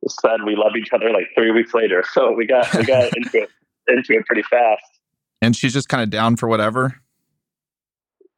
said 0.08 0.44
we 0.46 0.56
love 0.56 0.74
each 0.78 0.92
other 0.92 1.12
like 1.12 1.28
three 1.36 1.52
weeks 1.52 1.74
later. 1.74 2.04
So 2.12 2.32
we 2.32 2.46
got 2.46 2.74
we 2.76 2.84
got 2.84 3.04
into 3.18 3.44
it 3.44 3.50
into 3.88 4.14
it 4.14 4.26
pretty 4.26 4.44
fast. 4.44 4.84
And 5.44 5.56
she's 5.56 5.74
just 5.74 5.90
kind 5.90 6.02
of 6.02 6.10
down 6.10 6.38
for 6.38 6.48
whatever. 6.48 6.96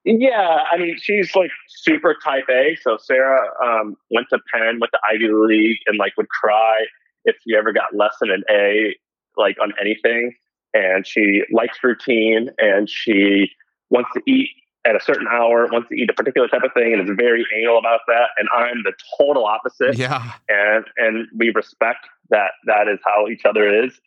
Yeah, 0.05 0.63
I 0.71 0.77
mean, 0.77 0.97
she's 0.99 1.35
like 1.35 1.51
super 1.67 2.15
type 2.23 2.45
A. 2.49 2.75
So 2.81 2.97
Sarah 2.99 3.47
um, 3.63 3.95
went 4.09 4.27
to 4.31 4.39
Penn, 4.53 4.79
went 4.79 4.91
to 4.91 4.99
Ivy 5.07 5.29
League, 5.31 5.77
and 5.85 5.99
like 5.99 6.13
would 6.17 6.29
cry 6.29 6.85
if 7.23 7.35
she 7.43 7.55
ever 7.55 7.71
got 7.73 7.95
less 7.95 8.15
than 8.19 8.31
an 8.31 8.43
A, 8.49 8.95
like 9.37 9.57
on 9.61 9.73
anything. 9.79 10.33
And 10.73 11.05
she 11.05 11.43
likes 11.51 11.77
routine, 11.83 12.49
and 12.57 12.89
she 12.89 13.51
wants 13.91 14.09
to 14.15 14.21
eat 14.27 14.49
at 14.85 14.95
a 14.95 14.99
certain 15.01 15.27
hour, 15.31 15.67
wants 15.71 15.89
to 15.89 15.95
eat 15.95 16.09
a 16.09 16.13
particular 16.13 16.47
type 16.47 16.63
of 16.63 16.73
thing, 16.73 16.93
and 16.93 17.07
is 17.07 17.15
very 17.15 17.45
anal 17.59 17.77
about 17.77 18.01
that. 18.07 18.29
And 18.37 18.47
I'm 18.55 18.83
the 18.83 18.93
total 19.19 19.45
opposite. 19.45 19.97
Yeah. 19.97 20.33
And 20.49 20.85
and 20.97 21.27
we 21.37 21.51
respect 21.53 22.07
that 22.31 22.51
that 22.65 22.87
is 22.87 22.99
how 23.05 23.27
each 23.27 23.45
other 23.45 23.85
is. 23.85 23.99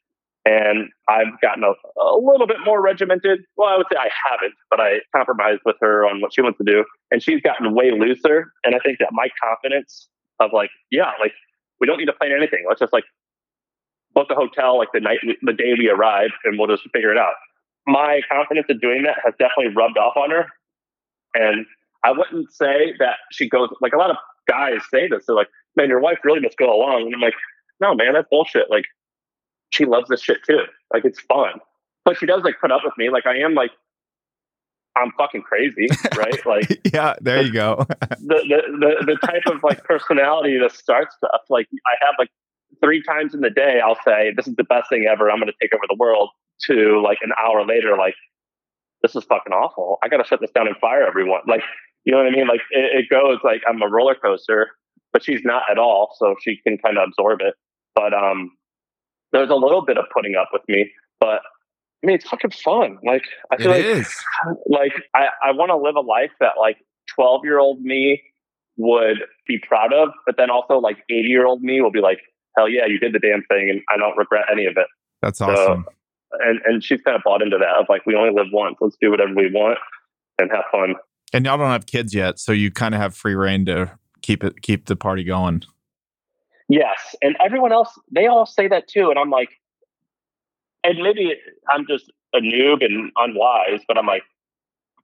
And 0.49 0.89
I've 1.09 1.39
gotten 1.43 1.63
a, 1.63 1.73
a 2.01 2.17
little 2.17 2.47
bit 2.47 2.57
more 2.65 2.81
regimented. 2.81 3.41
Well, 3.59 3.69
I 3.69 3.77
would 3.77 3.85
say 3.93 3.99
I 3.99 4.09
haven't, 4.31 4.55
but 4.71 4.81
I 4.81 5.01
compromised 5.15 5.61
with 5.67 5.77
her 5.83 6.07
on 6.07 6.23
what 6.23 6.33
she 6.33 6.41
wants 6.41 6.57
to 6.57 6.65
do. 6.65 6.85
And 7.11 7.23
she's 7.23 7.43
gotten 7.43 7.75
way 7.75 7.91
looser. 7.91 8.51
And 8.65 8.75
I 8.75 8.79
think 8.79 8.99
that 9.01 9.11
my 9.13 9.29
confidence 9.45 10.09
of 10.41 10.51
like, 10.55 10.71
yeah, 10.91 11.13
like 11.21 11.33
we 11.81 11.87
don't 11.87 11.99
need 11.99 12.07
to 12.07 12.15
plan 12.15 12.31
anything. 12.35 12.65
Let's 12.67 12.81
just 12.81 12.95
like 12.95 13.05
book 14.15 14.29
a 14.31 14.35
hotel 14.35 14.79
like 14.79 14.89
the 14.95 15.01
night, 15.01 15.19
the 15.43 15.53
day 15.53 15.75
we 15.77 15.91
arrive, 15.91 16.31
and 16.45 16.59
we'll 16.59 16.69
just 16.69 16.89
figure 16.95 17.13
it 17.13 17.19
out. 17.19 17.35
My 17.87 18.23
confidence 18.33 18.67
in 18.71 18.79
doing 18.79 19.03
that 19.03 19.17
has 19.25 19.35
definitely 19.39 19.75
rubbed 19.77 19.99
off 19.99 20.17
on 20.17 20.31
her. 20.31 20.47
And 21.35 21.67
I 22.05 22.13
wouldn't 22.13 22.51
say 22.53 22.95
that 23.01 23.17
she 23.33 23.51
goes 23.51 23.69
like 23.83 23.93
a 23.93 23.99
lot 23.99 24.11
of 24.11 24.17
guys 24.49 24.81
say 24.91 25.09
this. 25.09 25.25
They're 25.27 25.37
like, 25.37 25.49
man, 25.77 25.89
your 25.89 26.01
wife 26.01 26.19
really 26.25 26.41
must 26.41 26.57
go 26.57 26.73
along. 26.73 27.03
And 27.03 27.15
I'm 27.15 27.21
like, 27.21 27.35
no, 27.81 27.95
man, 27.95 28.15
that's 28.15 28.29
bullshit. 28.31 28.71
Like, 28.71 28.85
she 29.71 29.85
loves 29.85 30.09
this 30.09 30.23
shit 30.23 30.39
too. 30.47 30.63
Like, 30.93 31.05
it's 31.05 31.21
fun. 31.21 31.61
But 32.05 32.17
she 32.17 32.27
does 32.27 32.43
like 32.43 32.55
put 32.61 32.73
up 32.73 32.83
with 32.85 32.95
me. 32.97 33.11
Like, 33.11 33.27
I 33.27 33.39
am 33.39 33.55
like, 33.55 33.71
I'm 34.97 35.13
fucking 35.19 35.43
crazy, 35.43 35.89
right? 36.17 36.39
Like, 36.47 36.81
yeah, 36.93 37.15
there 37.21 37.43
you 37.43 37.53
go. 37.53 37.85
the, 38.01 38.17
the, 38.19 38.63
the, 38.79 39.05
the 39.07 39.27
type 39.27 39.43
of 39.47 39.63
like 39.63 39.85
personality 39.85 40.59
that 40.59 40.73
starts 40.73 41.15
stuff. 41.17 41.43
Like, 41.51 41.69
I 41.87 42.05
have 42.05 42.15
like 42.19 42.31
three 42.83 43.03
times 43.03 43.35
in 43.35 43.41
the 43.41 43.51
day, 43.51 43.81
I'll 43.85 43.99
say, 44.05 44.33
this 44.37 44.47
is 44.49 44.57
the 44.57 44.65
best 44.65 44.89
thing 44.89 45.07
ever. 45.11 45.31
I'm 45.31 45.39
going 45.39 45.49
to 45.49 45.59
take 45.61 45.73
over 45.75 45.85
the 45.89 45.97
world. 45.99 46.31
To 46.63 47.01
like 47.01 47.19
an 47.23 47.31
hour 47.39 47.65
later, 47.65 47.97
like, 47.97 48.17
this 49.03 49.15
is 49.15 49.23
fucking 49.25 49.53
awful. 49.53 49.99
I 50.03 50.09
got 50.09 50.17
to 50.17 50.25
shut 50.25 50.41
this 50.41 50.51
down 50.51 50.67
and 50.67 50.77
fire 50.79 51.07
everyone. 51.07 51.43
Like, 51.47 51.63
you 52.05 52.11
know 52.11 52.19
what 52.19 52.27
I 52.27 52.31
mean? 52.31 52.49
Like, 52.49 52.63
it, 52.73 53.05
it, 53.05 53.09
goes 53.09 53.39
like 53.45 53.63
I'm 53.69 53.81
a 53.81 53.87
roller 53.89 54.17
coaster, 54.17 54.71
but 55.13 55.23
she's 55.23 55.43
not 55.45 55.63
at 55.71 55.79
all. 55.79 56.17
So 56.19 56.35
she 56.43 56.57
can 56.67 56.77
kind 56.79 56.99
of 56.99 57.07
absorb 57.07 57.43
it. 57.43 57.55
But 57.95 58.13
um, 58.13 58.51
there's 59.33 59.51
a 59.51 59.55
little 59.55 59.85
bit 59.85 59.99
of 59.99 60.05
putting 60.12 60.35
up 60.35 60.49
with 60.53 60.62
me, 60.69 60.91
but 61.21 61.41
I 62.03 62.07
mean, 62.07 62.17
it's 62.17 62.29
fucking 62.29 62.53
fun. 62.53 62.99
Like, 63.05 63.25
I 63.51 63.57
feel 63.57 63.73
it 63.73 63.85
like, 63.85 63.85
is. 63.85 64.14
like 64.69 64.93
I, 65.14 65.27
I 65.49 65.53
want 65.53 65.71
to 65.71 65.77
live 65.77 65.97
a 65.97 66.01
life 66.01 66.31
that 66.41 66.53
like 66.59 66.77
12 67.14 67.45
year 67.45 67.59
old 67.59 67.81
me 67.81 68.23
would 68.77 69.19
be 69.47 69.59
proud 69.67 69.93
of, 69.93 70.11
but 70.25 70.37
then 70.37 70.51
also 70.51 70.79
like 70.79 70.99
80 71.11 71.29
year 71.29 71.47
old 71.47 71.62
me 71.62 71.81
will 71.81 71.91
be 71.91 72.01
like, 72.01 72.21
hell 72.57 72.69
yeah, 72.69 72.87
you 72.87 72.99
did 72.99 73.12
the 73.12 73.19
damn 73.19 73.43
thing, 73.45 73.69
and 73.71 73.83
I 73.88 73.97
don't 73.97 74.17
regret 74.17 74.45
any 74.51 74.67
of 74.67 74.77
it. 74.77 74.87
That's 75.23 75.41
awesome. 75.41 75.85
So, 75.87 75.93
and 76.41 76.61
and 76.64 76.85
she's 76.85 77.01
kind 77.03 77.17
of 77.17 77.23
bought 77.25 77.43
into 77.43 77.59
that 77.59 77.81
of 77.81 77.87
like 77.88 78.07
we 78.07 78.14
only 78.14 78.31
live 78.31 78.49
once. 78.53 78.77
Let's 78.81 78.97
do 79.01 79.11
whatever 79.11 79.33
we 79.35 79.51
want 79.51 79.79
and 80.38 80.51
have 80.51 80.64
fun. 80.71 80.95
And 81.33 81.45
y'all 81.45 81.59
don't 81.59 81.71
have 81.71 81.87
kids 81.87 82.14
yet, 82.14 82.38
so 82.38 82.53
you 82.53 82.71
kind 82.71 82.95
of 82.95 83.01
have 83.01 83.14
free 83.14 83.35
reign 83.35 83.67
to 83.67 83.99
keep 84.23 84.45
it 84.45 84.62
keep 84.62 84.87
the 84.87 84.97
party 84.97 85.25
going. 85.25 85.62
Yes, 86.69 87.17
and 87.23 87.37
everyone 87.45 87.73
else 87.73 87.99
they 88.11 88.27
all 88.27 88.45
say 88.45 88.69
that 88.69 88.89
too, 88.89 89.11
and 89.11 89.19
I'm 89.19 89.31
like, 89.31 89.51
and 90.85 90.99
maybe 90.99 91.35
I'm 91.69 91.87
just 91.87 92.11
a 92.35 92.39
noob 92.39 92.85
and 92.85 93.11
unwise, 93.17 93.81
but 93.89 93.97
I'm 93.97 94.07
like, 94.07 94.23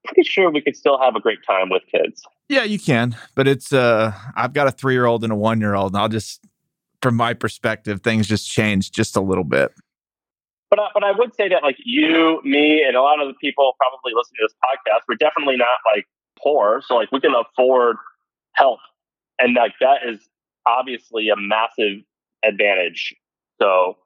pretty 0.04 0.22
sure 0.28 0.50
we 0.50 0.60
could 0.60 0.76
still 0.76 0.98
have 1.00 1.16
a 1.16 1.20
great 1.20 1.38
time 1.46 1.70
with 1.70 1.82
kids. 1.90 2.22
Yeah, 2.48 2.64
you 2.64 2.78
can, 2.78 3.16
but 3.34 3.48
it's 3.48 3.72
uh, 3.72 4.12
I've 4.36 4.52
got 4.52 4.66
a 4.66 4.70
three 4.70 4.94
year 4.94 5.06
old 5.06 5.24
and 5.24 5.32
a 5.32 5.36
one 5.36 5.60
year 5.60 5.74
old, 5.74 5.94
and 5.94 6.02
I'll 6.02 6.08
just, 6.08 6.44
from 7.00 7.16
my 7.16 7.32
perspective, 7.32 8.02
things 8.02 8.26
just 8.26 8.48
change 8.48 8.92
just 8.92 9.16
a 9.16 9.20
little 9.20 9.44
bit. 9.44 9.72
But 10.68 10.80
I, 10.80 10.88
but 10.92 11.04
I 11.04 11.12
would 11.12 11.34
say 11.34 11.48
that 11.48 11.62
like 11.62 11.76
you, 11.82 12.40
me, 12.44 12.82
and 12.86 12.96
a 12.96 13.00
lot 13.00 13.22
of 13.22 13.28
the 13.28 13.34
people 13.40 13.72
probably 13.78 14.12
listening 14.14 14.38
to 14.40 14.48
this 14.48 14.54
podcast, 14.62 15.04
we're 15.08 15.16
definitely 15.16 15.56
not 15.56 15.78
like 15.94 16.04
poor, 16.42 16.82
so 16.84 16.96
like 16.96 17.10
we 17.10 17.20
can 17.20 17.32
afford 17.34 17.96
help, 18.52 18.80
and 19.38 19.54
like 19.54 19.72
that 19.80 20.06
is 20.06 20.20
obviously 20.66 21.28
a 21.28 21.36
massive 21.36 22.04
advantage. 22.44 23.14
So 23.60 23.96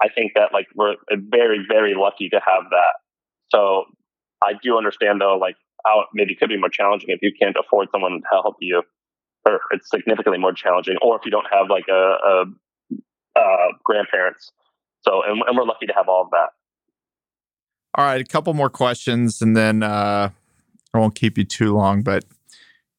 I 0.00 0.08
think 0.08 0.32
that 0.34 0.52
like 0.52 0.66
we're 0.74 0.96
very 1.10 1.64
very 1.66 1.94
lucky 1.94 2.28
to 2.30 2.36
have 2.36 2.64
that. 2.70 2.94
So 3.50 3.84
I 4.42 4.52
do 4.62 4.76
understand 4.76 5.20
though 5.20 5.36
like 5.36 5.56
how 5.84 6.00
it 6.00 6.06
maybe 6.14 6.34
could 6.34 6.48
be 6.48 6.58
more 6.58 6.68
challenging 6.68 7.10
if 7.10 7.20
you 7.22 7.32
can't 7.38 7.56
afford 7.58 7.88
someone 7.90 8.12
to 8.12 8.26
help 8.30 8.56
you, 8.60 8.82
or 9.46 9.60
it's 9.70 9.90
significantly 9.90 10.38
more 10.38 10.52
challenging, 10.52 10.96
or 11.02 11.16
if 11.16 11.22
you 11.24 11.30
don't 11.30 11.46
have 11.52 11.68
like 11.68 11.86
a, 11.88 12.16
a 12.24 12.44
uh, 13.34 13.68
grandparents 13.82 14.52
so, 15.04 15.22
and, 15.26 15.42
and 15.46 15.56
we're 15.56 15.64
lucky 15.64 15.86
to 15.86 15.92
have 15.94 16.08
all 16.08 16.22
of 16.22 16.30
that. 16.30 16.50
All 17.94 18.04
right, 18.04 18.20
a 18.20 18.24
couple 18.24 18.54
more 18.54 18.70
questions, 18.70 19.42
and 19.42 19.56
then 19.56 19.82
uh, 19.82 20.30
I 20.94 20.98
won't 20.98 21.14
keep 21.14 21.36
you 21.36 21.44
too 21.44 21.74
long. 21.74 22.02
But 22.02 22.24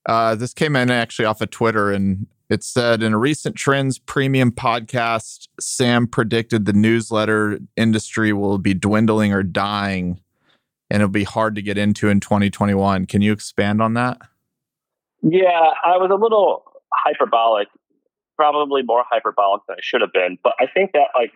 uh, 0.06 0.36
this 0.36 0.54
came 0.54 0.76
in 0.76 0.92
actually 0.92 1.26
off 1.26 1.42
of 1.42 1.50
Twitter, 1.50 1.92
and 1.92 2.28
it 2.54 2.64
said 2.64 3.04
in 3.04 3.14
a 3.14 3.18
recent 3.18 3.56
Trends 3.56 4.00
Premium 4.00 4.52
podcast, 4.52 5.48
Sam 5.60 6.08
predicted 6.08 6.66
the 6.66 6.74
newsletter 6.74 7.60
industry 7.76 8.32
will 8.32 8.60
be 8.60 8.74
dwindling 8.74 9.34
or 9.34 9.44
dying, 9.44 10.22
and 10.90 11.02
it'll 11.02 11.12
be 11.12 11.24
hard 11.24 11.56
to 11.56 11.62
get 11.62 11.78
into 11.78 12.10
in 12.10 12.20
2021. 12.20 13.08
Can 13.08 13.22
you 13.22 13.34
expand 13.34 13.82
on 13.82 13.96
that? 13.96 14.20
Yeah, 15.22 15.72
I 15.84 15.98
was 15.98 16.12
a 16.12 16.16
little 16.16 16.64
hyperbolic, 16.94 17.68
probably 18.36 18.84
more 18.84 19.04
hyperbolic 19.10 19.64
than 19.68 19.78
I 19.78 19.82
should 19.82 20.02
have 20.02 20.14
been. 20.14 20.38
But 20.44 20.54
I 20.60 20.68
think 20.68 20.92
that 20.94 21.08
like 21.16 21.32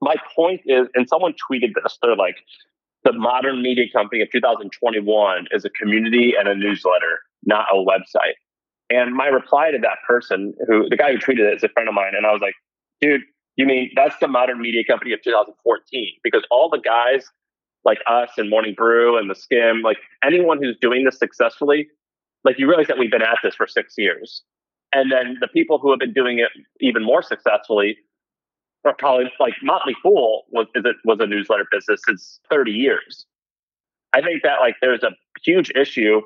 my 0.00 0.14
point 0.34 0.60
is, 0.66 0.86
and 0.94 1.08
someone 1.08 1.32
tweeted 1.32 1.72
this, 1.82 1.98
they're 2.02 2.16
like, 2.16 2.36
the 3.04 3.12
modern 3.12 3.62
media 3.62 3.84
company 3.92 4.22
of 4.22 4.30
2021 4.30 5.48
is 5.50 5.64
a 5.64 5.70
community 5.70 6.34
and 6.38 6.48
a 6.48 6.54
newsletter, 6.54 7.20
not 7.44 7.66
a 7.72 7.76
website. 7.76 8.34
And 8.94 9.14
my 9.14 9.26
reply 9.26 9.70
to 9.70 9.78
that 9.78 9.98
person, 10.06 10.54
who 10.68 10.88
the 10.88 10.96
guy 10.96 11.12
who 11.12 11.18
tweeted 11.18 11.50
it 11.50 11.56
is 11.56 11.64
a 11.64 11.68
friend 11.68 11.88
of 11.88 11.94
mine, 11.94 12.12
and 12.16 12.26
I 12.26 12.32
was 12.32 12.40
like, 12.40 12.54
dude, 13.00 13.22
you 13.56 13.66
mean 13.66 13.90
that's 13.96 14.16
the 14.20 14.28
modern 14.28 14.60
media 14.60 14.82
company 14.84 15.12
of 15.12 15.22
2014? 15.22 16.12
Because 16.22 16.44
all 16.50 16.68
the 16.70 16.78
guys 16.78 17.26
like 17.84 17.98
us 18.06 18.30
and 18.36 18.48
Morning 18.48 18.74
Brew 18.76 19.18
and 19.18 19.28
the 19.28 19.34
Skimm, 19.34 19.82
like 19.82 19.98
anyone 20.22 20.62
who's 20.62 20.76
doing 20.80 21.04
this 21.04 21.18
successfully, 21.18 21.88
like 22.44 22.58
you 22.58 22.68
realize 22.68 22.86
that 22.86 22.98
we've 22.98 23.10
been 23.10 23.22
at 23.22 23.38
this 23.42 23.54
for 23.54 23.66
six 23.66 23.94
years. 23.98 24.42
And 24.92 25.10
then 25.10 25.38
the 25.40 25.48
people 25.48 25.78
who 25.78 25.90
have 25.90 25.98
been 25.98 26.12
doing 26.12 26.38
it 26.38 26.50
even 26.80 27.02
more 27.02 27.22
successfully 27.22 27.96
are 28.84 28.94
probably 28.96 29.30
like 29.40 29.54
Motley 29.62 29.96
Fool 30.02 30.44
was 30.50 30.66
is 30.74 30.84
it 30.84 30.96
was 31.04 31.18
a 31.20 31.26
newsletter 31.26 31.66
business 31.70 32.00
since 32.06 32.40
30 32.50 32.70
years. 32.70 33.26
I 34.12 34.20
think 34.20 34.42
that 34.42 34.60
like 34.60 34.76
there's 34.80 35.02
a 35.02 35.10
huge 35.44 35.70
issue, 35.74 36.20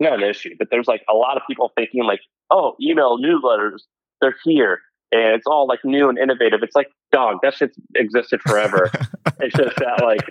not 0.00 0.14
an 0.14 0.28
issue, 0.28 0.54
but 0.58 0.68
there's 0.70 0.86
like 0.86 1.02
a 1.08 1.14
lot 1.14 1.36
of 1.36 1.42
people 1.48 1.70
thinking 1.76 2.04
like, 2.04 2.20
oh, 2.50 2.74
email 2.80 3.18
newsletters, 3.18 3.82
they're 4.20 4.36
here 4.44 4.80
and 5.14 5.34
it's 5.36 5.46
all 5.46 5.68
like 5.68 5.78
new 5.84 6.08
and 6.08 6.18
innovative. 6.18 6.60
It's 6.62 6.74
like, 6.74 6.88
dog, 7.12 7.38
that 7.42 7.54
shit's 7.54 7.78
existed 7.94 8.40
forever. 8.42 8.90
it's 9.40 9.56
just 9.56 9.76
that 9.76 10.02
like 10.02 10.26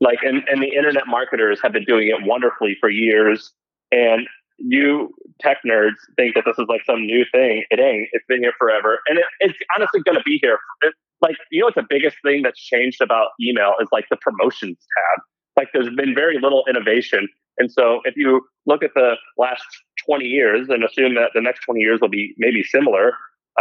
like 0.00 0.18
and, 0.22 0.42
and 0.48 0.60
the 0.60 0.68
internet 0.68 1.06
marketers 1.06 1.60
have 1.62 1.72
been 1.72 1.84
doing 1.84 2.08
it 2.08 2.26
wonderfully 2.26 2.76
for 2.80 2.90
years. 2.90 3.52
And 3.92 4.26
you 4.58 5.14
tech 5.40 5.58
nerds 5.64 5.94
think 6.16 6.34
that 6.34 6.44
this 6.44 6.58
is 6.58 6.66
like 6.68 6.82
some 6.84 7.06
new 7.06 7.24
thing. 7.30 7.64
It 7.70 7.78
ain't. 7.78 8.08
It's 8.12 8.24
been 8.28 8.40
here 8.40 8.54
forever, 8.58 8.98
and 9.06 9.18
it, 9.18 9.24
it's 9.40 9.58
honestly 9.76 10.00
going 10.04 10.16
to 10.16 10.24
be 10.24 10.38
here. 10.42 10.58
It, 10.82 10.94
like 11.22 11.36
you 11.50 11.60
know, 11.60 11.66
what's 11.66 11.76
the 11.76 11.86
biggest 11.88 12.16
thing 12.24 12.42
that's 12.42 12.60
changed 12.60 13.00
about 13.00 13.28
email 13.40 13.74
is 13.80 13.88
like 13.92 14.06
the 14.10 14.16
promotions 14.16 14.76
tab. 14.78 15.24
Like 15.56 15.68
there's 15.72 15.94
been 15.94 16.14
very 16.14 16.38
little 16.40 16.64
innovation, 16.68 17.28
and 17.58 17.70
so 17.70 18.00
if 18.04 18.16
you 18.16 18.46
look 18.66 18.82
at 18.82 18.90
the 18.94 19.14
last 19.38 19.64
20 20.06 20.24
years 20.24 20.68
and 20.68 20.84
assume 20.84 21.14
that 21.14 21.30
the 21.34 21.40
next 21.40 21.60
20 21.64 21.80
years 21.80 22.00
will 22.00 22.08
be 22.08 22.34
maybe 22.38 22.62
similar, 22.62 23.12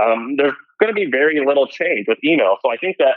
um, 0.01 0.35
there's 0.37 0.53
going 0.79 0.93
to 0.93 0.93
be 0.93 1.09
very 1.09 1.43
little 1.45 1.67
change 1.67 2.07
with 2.07 2.17
email. 2.23 2.57
So 2.61 2.71
I 2.71 2.77
think 2.77 2.97
that 2.99 3.15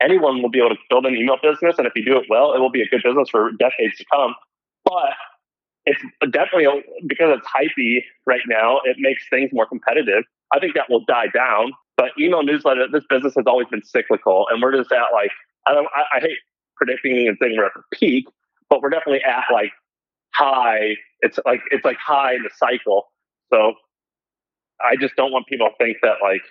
anyone 0.00 0.42
will 0.42 0.50
be 0.50 0.58
able 0.58 0.70
to 0.70 0.80
build 0.88 1.06
an 1.06 1.14
email 1.14 1.36
business, 1.42 1.76
and 1.78 1.86
if 1.86 1.92
you 1.94 2.04
do 2.04 2.16
it 2.16 2.24
well, 2.28 2.54
it 2.54 2.60
will 2.60 2.70
be 2.70 2.82
a 2.82 2.88
good 2.88 3.02
business 3.02 3.28
for 3.30 3.50
decades 3.52 3.96
to 3.98 4.04
come. 4.12 4.34
But 4.84 5.14
it's 5.84 6.02
definitely 6.32 6.66
because 7.06 7.38
it's 7.38 7.46
hypey 7.46 8.02
right 8.26 8.40
now. 8.48 8.80
It 8.84 8.96
makes 8.98 9.22
things 9.30 9.50
more 9.52 9.66
competitive. 9.66 10.24
I 10.52 10.58
think 10.58 10.74
that 10.74 10.90
will 10.90 11.04
die 11.06 11.28
down. 11.32 11.72
But 11.96 12.10
email 12.18 12.42
newsletter, 12.42 12.86
this 12.92 13.04
business 13.08 13.34
has 13.36 13.44
always 13.46 13.68
been 13.68 13.82
cyclical, 13.84 14.46
and 14.50 14.60
we're 14.60 14.76
just 14.76 14.92
at 14.92 15.12
like 15.12 15.30
I 15.66 15.72
don't. 15.72 15.86
I, 15.94 16.18
I 16.18 16.20
hate 16.20 16.38
predicting 16.76 17.26
and 17.28 17.36
saying 17.40 17.54
we're 17.56 17.66
at 17.66 17.72
the 17.74 17.96
peak, 17.96 18.26
but 18.76 18.82
we're 18.82 18.90
definitely 18.90 19.22
at 19.22 19.44
like 19.52 19.72
high. 20.34 20.96
It's 21.20 21.38
like 21.46 21.60
it's 21.70 21.84
like 21.84 21.96
high 21.96 22.34
in 22.34 22.42
the 22.42 22.50
cycle. 22.54 23.04
So 23.52 23.72
I 24.80 24.96
just 25.00 25.16
don't 25.16 25.32
want 25.32 25.46
people 25.46 25.68
to 25.68 25.84
think 25.84 25.98
that 26.02 26.16
like. 26.22 26.42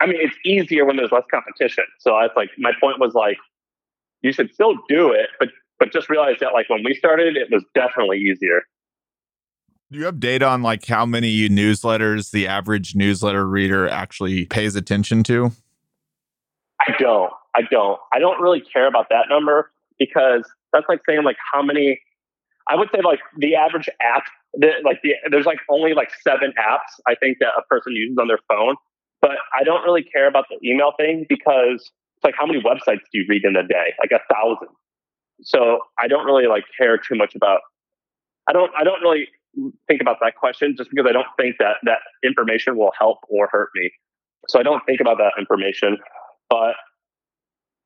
I 0.00 0.06
mean, 0.06 0.18
it's 0.20 0.36
easier 0.44 0.84
when 0.84 0.96
there's 0.96 1.10
less 1.10 1.24
competition. 1.28 1.84
So 1.98 2.16
it's 2.20 2.36
like 2.36 2.50
my 2.56 2.70
point 2.80 3.00
was 3.00 3.14
like, 3.14 3.36
you 4.22 4.32
should 4.32 4.52
still 4.52 4.74
do 4.88 5.10
it, 5.12 5.28
but 5.40 5.48
but 5.78 5.92
just 5.92 6.08
realize 6.08 6.36
that 6.40 6.52
like 6.52 6.68
when 6.68 6.82
we 6.84 6.94
started, 6.94 7.36
it 7.36 7.48
was 7.50 7.64
definitely 7.74 8.18
easier. 8.18 8.62
Do 9.90 9.98
you 9.98 10.04
have 10.04 10.20
data 10.20 10.46
on 10.46 10.62
like 10.62 10.86
how 10.86 11.06
many 11.06 11.48
newsletters 11.48 12.30
the 12.30 12.46
average 12.46 12.94
newsletter 12.94 13.46
reader 13.46 13.88
actually 13.88 14.46
pays 14.46 14.76
attention 14.76 15.22
to? 15.24 15.52
I 16.80 16.92
don't. 16.98 17.32
I 17.56 17.62
don't. 17.70 17.98
I 18.12 18.18
don't 18.18 18.40
really 18.40 18.60
care 18.60 18.86
about 18.86 19.08
that 19.10 19.26
number 19.28 19.70
because 19.98 20.44
that's 20.72 20.86
like 20.88 21.00
saying 21.08 21.24
like 21.24 21.36
how 21.52 21.62
many. 21.62 22.00
I 22.70 22.76
would 22.76 22.88
say 22.94 23.00
like 23.02 23.20
the 23.38 23.54
average 23.54 23.88
app, 24.02 24.24
the, 24.52 24.72
like 24.84 25.00
the, 25.02 25.14
there's 25.30 25.46
like 25.46 25.58
only 25.70 25.94
like 25.94 26.10
seven 26.20 26.52
apps 26.60 27.00
I 27.06 27.14
think 27.14 27.38
that 27.40 27.52
a 27.56 27.62
person 27.62 27.94
uses 27.94 28.18
on 28.20 28.28
their 28.28 28.40
phone. 28.46 28.76
But 29.22 29.32
I 29.58 29.64
don't 29.64 29.82
really 29.84 30.02
care 30.02 30.28
about 30.28 30.44
the 30.50 30.58
email 30.68 30.92
thing 30.96 31.24
because 31.28 31.80
it's 32.16 32.24
like 32.24 32.34
how 32.38 32.46
many 32.46 32.60
websites 32.60 33.00
do 33.10 33.18
you 33.18 33.26
read 33.28 33.44
in 33.44 33.56
a 33.56 33.66
day? 33.66 33.94
Like 33.98 34.12
a 34.12 34.20
thousand. 34.32 34.68
So 35.42 35.80
I 35.98 36.08
don't 36.08 36.26
really 36.26 36.46
like 36.46 36.64
care 36.78 36.98
too 36.98 37.14
much 37.14 37.34
about. 37.34 37.60
I 38.48 38.52
don't. 38.52 38.70
I 38.78 38.84
don't 38.84 39.00
really 39.02 39.28
think 39.86 40.00
about 40.00 40.18
that 40.20 40.34
question 40.36 40.74
just 40.76 40.90
because 40.90 41.06
I 41.08 41.12
don't 41.12 41.26
think 41.36 41.56
that 41.58 41.76
that 41.84 41.98
information 42.24 42.76
will 42.76 42.92
help 42.98 43.18
or 43.28 43.48
hurt 43.50 43.70
me. 43.74 43.90
So 44.48 44.58
I 44.58 44.62
don't 44.62 44.84
think 44.86 45.00
about 45.00 45.18
that 45.18 45.32
information. 45.38 45.98
But 46.50 46.74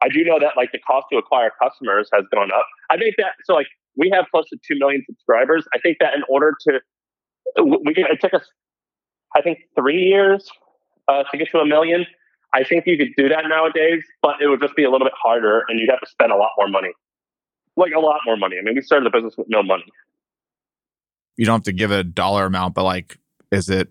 I 0.02 0.08
do 0.08 0.24
know 0.24 0.38
that 0.40 0.52
like 0.56 0.72
the 0.72 0.78
cost 0.78 1.06
to 1.12 1.18
acquire 1.18 1.50
customers 1.62 2.08
has 2.12 2.24
gone 2.34 2.50
up. 2.52 2.66
I 2.90 2.96
think 2.96 3.14
that 3.18 3.32
so 3.44 3.54
like 3.54 3.68
we 3.96 4.10
have 4.14 4.26
close 4.30 4.48
to 4.50 4.58
two 4.66 4.78
million 4.78 5.02
subscribers. 5.06 5.66
I 5.74 5.78
think 5.78 5.98
that 6.00 6.14
in 6.14 6.22
order 6.28 6.54
to 6.68 6.80
we 7.62 7.94
it 7.96 8.20
took 8.20 8.34
us 8.34 8.44
I 9.34 9.42
think 9.42 9.58
three 9.78 10.02
years 10.02 10.50
uh, 11.08 11.24
to 11.30 11.38
get 11.38 11.48
to 11.52 11.58
a 11.58 11.66
million. 11.66 12.06
I 12.54 12.64
think 12.64 12.84
you 12.86 12.98
could 12.98 13.14
do 13.16 13.30
that 13.30 13.44
nowadays, 13.48 14.02
but 14.20 14.42
it 14.42 14.48
would 14.48 14.60
just 14.60 14.76
be 14.76 14.84
a 14.84 14.90
little 14.90 15.06
bit 15.06 15.14
harder 15.20 15.64
and 15.68 15.80
you'd 15.80 15.88
have 15.88 16.00
to 16.00 16.10
spend 16.10 16.32
a 16.32 16.36
lot 16.36 16.50
more 16.58 16.68
money 16.68 16.92
like 17.76 17.92
a 17.96 18.00
lot 18.00 18.20
more 18.26 18.36
money. 18.36 18.56
I 18.58 18.62
mean, 18.62 18.74
we 18.74 18.82
started 18.82 19.06
the 19.06 19.10
business 19.10 19.34
with 19.36 19.48
no 19.48 19.62
money. 19.62 19.84
You 21.36 21.46
don't 21.46 21.56
have 21.56 21.64
to 21.64 21.72
give 21.72 21.90
a 21.90 22.04
dollar 22.04 22.46
amount, 22.46 22.74
but 22.74 22.84
like, 22.84 23.18
is 23.50 23.68
it 23.68 23.90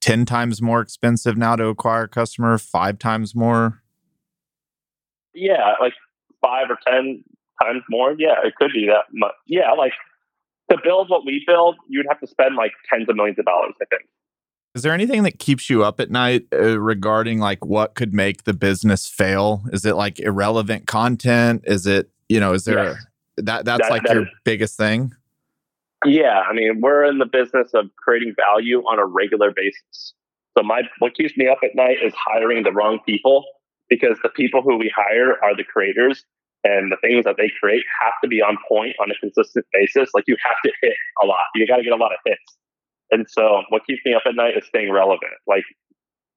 10 0.00 0.24
times 0.24 0.62
more 0.62 0.80
expensive 0.80 1.36
now 1.36 1.56
to 1.56 1.66
acquire 1.66 2.04
a 2.04 2.08
customer, 2.08 2.56
five 2.58 2.98
times 2.98 3.34
more? 3.34 3.81
Yeah, 5.34 5.74
like 5.80 5.94
five 6.42 6.66
or 6.70 6.78
10 6.86 7.24
times 7.62 7.82
more. 7.88 8.14
Yeah, 8.18 8.34
it 8.44 8.54
could 8.56 8.72
be 8.72 8.86
that 8.86 9.04
much. 9.12 9.32
Yeah, 9.46 9.72
like 9.72 9.92
to 10.70 10.78
build 10.82 11.08
what 11.10 11.24
we 11.24 11.44
build, 11.46 11.76
you'd 11.88 12.06
have 12.08 12.20
to 12.20 12.26
spend 12.26 12.56
like 12.56 12.72
tens 12.90 13.08
of 13.08 13.16
millions 13.16 13.38
of 13.38 13.44
dollars, 13.44 13.74
I 13.80 13.84
think. 13.86 14.08
Is 14.74 14.82
there 14.82 14.94
anything 14.94 15.22
that 15.24 15.38
keeps 15.38 15.68
you 15.68 15.84
up 15.84 16.00
at 16.00 16.10
night 16.10 16.46
uh, 16.52 16.80
regarding 16.80 17.38
like 17.38 17.64
what 17.64 17.94
could 17.94 18.14
make 18.14 18.44
the 18.44 18.54
business 18.54 19.06
fail? 19.06 19.62
Is 19.70 19.84
it 19.84 19.96
like 19.96 20.18
irrelevant 20.18 20.86
content? 20.86 21.62
Is 21.66 21.86
it 21.86 22.10
you 22.28 22.40
know, 22.40 22.54
is 22.54 22.64
there 22.64 22.78
a, 22.78 22.96
that 23.42 23.66
that's 23.66 23.82
that, 23.82 23.90
like 23.90 24.02
that 24.04 24.14
your 24.14 24.22
is, 24.22 24.28
biggest 24.44 24.76
thing? 24.78 25.12
Yeah, 26.06 26.42
I 26.48 26.54
mean, 26.54 26.80
we're 26.80 27.04
in 27.04 27.18
the 27.18 27.26
business 27.26 27.70
of 27.74 27.94
creating 27.96 28.34
value 28.34 28.80
on 28.80 28.98
a 28.98 29.04
regular 29.04 29.52
basis. 29.54 30.14
So 30.56 30.64
my 30.64 30.82
what 30.98 31.14
keeps 31.14 31.36
me 31.36 31.48
up 31.48 31.58
at 31.62 31.74
night 31.74 31.98
is 32.02 32.14
hiring 32.16 32.62
the 32.62 32.72
wrong 32.72 33.00
people 33.04 33.44
because 33.92 34.16
the 34.22 34.30
people 34.30 34.62
who 34.62 34.78
we 34.78 34.90
hire 34.96 35.36
are 35.44 35.54
the 35.54 35.64
creators 35.64 36.24
and 36.64 36.90
the 36.90 36.96
things 37.02 37.24
that 37.26 37.36
they 37.36 37.52
create 37.60 37.84
have 38.00 38.14
to 38.22 38.28
be 38.28 38.40
on 38.40 38.56
point 38.66 38.96
on 38.98 39.10
a 39.10 39.14
consistent 39.20 39.66
basis. 39.70 40.08
Like 40.14 40.24
you 40.26 40.36
have 40.42 40.56
to 40.64 40.72
hit 40.80 40.96
a 41.22 41.26
lot. 41.26 41.44
You 41.54 41.66
got 41.66 41.76
to 41.76 41.82
get 41.82 41.92
a 41.92 41.96
lot 41.96 42.10
of 42.10 42.18
hits. 42.24 42.56
And 43.10 43.26
so 43.28 43.64
what 43.68 43.84
keeps 43.86 44.00
me 44.06 44.14
up 44.14 44.22
at 44.24 44.34
night 44.34 44.56
is 44.56 44.64
staying 44.66 44.90
relevant. 44.90 45.36
Like 45.46 45.64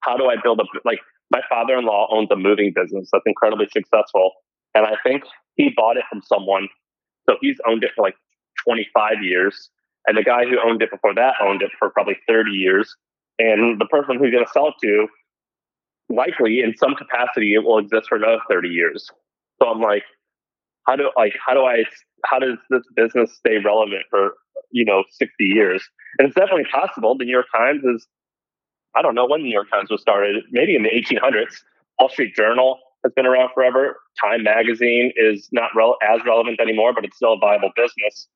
how 0.01 0.17
do 0.17 0.25
I 0.25 0.35
build 0.35 0.59
a 0.59 0.65
like 0.83 0.99
my 1.31 1.39
father-in-law 1.47 2.09
owns 2.11 2.27
a 2.29 2.35
moving 2.35 2.73
business 2.75 3.07
that's 3.11 3.23
incredibly 3.25 3.67
successful. 3.71 4.31
And 4.73 4.85
I 4.85 4.95
think 5.01 5.23
he 5.55 5.71
bought 5.75 5.95
it 5.95 6.03
from 6.09 6.21
someone. 6.21 6.67
So 7.27 7.37
he's 7.39 7.57
owned 7.65 7.85
it 7.85 7.91
for 7.95 8.01
like 8.01 8.15
25 8.67 9.23
years. 9.23 9.69
And 10.07 10.17
the 10.17 10.23
guy 10.23 10.43
who 10.43 10.59
owned 10.59 10.81
it 10.81 10.91
before 10.91 11.15
that 11.15 11.35
owned 11.41 11.61
it 11.61 11.71
for 11.79 11.89
probably 11.89 12.17
30 12.27 12.51
years. 12.51 12.93
And 13.39 13.79
the 13.79 13.85
person 13.85 14.19
who's 14.19 14.31
going 14.31 14.45
to 14.45 14.51
sell 14.51 14.67
it 14.67 14.75
to, 14.83 15.07
likely 16.09 16.61
in 16.61 16.75
some 16.77 16.95
capacity, 16.95 17.53
it 17.53 17.63
will 17.63 17.79
exist 17.79 18.07
for 18.09 18.17
another 18.17 18.39
30 18.49 18.69
years. 18.69 19.09
So 19.61 19.69
I'm 19.69 19.81
like, 19.81 20.03
how 20.85 20.95
do 20.95 21.11
like 21.17 21.33
how 21.45 21.53
do 21.53 21.61
I 21.61 21.83
how 22.25 22.39
does 22.39 22.57
this 22.69 22.83
business 22.95 23.35
stay 23.35 23.57
relevant 23.63 24.03
for 24.09 24.35
you 24.71 24.85
know 24.85 25.03
60 25.09 25.33
years? 25.39 25.83
And 26.17 26.27
it's 26.27 26.35
definitely 26.35 26.65
possible. 26.71 27.17
The 27.17 27.25
New 27.25 27.31
York 27.31 27.47
Times 27.55 27.83
is 27.83 28.07
I 28.95 29.01
don't 29.01 29.15
know 29.15 29.25
when 29.25 29.41
the 29.41 29.45
New 29.45 29.53
York 29.53 29.69
Times 29.69 29.89
was 29.89 30.01
started, 30.01 30.43
maybe 30.51 30.75
in 30.75 30.83
the 30.83 30.89
1800s. 30.89 31.61
Wall 31.99 32.09
Street 32.09 32.35
Journal 32.35 32.79
has 33.03 33.13
been 33.13 33.25
around 33.25 33.49
forever. 33.53 33.97
Time 34.21 34.43
magazine 34.43 35.11
is 35.15 35.49
not 35.51 35.71
as 36.01 36.21
relevant 36.25 36.59
anymore, 36.59 36.93
but 36.93 37.03
it's 37.03 37.15
still 37.15 37.33
a 37.33 37.37
viable 37.37 37.71
business. 37.75 38.27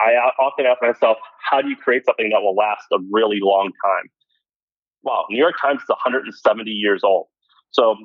I 0.00 0.14
often 0.40 0.66
ask 0.66 0.80
myself, 0.80 1.18
how 1.50 1.60
do 1.60 1.68
you 1.68 1.76
create 1.76 2.04
something 2.04 2.30
that 2.30 2.40
will 2.40 2.54
last 2.54 2.84
a 2.92 2.98
really 3.10 3.40
long 3.42 3.72
time? 3.84 4.10
Wow, 5.08 5.24
New 5.30 5.38
York 5.38 5.54
Times 5.58 5.80
is 5.80 5.88
170 5.88 6.70
years 6.70 7.02
old. 7.02 7.28
So 7.70 7.96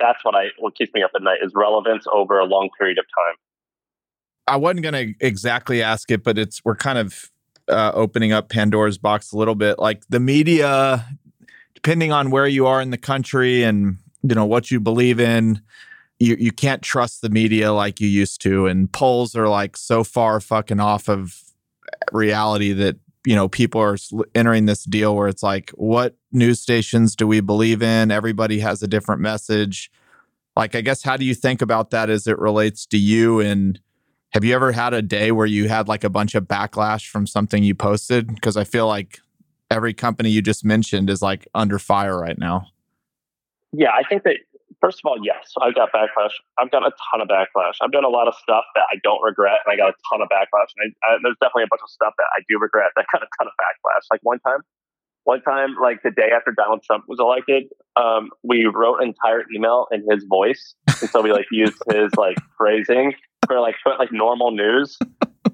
that's 0.00 0.24
what 0.24 0.34
I 0.34 0.46
what 0.58 0.74
keeps 0.74 0.92
me 0.94 1.02
up 1.02 1.10
at 1.14 1.22
night 1.22 1.40
is 1.42 1.52
relevance 1.54 2.06
over 2.10 2.38
a 2.38 2.46
long 2.46 2.70
period 2.78 2.96
of 2.98 3.04
time. 3.04 3.34
I 4.48 4.56
wasn't 4.56 4.82
going 4.82 4.94
to 4.94 5.26
exactly 5.26 5.82
ask 5.82 6.10
it, 6.10 6.24
but 6.24 6.38
it's 6.38 6.64
we're 6.64 6.76
kind 6.76 6.96
of 6.96 7.30
uh, 7.68 7.92
opening 7.94 8.32
up 8.32 8.48
Pandora's 8.48 8.96
box 8.96 9.32
a 9.32 9.36
little 9.36 9.54
bit. 9.54 9.78
Like 9.78 10.06
the 10.08 10.20
media, 10.20 11.04
depending 11.74 12.10
on 12.10 12.30
where 12.30 12.46
you 12.46 12.66
are 12.66 12.80
in 12.80 12.90
the 12.90 12.96
country 12.96 13.62
and 13.62 13.98
you 14.22 14.34
know 14.34 14.46
what 14.46 14.70
you 14.70 14.80
believe 14.80 15.20
in 15.20 15.60
you 16.18 16.36
you 16.38 16.50
can't 16.50 16.82
trust 16.82 17.20
the 17.20 17.28
media 17.28 17.72
like 17.72 18.00
you 18.00 18.08
used 18.08 18.40
to 18.40 18.66
and 18.66 18.90
polls 18.90 19.36
are 19.36 19.48
like 19.48 19.76
so 19.76 20.02
far 20.02 20.40
fucking 20.40 20.80
off 20.80 21.08
of 21.08 21.42
reality 22.12 22.72
that 22.72 22.96
you 23.26 23.34
know 23.34 23.48
people 23.48 23.80
are 23.80 23.96
entering 24.34 24.66
this 24.66 24.84
deal 24.84 25.14
where 25.14 25.28
it's 25.28 25.42
like 25.42 25.70
what 25.70 26.16
news 26.32 26.60
stations 26.60 27.16
do 27.16 27.26
we 27.26 27.40
believe 27.40 27.82
in? 27.82 28.10
Everybody 28.10 28.60
has 28.60 28.82
a 28.82 28.88
different 28.88 29.20
message. 29.20 29.90
Like 30.54 30.74
i 30.74 30.80
guess 30.80 31.02
how 31.02 31.18
do 31.18 31.26
you 31.26 31.34
think 31.34 31.60
about 31.60 31.90
that 31.90 32.08
as 32.08 32.26
it 32.26 32.38
relates 32.38 32.86
to 32.86 32.96
you? 32.96 33.40
And 33.40 33.80
have 34.30 34.44
you 34.44 34.54
ever 34.54 34.72
had 34.72 34.94
a 34.94 35.02
day 35.02 35.32
where 35.32 35.46
you 35.46 35.68
had 35.68 35.88
like 35.88 36.04
a 36.04 36.08
bunch 36.08 36.34
of 36.34 36.44
backlash 36.44 37.08
from 37.08 37.26
something 37.26 37.62
you 37.62 37.74
posted? 37.74 38.28
Because 38.34 38.56
i 38.56 38.64
feel 38.64 38.86
like 38.86 39.18
every 39.70 39.92
company 39.92 40.30
you 40.30 40.40
just 40.40 40.64
mentioned 40.64 41.10
is 41.10 41.20
like 41.20 41.48
under 41.54 41.78
fire 41.78 42.18
right 42.18 42.38
now. 42.38 42.68
Yeah, 43.72 43.90
I 43.90 44.02
think 44.08 44.22
that 44.22 44.36
First 44.80 45.00
of 45.00 45.08
all, 45.08 45.16
yes, 45.24 45.52
I've 45.60 45.74
got 45.74 45.88
backlash. 45.92 46.36
I've 46.58 46.70
got 46.70 46.84
a 46.84 46.92
ton 47.10 47.24
of 47.24 47.28
backlash. 47.28 47.80
I've 47.80 47.92
done 47.92 48.04
a 48.04 48.12
lot 48.12 48.28
of 48.28 48.34
stuff 48.36 48.64
that 48.74 48.84
I 48.92 49.00
don't 49.02 49.22
regret, 49.24 49.64
and 49.64 49.72
I 49.72 49.76
got 49.76 49.88
a 49.90 49.96
ton 50.12 50.20
of 50.20 50.28
backlash. 50.28 50.68
And 50.76 50.92
I, 50.92 51.14
I, 51.14 51.18
there's 51.22 51.36
definitely 51.40 51.64
a 51.64 51.72
bunch 51.72 51.80
of 51.82 51.88
stuff 51.88 52.12
that 52.18 52.28
I 52.36 52.44
do 52.48 52.58
regret 52.60 52.92
that 52.96 53.06
got 53.12 53.22
a 53.22 53.28
ton 53.40 53.48
of 53.48 53.56
backlash. 53.56 54.04
Like 54.10 54.20
one 54.22 54.38
time, 54.40 54.60
one 55.24 55.40
time, 55.42 55.76
like 55.80 56.02
the 56.04 56.10
day 56.10 56.28
after 56.34 56.52
Donald 56.52 56.82
Trump 56.84 57.04
was 57.08 57.18
elected, 57.18 57.64
um, 57.96 58.30
we 58.44 58.66
wrote 58.66 59.00
an 59.00 59.08
entire 59.08 59.44
email 59.54 59.88
in 59.90 60.04
his 60.08 60.24
voice, 60.28 60.74
and 61.00 61.08
so 61.08 61.22
we 61.22 61.32
like 61.32 61.46
used 61.50 61.80
his 61.90 62.12
like 62.16 62.36
phrasing 62.58 63.14
for 63.46 63.60
like 63.60 63.76
put 63.82 63.98
like 63.98 64.12
normal 64.12 64.50
news, 64.50 64.98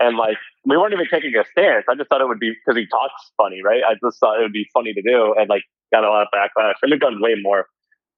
and 0.01 0.18
like 0.18 0.37
we 0.66 0.77
weren't 0.77 0.93
even 0.93 1.07
taking 1.09 1.33
a 1.39 1.45
stance. 1.53 1.87
I 1.89 1.95
just 1.95 2.11
thought 2.11 2.20
it 2.20 2.27
would 2.27 2.41
be 2.41 2.51
because 2.51 2.77
he 2.77 2.87
talks 2.91 3.31
funny, 3.37 3.62
right? 3.64 3.83
I 3.87 3.95
just 4.05 4.18
thought 4.18 4.39
it 4.39 4.43
would 4.43 4.53
be 4.53 4.66
funny 4.75 4.93
to 4.93 5.03
do, 5.03 5.35
and 5.39 5.49
like 5.49 5.62
got 5.93 6.03
a 6.03 6.11
lot 6.11 6.23
of 6.23 6.29
backlash. 6.35 6.75
And 6.83 6.91
we've 6.91 7.01
done 7.01 7.23
way 7.23 7.37
more, 7.41 7.66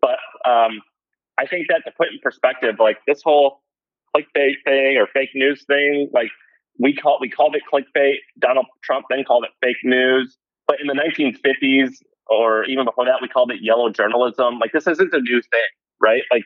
but 0.01 0.19
um, 0.49 0.81
I 1.39 1.47
think 1.47 1.67
that 1.69 1.83
to 1.85 1.93
put 1.97 2.09
in 2.09 2.19
perspective, 2.23 2.77
like 2.79 2.99
this 3.07 3.23
whole 3.23 3.61
clickbait 4.15 4.55
thing 4.65 4.97
or 4.97 5.07
fake 5.13 5.31
news 5.35 5.65
thing, 5.67 6.09
like 6.13 6.31
we 6.79 6.95
call 6.95 7.19
we 7.21 7.29
called 7.29 7.57
it 7.57 7.63
clickbait. 7.71 8.17
Donald 8.39 8.67
Trump 8.83 9.07
then 9.11 9.25
called 9.25 9.45
it 9.45 9.51
fake 9.65 9.83
news. 9.85 10.37
But 10.67 10.81
in 10.81 10.87
the 10.87 10.95
1950s 10.95 11.97
or 12.27 12.65
even 12.65 12.85
before 12.85 13.05
that, 13.05 13.19
we 13.21 13.29
called 13.29 13.51
it 13.51 13.59
yellow 13.61 13.91
journalism. 13.91 14.59
Like 14.59 14.73
this 14.73 14.87
isn't 14.87 15.13
a 15.13 15.21
new 15.21 15.43
thing, 15.43 15.61
right? 16.01 16.23
Like 16.31 16.45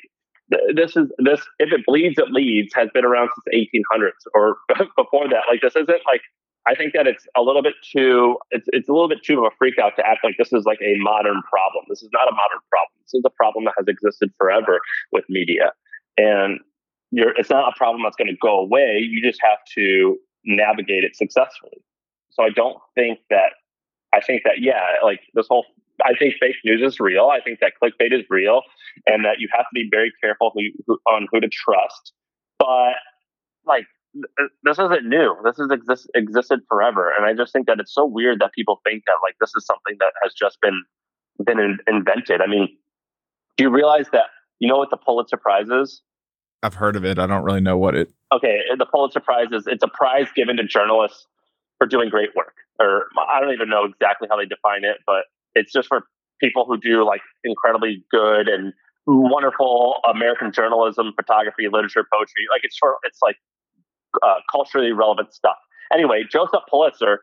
this 0.74 0.96
is 0.96 1.08
this 1.18 1.40
if 1.58 1.72
it 1.72 1.84
bleeds, 1.86 2.18
it 2.18 2.30
leads 2.30 2.74
has 2.74 2.88
been 2.94 3.04
around 3.04 3.28
since 3.46 3.68
1800s 3.92 4.10
or 4.34 4.56
before 4.96 5.28
that. 5.28 5.44
Like 5.50 5.60
this 5.60 5.76
isn't 5.76 6.02
like 6.06 6.22
I 6.66 6.74
think 6.74 6.92
that 6.94 7.06
it's 7.06 7.26
a 7.36 7.42
little 7.42 7.62
bit 7.62 7.74
too 7.82 8.36
it's 8.50 8.68
it's 8.72 8.88
a 8.88 8.92
little 8.92 9.08
bit 9.08 9.22
too 9.22 9.38
of 9.38 9.44
a 9.44 9.56
freak 9.56 9.78
out 9.78 9.96
to 9.96 10.06
act 10.06 10.24
like 10.24 10.36
this 10.38 10.52
is 10.52 10.64
like 10.64 10.80
a 10.82 10.96
modern 10.98 11.40
problem. 11.48 11.84
This 11.88 12.02
is 12.02 12.10
not 12.12 12.28
a 12.28 12.32
modern 12.32 12.60
problem. 12.68 12.98
This 13.04 13.14
is 13.14 13.22
a 13.24 13.30
problem 13.30 13.64
that 13.64 13.74
has 13.78 13.86
existed 13.88 14.30
forever 14.36 14.80
with 15.12 15.24
media. 15.28 15.72
And 16.16 16.60
you're, 17.10 17.30
it's 17.38 17.48
not 17.48 17.72
a 17.72 17.76
problem 17.76 18.02
that's 18.02 18.16
going 18.16 18.28
to 18.28 18.36
go 18.40 18.58
away. 18.58 18.98
You 19.00 19.22
just 19.22 19.40
have 19.42 19.58
to 19.76 20.18
navigate 20.44 21.04
it 21.04 21.16
successfully. 21.16 21.82
So 22.30 22.42
I 22.42 22.50
don't 22.50 22.76
think 22.94 23.20
that 23.30 23.52
I 24.12 24.20
think 24.20 24.42
that 24.44 24.60
yeah, 24.60 24.96
like 25.02 25.20
this 25.34 25.46
whole 25.48 25.64
I 26.04 26.14
think 26.18 26.34
fake 26.38 26.56
news 26.64 26.82
is 26.82 27.00
real. 27.00 27.26
I 27.26 27.40
think 27.40 27.60
that 27.60 27.72
clickbait 27.82 28.12
is 28.12 28.24
real, 28.30 28.62
and 29.06 29.24
that 29.24 29.40
you 29.40 29.48
have 29.52 29.64
to 29.64 29.74
be 29.74 29.88
very 29.90 30.12
careful 30.20 30.52
who, 30.54 30.62
who, 30.86 30.98
on 31.06 31.26
who 31.30 31.40
to 31.40 31.48
trust. 31.48 32.12
But 32.58 32.94
like 33.66 33.86
this 34.62 34.78
isn't 34.78 35.06
new. 35.06 35.36
This 35.44 35.56
has 35.58 35.70
exist, 35.70 36.10
existed 36.14 36.60
forever, 36.68 37.12
and 37.16 37.26
I 37.26 37.34
just 37.34 37.52
think 37.52 37.66
that 37.66 37.78
it's 37.80 37.94
so 37.94 38.06
weird 38.06 38.40
that 38.40 38.52
people 38.52 38.80
think 38.84 39.04
that 39.06 39.16
like 39.22 39.34
this 39.40 39.52
is 39.56 39.66
something 39.66 39.96
that 40.00 40.12
has 40.22 40.32
just 40.34 40.60
been 40.60 40.82
been 41.44 41.58
in, 41.58 41.78
invented. 41.86 42.40
I 42.40 42.46
mean, 42.46 42.68
do 43.56 43.64
you 43.64 43.70
realize 43.70 44.06
that 44.12 44.26
you 44.58 44.68
know 44.68 44.78
what 44.78 44.90
the 44.90 44.96
Pulitzer 44.96 45.36
Prize 45.36 45.68
is? 45.68 46.02
I've 46.62 46.74
heard 46.74 46.96
of 46.96 47.04
it. 47.04 47.18
I 47.18 47.26
don't 47.26 47.44
really 47.44 47.60
know 47.60 47.78
what 47.78 47.94
it. 47.94 48.10
Okay, 48.32 48.60
uh, 48.72 48.76
the 48.76 48.86
Pulitzer 48.86 49.20
Prize 49.20 49.48
is 49.52 49.66
it's 49.66 49.84
a 49.84 49.88
prize 49.88 50.26
given 50.34 50.56
to 50.56 50.64
journalists 50.64 51.26
for 51.78 51.86
doing 51.86 52.08
great 52.08 52.34
work, 52.34 52.54
or 52.80 53.06
I 53.30 53.40
don't 53.40 53.52
even 53.52 53.68
know 53.68 53.84
exactly 53.84 54.26
how 54.30 54.36
they 54.36 54.46
define 54.46 54.84
it, 54.84 54.98
but 55.06 55.24
it's 55.54 55.72
just 55.72 55.88
for 55.88 56.04
people 56.40 56.64
who 56.64 56.76
do 56.78 57.04
like 57.04 57.20
incredibly 57.44 58.04
good 58.10 58.48
and 58.48 58.72
wonderful 59.06 59.94
American 60.12 60.52
journalism, 60.52 61.12
photography, 61.16 61.68
literature, 61.70 62.04
poetry. 62.12 62.46
Like 62.50 62.62
it's 62.64 62.76
for 62.76 62.96
it's 63.04 63.20
like 63.22 63.36
uh, 64.22 64.34
culturally 64.50 64.92
relevant 64.92 65.32
stuff. 65.32 65.56
Anyway, 65.92 66.24
Joseph 66.30 66.62
Pulitzer 66.68 67.20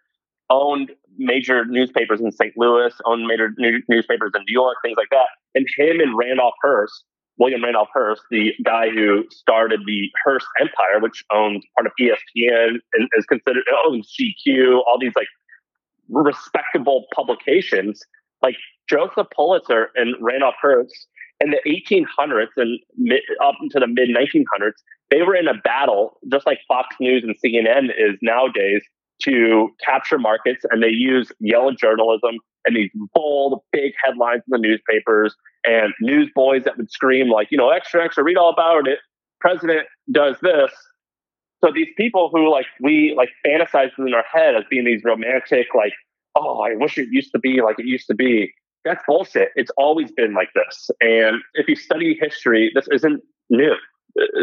owned 0.49 0.91
major 1.17 1.65
newspapers 1.65 2.21
in 2.21 2.31
St. 2.31 2.53
Louis, 2.57 2.93
owned 3.05 3.25
major 3.25 3.51
new- 3.57 3.81
newspapers 3.89 4.31
in 4.35 4.41
New 4.47 4.53
York, 4.53 4.77
things 4.83 4.97
like 4.97 5.09
that. 5.11 5.27
And 5.55 5.65
him 5.77 5.99
and 5.99 6.17
Randolph 6.17 6.53
Hearst, 6.61 7.03
William 7.37 7.63
Randolph 7.63 7.89
Hearst, 7.93 8.21
the 8.31 8.53
guy 8.63 8.89
who 8.89 9.23
started 9.31 9.81
the 9.85 10.09
Hearst 10.23 10.47
Empire, 10.59 10.99
which 10.99 11.23
owned 11.33 11.63
part 11.75 11.87
of 11.87 11.93
ESPN 11.99 12.79
and 12.93 13.09
is 13.17 13.25
considered 13.25 13.63
owns 13.85 14.13
GQ, 14.19 14.81
all 14.85 14.97
these 14.99 15.15
like 15.15 15.27
respectable 16.09 17.05
publications, 17.13 18.01
like 18.41 18.55
Joseph 18.89 19.27
Pulitzer 19.35 19.89
and 19.95 20.15
Randolph 20.21 20.55
Hearst 20.61 21.07
in 21.41 21.51
the 21.51 21.59
1800s 21.67 22.47
and 22.57 22.79
mid, 22.97 23.21
up 23.43 23.55
into 23.61 23.79
the 23.79 23.87
mid 23.87 24.09
1900s, 24.09 24.73
they 25.11 25.21
were 25.21 25.35
in 25.35 25.47
a 25.47 25.53
battle, 25.53 26.17
just 26.31 26.45
like 26.45 26.59
Fox 26.67 26.95
News 26.99 27.23
and 27.23 27.35
CNN 27.43 27.89
is 27.89 28.17
nowadays, 28.21 28.81
to 29.23 29.69
capture 29.83 30.17
markets. 30.17 30.65
And 30.71 30.81
they 30.81 30.89
use 30.89 31.31
yellow 31.39 31.71
journalism 31.71 32.39
and 32.65 32.75
these 32.75 32.91
bold, 33.13 33.61
big 33.71 33.93
headlines 34.03 34.41
in 34.47 34.51
the 34.51 34.57
newspapers 34.57 35.35
and 35.63 35.93
newsboys 36.01 36.63
that 36.63 36.77
would 36.77 36.91
scream, 36.91 37.29
like, 37.29 37.47
you 37.51 37.57
know, 37.57 37.69
extra, 37.69 38.03
extra, 38.03 38.23
read 38.23 38.37
all 38.37 38.49
about 38.49 38.87
it. 38.87 38.99
President 39.39 39.87
does 40.11 40.37
this. 40.41 40.71
So 41.63 41.71
these 41.73 41.89
people 41.97 42.29
who 42.31 42.51
like 42.51 42.65
we 42.81 43.13
like 43.17 43.29
fantasize 43.45 43.89
in 43.97 44.13
our 44.13 44.25
head 44.31 44.55
as 44.55 44.63
being 44.69 44.85
these 44.85 45.03
romantic, 45.03 45.67
like, 45.75 45.93
oh, 46.35 46.61
I 46.61 46.75
wish 46.75 46.97
it 46.97 47.07
used 47.11 47.31
to 47.31 47.39
be 47.39 47.61
like 47.61 47.79
it 47.79 47.85
used 47.85 48.07
to 48.07 48.15
be. 48.15 48.53
That's 48.85 49.03
bullshit. 49.07 49.49
It's 49.55 49.71
always 49.77 50.11
been 50.11 50.33
like 50.33 50.49
this. 50.53 50.89
And 51.01 51.41
if 51.55 51.67
you 51.67 51.75
study 51.75 52.17
history, 52.19 52.71
this 52.73 52.87
isn't 52.91 53.21
new. 53.49 53.73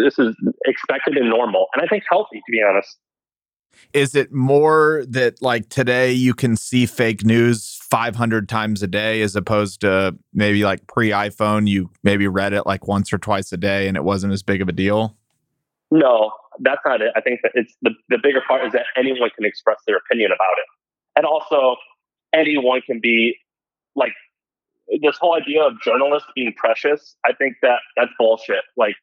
This 0.05 0.19
is 0.19 0.37
expected 0.67 1.17
and 1.17 1.31
normal. 1.31 1.69
And 1.75 1.83
I 1.83 1.87
think 1.87 2.03
healthy, 2.11 2.39
to 2.39 2.51
be 2.51 2.61
honest. 2.69 2.99
Is 3.95 4.15
it 4.15 4.33
more 4.33 5.05
that 5.09 5.41
like 5.41 5.69
today 5.69 6.13
you 6.13 6.35
can 6.35 6.57
see 6.57 6.85
fake 6.85 7.25
news 7.25 7.79
500 7.83 8.49
times 8.49 8.83
a 8.83 8.87
day 8.87 9.23
as 9.23 9.35
opposed 9.35 9.81
to 9.81 10.17
maybe 10.35 10.65
like 10.65 10.87
pre 10.89 11.11
iPhone, 11.11 11.69
you 11.69 11.91
maybe 12.03 12.27
read 12.27 12.53
it 12.53 12.67
like 12.67 12.87
once 12.87 13.13
or 13.13 13.19
twice 13.19 13.51
a 13.53 13.57
day 13.57 13.89
and 13.89 13.97
it 13.97 14.05
wasn't 14.05 14.33
as 14.33 14.43
big 14.43 14.61
of 14.61 14.69
a 14.69 14.73
deal? 14.73 15.17
No, 15.91 16.33
that's 16.61 16.81
not 16.85 17.01
it. 17.01 17.13
I 17.17 17.21
think 17.21 17.41
that 17.43 17.53
it's 17.55 17.75
the, 17.81 17.91
the 18.09 18.19
bigger 18.23 18.43
part 18.47 18.67
is 18.67 18.73
that 18.73 18.85
anyone 18.97 19.31
can 19.35 19.47
express 19.47 19.79
their 19.87 19.97
opinion 19.97 20.33
about 20.33 20.59
it. 20.59 20.67
And 21.17 21.27
also, 21.27 21.77
anyone 22.35 22.81
can 22.87 23.01
be 23.01 23.37
like 23.95 24.13
this 25.01 25.17
whole 25.19 25.35
idea 25.35 25.63
of 25.63 25.81
journalists 25.83 26.29
being 26.35 26.53
precious, 26.57 27.17
I 27.25 27.33
think 27.33 27.57
that 27.63 27.81
that's 27.97 28.11
bullshit. 28.19 28.63
Like 28.77 28.97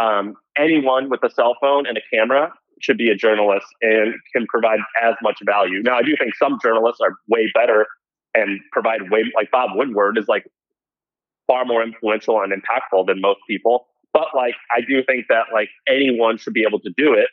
um, 0.00 0.34
anyone 0.56 1.10
with 1.10 1.22
a 1.22 1.30
cell 1.30 1.56
phone 1.60 1.86
and 1.86 1.96
a 1.96 2.02
camera 2.12 2.52
should 2.80 2.98
be 2.98 3.10
a 3.10 3.14
journalist 3.14 3.66
and 3.80 4.14
can 4.34 4.46
provide 4.46 4.80
as 5.02 5.14
much 5.22 5.38
value. 5.44 5.82
Now, 5.82 5.96
I 5.96 6.02
do 6.02 6.16
think 6.18 6.34
some 6.34 6.58
journalists 6.62 7.00
are 7.00 7.12
way 7.28 7.50
better 7.54 7.86
and 8.34 8.60
provide 8.72 9.10
way 9.10 9.24
like 9.36 9.50
Bob 9.50 9.70
Woodward 9.74 10.18
is 10.18 10.26
like 10.26 10.44
far 11.46 11.64
more 11.64 11.82
influential 11.82 12.40
and 12.40 12.52
impactful 12.52 13.06
than 13.06 13.20
most 13.20 13.40
people. 13.48 13.86
But 14.12 14.28
like, 14.34 14.54
I 14.70 14.80
do 14.80 15.02
think 15.04 15.26
that 15.28 15.46
like 15.52 15.68
anyone 15.88 16.38
should 16.38 16.54
be 16.54 16.64
able 16.66 16.80
to 16.80 16.90
do 16.96 17.14
it. 17.14 17.28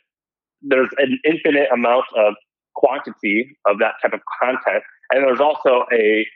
There's 0.62 0.90
an 0.98 1.18
infinite 1.24 1.68
amount 1.72 2.04
of 2.16 2.34
quantity 2.74 3.56
of 3.66 3.78
that 3.78 3.94
type 4.02 4.12
of 4.12 4.20
content, 4.42 4.84
and 5.10 5.24
there's 5.24 5.40
also 5.40 5.84
a 5.92 6.26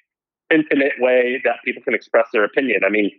infinite 0.50 0.92
way 0.98 1.40
that 1.44 1.56
people 1.64 1.82
can 1.82 1.94
express 1.94 2.26
their 2.32 2.44
opinion. 2.44 2.82
I 2.84 2.90
mean, 2.90 3.10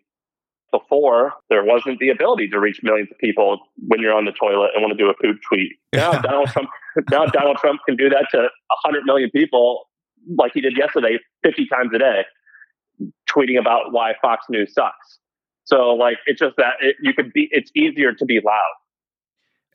before 0.71 1.33
there 1.49 1.63
wasn't 1.63 1.99
the 1.99 2.09
ability 2.09 2.47
to 2.49 2.59
reach 2.59 2.81
millions 2.83 3.09
of 3.11 3.17
people 3.17 3.59
when 3.87 3.99
you're 4.01 4.13
on 4.13 4.25
the 4.25 4.31
toilet 4.31 4.71
and 4.73 4.81
want 4.81 4.97
to 4.97 5.01
do 5.01 5.09
a 5.09 5.13
poop 5.21 5.37
tweet. 5.47 5.73
Now 5.93 6.11
Donald 6.21 6.49
Trump 6.49 6.69
now 7.09 7.25
Donald 7.25 7.57
Trump 7.57 7.81
can 7.85 7.95
do 7.95 8.09
that 8.09 8.27
to 8.31 8.37
100 8.37 9.03
million 9.05 9.29
people 9.31 9.87
like 10.37 10.51
he 10.53 10.61
did 10.61 10.77
yesterday 10.77 11.17
50 11.43 11.67
times 11.67 11.91
a 11.93 11.99
day 11.99 12.25
tweeting 13.29 13.59
about 13.59 13.91
why 13.91 14.13
Fox 14.21 14.45
News 14.49 14.73
sucks. 14.73 15.19
So 15.65 15.89
like 15.91 16.17
it's 16.25 16.39
just 16.39 16.55
that 16.57 16.73
it, 16.81 16.95
you 17.01 17.13
could 17.13 17.31
be 17.33 17.47
it's 17.51 17.71
easier 17.75 18.13
to 18.13 18.25
be 18.25 18.39
loud. 18.43 18.61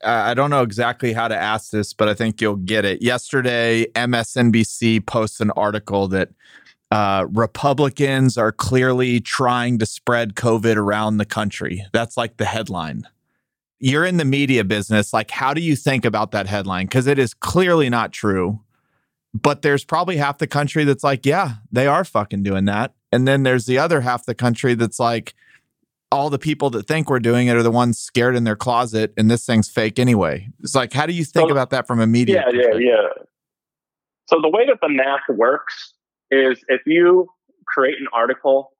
I 0.03 0.33
don't 0.33 0.49
know 0.49 0.63
exactly 0.63 1.13
how 1.13 1.27
to 1.27 1.37
ask 1.37 1.69
this, 1.69 1.93
but 1.93 2.09
I 2.09 2.15
think 2.15 2.41
you'll 2.41 2.55
get 2.55 2.85
it. 2.85 3.03
Yesterday, 3.03 3.85
MSNBC 3.93 5.05
posts 5.05 5.39
an 5.39 5.51
article 5.51 6.07
that 6.07 6.29
uh, 6.91 7.25
Republicans 7.31 8.37
are 8.37 8.51
clearly 8.51 9.19
trying 9.19 9.79
to 9.79 9.85
spread 9.85 10.35
COVID 10.35 10.75
around 10.75 11.17
the 11.17 11.25
country. 11.25 11.85
That's 11.93 12.17
like 12.17 12.37
the 12.37 12.45
headline. 12.45 13.07
You're 13.79 14.05
in 14.05 14.17
the 14.17 14.25
media 14.25 14.63
business. 14.63 15.13
Like, 15.13 15.31
how 15.31 15.53
do 15.53 15.61
you 15.61 15.75
think 15.75 16.05
about 16.05 16.31
that 16.31 16.47
headline? 16.47 16.85
Because 16.85 17.07
it 17.07 17.17
is 17.17 17.33
clearly 17.33 17.89
not 17.89 18.11
true. 18.11 18.59
But 19.33 19.61
there's 19.61 19.85
probably 19.85 20.17
half 20.17 20.37
the 20.39 20.47
country 20.47 20.83
that's 20.83 21.03
like, 21.03 21.25
yeah, 21.25 21.53
they 21.71 21.87
are 21.87 22.03
fucking 22.03 22.43
doing 22.43 22.65
that. 22.65 22.93
And 23.13 23.27
then 23.27 23.43
there's 23.43 23.65
the 23.65 23.79
other 23.79 24.01
half 24.01 24.25
the 24.25 24.35
country 24.35 24.73
that's 24.73 24.99
like, 24.99 25.33
all 26.11 26.29
the 26.29 26.37
people 26.37 26.69
that 26.71 26.87
think 26.87 27.09
we're 27.09 27.19
doing 27.19 27.47
it 27.47 27.55
are 27.55 27.63
the 27.63 27.71
ones 27.71 27.97
scared 27.97 28.35
in 28.35 28.43
their 28.43 28.57
closet 28.57 29.13
and 29.15 29.31
this 29.31 29.45
thing's 29.45 29.69
fake 29.69 29.97
anyway. 29.97 30.49
It's 30.59 30.75
like, 30.75 30.91
how 30.91 31.05
do 31.05 31.13
you 31.13 31.23
think 31.23 31.47
so, 31.47 31.51
about 31.53 31.69
that 31.69 31.87
from 31.87 32.01
a 32.01 32.07
media? 32.07 32.43
Yeah, 32.51 32.61
yeah, 32.73 32.77
yeah. 32.77 33.23
So 34.25 34.41
the 34.41 34.49
way 34.49 34.65
that 34.65 34.79
the 34.81 34.89
math 34.89 35.21
works 35.29 35.93
is 36.31 36.63
if 36.67 36.81
you 36.85 37.27
create 37.67 37.95
an 37.99 38.07
article, 38.13 38.71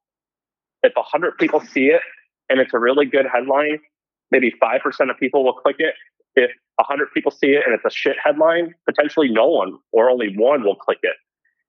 if 0.83 0.93
100 0.95 1.37
people 1.37 1.59
see 1.59 1.87
it 1.87 2.01
and 2.49 2.59
it's 2.59 2.73
a 2.73 2.79
really 2.79 3.05
good 3.05 3.25
headline, 3.31 3.79
maybe 4.31 4.53
5% 4.61 5.09
of 5.09 5.17
people 5.19 5.43
will 5.43 5.53
click 5.53 5.75
it. 5.79 5.93
If 6.35 6.51
100 6.77 7.09
people 7.13 7.31
see 7.31 7.47
it 7.47 7.63
and 7.65 7.75
it's 7.75 7.85
a 7.85 7.91
shit 7.91 8.15
headline, 8.23 8.73
potentially 8.89 9.29
no 9.29 9.47
one 9.47 9.77
or 9.91 10.09
only 10.09 10.33
one 10.35 10.63
will 10.63 10.75
click 10.75 10.99
it. 11.03 11.15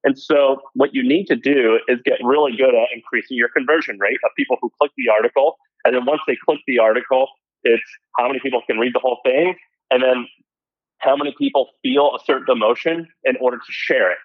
And 0.05 0.19
so, 0.19 0.61
what 0.75 0.95
you 0.95 1.03
need 1.07 1.27
to 1.27 1.37
do 1.37 1.79
is 1.87 2.01
get 2.05 2.19
really 2.25 2.57
good 2.57 2.75
at 2.75 2.89
increasing 2.93 3.37
your 3.37 3.49
conversion 3.49 3.99
rate 4.01 4.19
of 4.25 4.31
people 4.37 4.57
who 4.61 4.71
click 4.81 4.91
the 4.97 5.09
article 5.13 5.57
And 5.85 5.95
then 5.95 6.05
once 6.05 6.23
they 6.27 6.37
click 6.45 6.59
the 6.67 6.79
article, 6.79 7.29
it's 7.63 7.83
how 8.19 8.27
many 8.27 8.41
people 8.41 8.63
can 8.67 8.79
read 8.79 8.95
the 8.95 8.99
whole 8.99 9.19
thing, 9.25 9.55
and 9.91 10.03
then 10.03 10.27
how 10.99 11.17
many 11.17 11.35
people 11.37 11.69
feel 11.83 12.17
a 12.17 12.19
certain 12.25 12.47
emotion 12.51 13.09
in 13.25 13.37
order 13.41 13.59
to 13.59 13.73
share 13.73 14.11
it. 14.11 14.19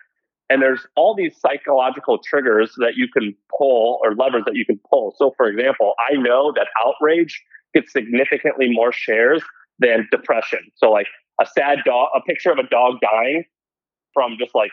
And 0.50 0.62
there's 0.62 0.86
all 0.96 1.14
these 1.16 1.36
psychological 1.40 2.20
triggers 2.20 2.74
that 2.78 2.96
you 2.96 3.08
can 3.08 3.36
pull 3.58 4.00
or 4.04 4.16
levers 4.16 4.44
that 4.46 4.56
you 4.56 4.66
can 4.66 4.80
pull. 4.90 5.14
So, 5.18 5.34
for 5.36 5.48
example, 5.48 5.94
I 6.00 6.16
know 6.16 6.54
that 6.56 6.68
outrage 6.86 7.44
gets 7.74 7.92
significantly 7.92 8.70
more 8.70 8.92
shares 8.92 9.44
than 9.80 10.08
depression. 10.10 10.60
So, 10.76 10.92
like 10.92 11.08
a 11.42 11.46
sad 11.46 11.80
dog, 11.86 12.10
a 12.16 12.22
picture 12.22 12.52
of 12.52 12.60
a 12.60 12.68
dog 12.68 12.96
dying 13.02 13.44
from 14.14 14.38
just 14.40 14.56
like 14.56 14.72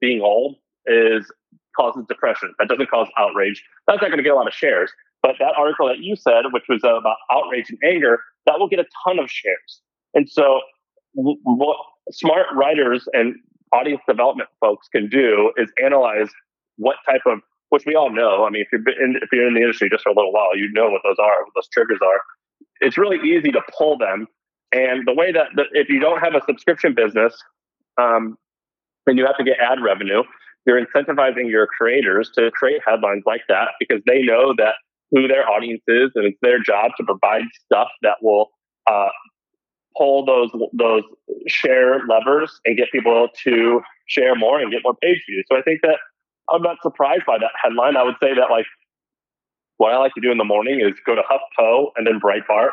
being 0.00 0.20
old 0.20 0.56
is 0.86 1.30
causes 1.76 2.04
depression. 2.08 2.52
That 2.58 2.68
doesn't 2.68 2.90
cause 2.90 3.08
outrage. 3.16 3.64
That's 3.86 4.00
not 4.00 4.08
going 4.08 4.18
to 4.18 4.22
get 4.22 4.32
a 4.32 4.36
lot 4.36 4.48
of 4.48 4.54
shares. 4.54 4.90
But 5.22 5.36
that 5.38 5.54
article 5.56 5.88
that 5.88 5.98
you 6.00 6.16
said, 6.16 6.44
which 6.50 6.64
was 6.68 6.82
uh, 6.84 6.96
about 6.96 7.16
outrage 7.30 7.70
and 7.70 7.78
anger, 7.84 8.20
that 8.46 8.58
will 8.58 8.68
get 8.68 8.78
a 8.78 8.84
ton 9.06 9.18
of 9.18 9.30
shares. 9.30 9.80
And 10.12 10.28
so, 10.28 10.60
what 11.14 11.76
smart 12.10 12.46
writers 12.54 13.08
and 13.12 13.36
audience 13.74 14.02
development 14.08 14.48
folks 14.60 14.88
can 14.88 15.08
do 15.08 15.52
is 15.56 15.70
analyze 15.82 16.30
what 16.76 16.96
type 17.06 17.22
of, 17.26 17.40
which 17.70 17.84
we 17.86 17.94
all 17.94 18.10
know. 18.10 18.44
I 18.44 18.50
mean, 18.50 18.62
if 18.62 18.68
you're 18.72 19.04
in, 19.04 19.16
if 19.20 19.28
you're 19.32 19.48
in 19.48 19.54
the 19.54 19.60
industry 19.60 19.90
just 19.90 20.04
for 20.04 20.10
a 20.10 20.14
little 20.14 20.32
while, 20.32 20.56
you 20.56 20.70
know 20.72 20.90
what 20.90 21.02
those 21.04 21.18
are, 21.18 21.44
what 21.44 21.52
those 21.54 21.68
triggers 21.68 21.98
are. 22.02 22.20
It's 22.80 22.98
really 22.98 23.18
easy 23.28 23.50
to 23.52 23.60
pull 23.76 23.98
them. 23.98 24.26
And 24.72 25.06
the 25.06 25.14
way 25.14 25.32
that 25.32 25.48
the, 25.54 25.64
if 25.72 25.88
you 25.88 26.00
don't 26.00 26.20
have 26.20 26.34
a 26.34 26.40
subscription 26.46 26.94
business, 26.94 27.34
um, 28.00 28.36
then 29.06 29.16
you 29.16 29.26
have 29.26 29.36
to 29.36 29.44
get 29.44 29.58
ad 29.60 29.78
revenue. 29.82 30.22
You're 30.66 30.84
incentivizing 30.84 31.50
your 31.50 31.66
creators 31.66 32.30
to 32.36 32.50
create 32.52 32.80
headlines 32.86 33.22
like 33.26 33.42
that 33.48 33.68
because 33.78 34.00
they 34.06 34.22
know 34.22 34.54
that 34.56 34.74
who 35.10 35.28
their 35.28 35.48
audience 35.48 35.82
is, 35.86 36.10
and 36.14 36.24
it's 36.24 36.38
their 36.42 36.58
job 36.58 36.92
to 36.96 37.04
provide 37.04 37.42
stuff 37.64 37.88
that 38.02 38.16
will 38.22 38.50
uh, 38.90 39.10
pull 39.96 40.24
those 40.24 40.50
those 40.72 41.02
share 41.46 42.00
levers 42.06 42.60
and 42.64 42.76
get 42.76 42.90
people 42.90 43.28
to 43.44 43.80
share 44.06 44.34
more 44.34 44.60
and 44.60 44.70
get 44.72 44.80
more 44.84 44.94
page 44.96 45.22
views. 45.28 45.44
So 45.48 45.56
I 45.56 45.62
think 45.62 45.80
that 45.82 45.98
I'm 46.52 46.62
not 46.62 46.76
surprised 46.82 47.24
by 47.26 47.38
that 47.38 47.50
headline. 47.62 47.96
I 47.96 48.02
would 48.02 48.16
say 48.20 48.34
that 48.34 48.50
like 48.50 48.66
what 49.78 49.92
I 49.92 49.98
like 49.98 50.14
to 50.14 50.20
do 50.20 50.30
in 50.30 50.38
the 50.38 50.44
morning 50.44 50.80
is 50.80 50.94
go 51.06 51.14
to 51.14 51.22
HuffPo 51.22 51.86
and 51.96 52.06
then 52.06 52.20
Breitbart, 52.20 52.70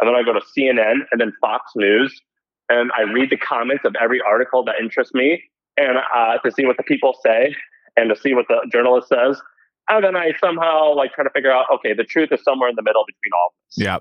and 0.00 0.08
then 0.08 0.14
I 0.14 0.22
go 0.22 0.32
to 0.32 0.40
CNN 0.56 1.00
and 1.10 1.20
then 1.20 1.32
Fox 1.40 1.72
News, 1.74 2.20
and 2.68 2.90
I 2.96 3.02
read 3.02 3.30
the 3.30 3.36
comments 3.36 3.84
of 3.84 3.94
every 4.00 4.20
article 4.20 4.64
that 4.64 4.76
interests 4.80 5.14
me, 5.14 5.42
and 5.76 5.98
uh, 6.14 6.38
to 6.38 6.52
see 6.52 6.66
what 6.66 6.76
the 6.76 6.82
people 6.82 7.16
say 7.24 7.54
and 7.96 8.10
to 8.10 8.20
see 8.20 8.34
what 8.34 8.46
the 8.48 8.66
journalist 8.70 9.08
says. 9.08 9.40
And 9.88 10.04
then 10.04 10.16
I 10.16 10.32
somehow 10.40 10.94
like 10.94 11.12
try 11.12 11.24
to 11.24 11.30
figure 11.30 11.52
out, 11.52 11.66
okay, 11.74 11.92
the 11.92 12.04
truth 12.04 12.30
is 12.32 12.42
somewhere 12.42 12.68
in 12.68 12.76
the 12.76 12.82
middle 12.82 13.04
between 13.06 13.32
all 13.32 13.48
of 13.48 13.52
this. 13.68 13.84
Yeah. 13.84 13.98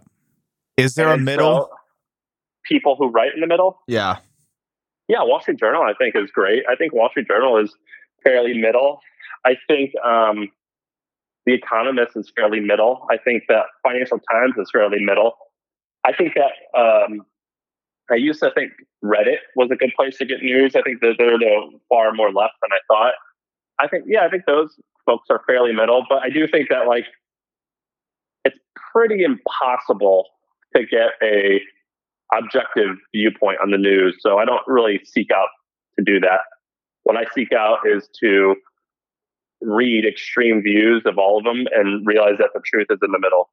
Is 0.78 0.96
there 0.96 1.12
and 1.12 1.22
a 1.22 1.24
middle? 1.24 1.70
So, 1.70 1.70
people 2.64 2.96
who 2.98 3.10
write 3.10 3.34
in 3.34 3.42
the 3.42 3.48
middle. 3.48 3.80
Yeah. 3.88 4.18
Yeah, 5.08 5.24
Wall 5.24 5.42
Street 5.42 5.60
Journal 5.60 5.84
I 5.84 5.94
think 5.94 6.16
is 6.16 6.32
great. 6.32 6.64
I 6.70 6.76
think 6.76 6.94
Wall 6.94 7.10
Street 7.10 7.28
Journal 7.28 7.58
is 7.58 7.76
fairly 8.24 8.58
middle. 8.58 9.00
I 9.46 9.56
think 9.68 9.92
um, 10.04 10.50
The 11.46 11.54
Economist 11.54 12.16
is 12.16 12.32
fairly 12.36 12.60
middle. 12.60 13.06
I 13.12 13.18
think 13.18 13.44
that 13.50 13.66
Financial 13.84 14.20
Times 14.32 14.54
is 14.58 14.70
fairly 14.72 15.04
middle. 15.04 15.34
I 16.06 16.14
think 16.14 16.34
that 16.36 16.80
um, 16.80 17.26
I 18.12 18.16
used 18.16 18.40
to 18.42 18.52
think 18.54 18.72
Reddit 19.04 19.38
was 19.56 19.70
a 19.72 19.76
good 19.76 19.92
place 19.96 20.18
to 20.18 20.26
get 20.26 20.42
news. 20.42 20.76
I 20.76 20.82
think 20.82 21.02
that 21.02 21.16
they're 21.18 21.38
far 21.90 22.14
more 22.14 22.32
left 22.32 22.54
than 22.62 22.72
I 22.72 22.80
thought. 22.88 23.14
I 23.80 23.88
think, 23.88 24.06
yeah, 24.08 24.26
I 24.26 24.30
think 24.30 24.46
those 24.46 24.76
folks 25.06 25.28
are 25.30 25.42
fairly 25.48 25.74
middle, 25.74 26.06
but 26.08 26.20
I 26.20 26.30
do 26.30 26.48
think 26.48 26.70
that 26.70 26.88
like 26.88 27.06
it's 28.46 28.58
pretty 28.92 29.24
impossible 29.24 30.28
to 30.76 30.86
get 30.86 31.12
a 31.22 31.62
objective 32.38 32.96
viewpoint 33.14 33.58
on 33.62 33.72
the 33.72 33.78
news. 33.78 34.18
So 34.20 34.38
I 34.38 34.46
don't 34.46 34.64
really 34.68 35.02
seek 35.04 35.30
out 35.32 35.50
to 35.98 36.04
do 36.04 36.20
that. 36.22 36.42
What 37.04 37.18
I 37.18 37.26
seek 37.34 37.52
out 37.52 37.80
is 37.86 38.10
to 38.22 38.56
read 39.62 40.06
extreme 40.06 40.62
views 40.62 41.04
of 41.06 41.18
all 41.18 41.38
of 41.38 41.44
them 41.44 41.66
and 41.74 42.06
realize 42.06 42.38
that 42.40 42.50
the 42.54 42.62
truth 42.66 42.88
is 42.90 43.00
in 43.02 43.12
the 43.12 43.20
middle. 43.20 43.50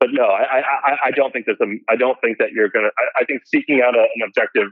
But 0.00 0.10
no, 0.12 0.24
I, 0.24 0.60
I, 0.60 0.96
I 1.06 1.10
don't 1.10 1.32
think 1.32 1.46
there's 1.46 1.60
a, 1.60 1.66
I 1.90 1.96
don't 1.96 2.20
think 2.20 2.38
that 2.38 2.52
you're 2.52 2.68
gonna. 2.68 2.90
I, 2.98 3.22
I 3.22 3.24
think 3.24 3.42
seeking 3.44 3.82
out 3.84 3.96
a, 3.96 4.06
an 4.14 4.22
objective 4.24 4.68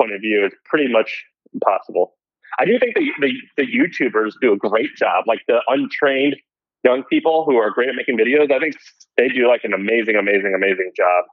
point 0.00 0.14
of 0.14 0.22
view 0.22 0.46
is 0.46 0.52
pretty 0.64 0.90
much 0.90 1.22
impossible. 1.52 2.14
I 2.58 2.64
do 2.64 2.78
think 2.78 2.94
the 2.94 3.32
the 3.58 3.66
YouTubers 3.66 4.32
do 4.40 4.52
a 4.52 4.56
great 4.56 4.96
job, 4.96 5.24
like 5.26 5.40
the 5.48 5.60
untrained 5.68 6.36
young 6.82 7.04
people 7.04 7.44
who 7.44 7.56
are 7.56 7.70
great 7.70 7.90
at 7.90 7.94
making 7.94 8.16
videos. 8.16 8.50
I 8.50 8.58
think 8.58 8.74
they 9.18 9.28
do 9.28 9.48
like 9.48 9.64
an 9.64 9.74
amazing, 9.74 10.16
amazing, 10.16 10.54
amazing 10.56 10.92
job 10.96 11.24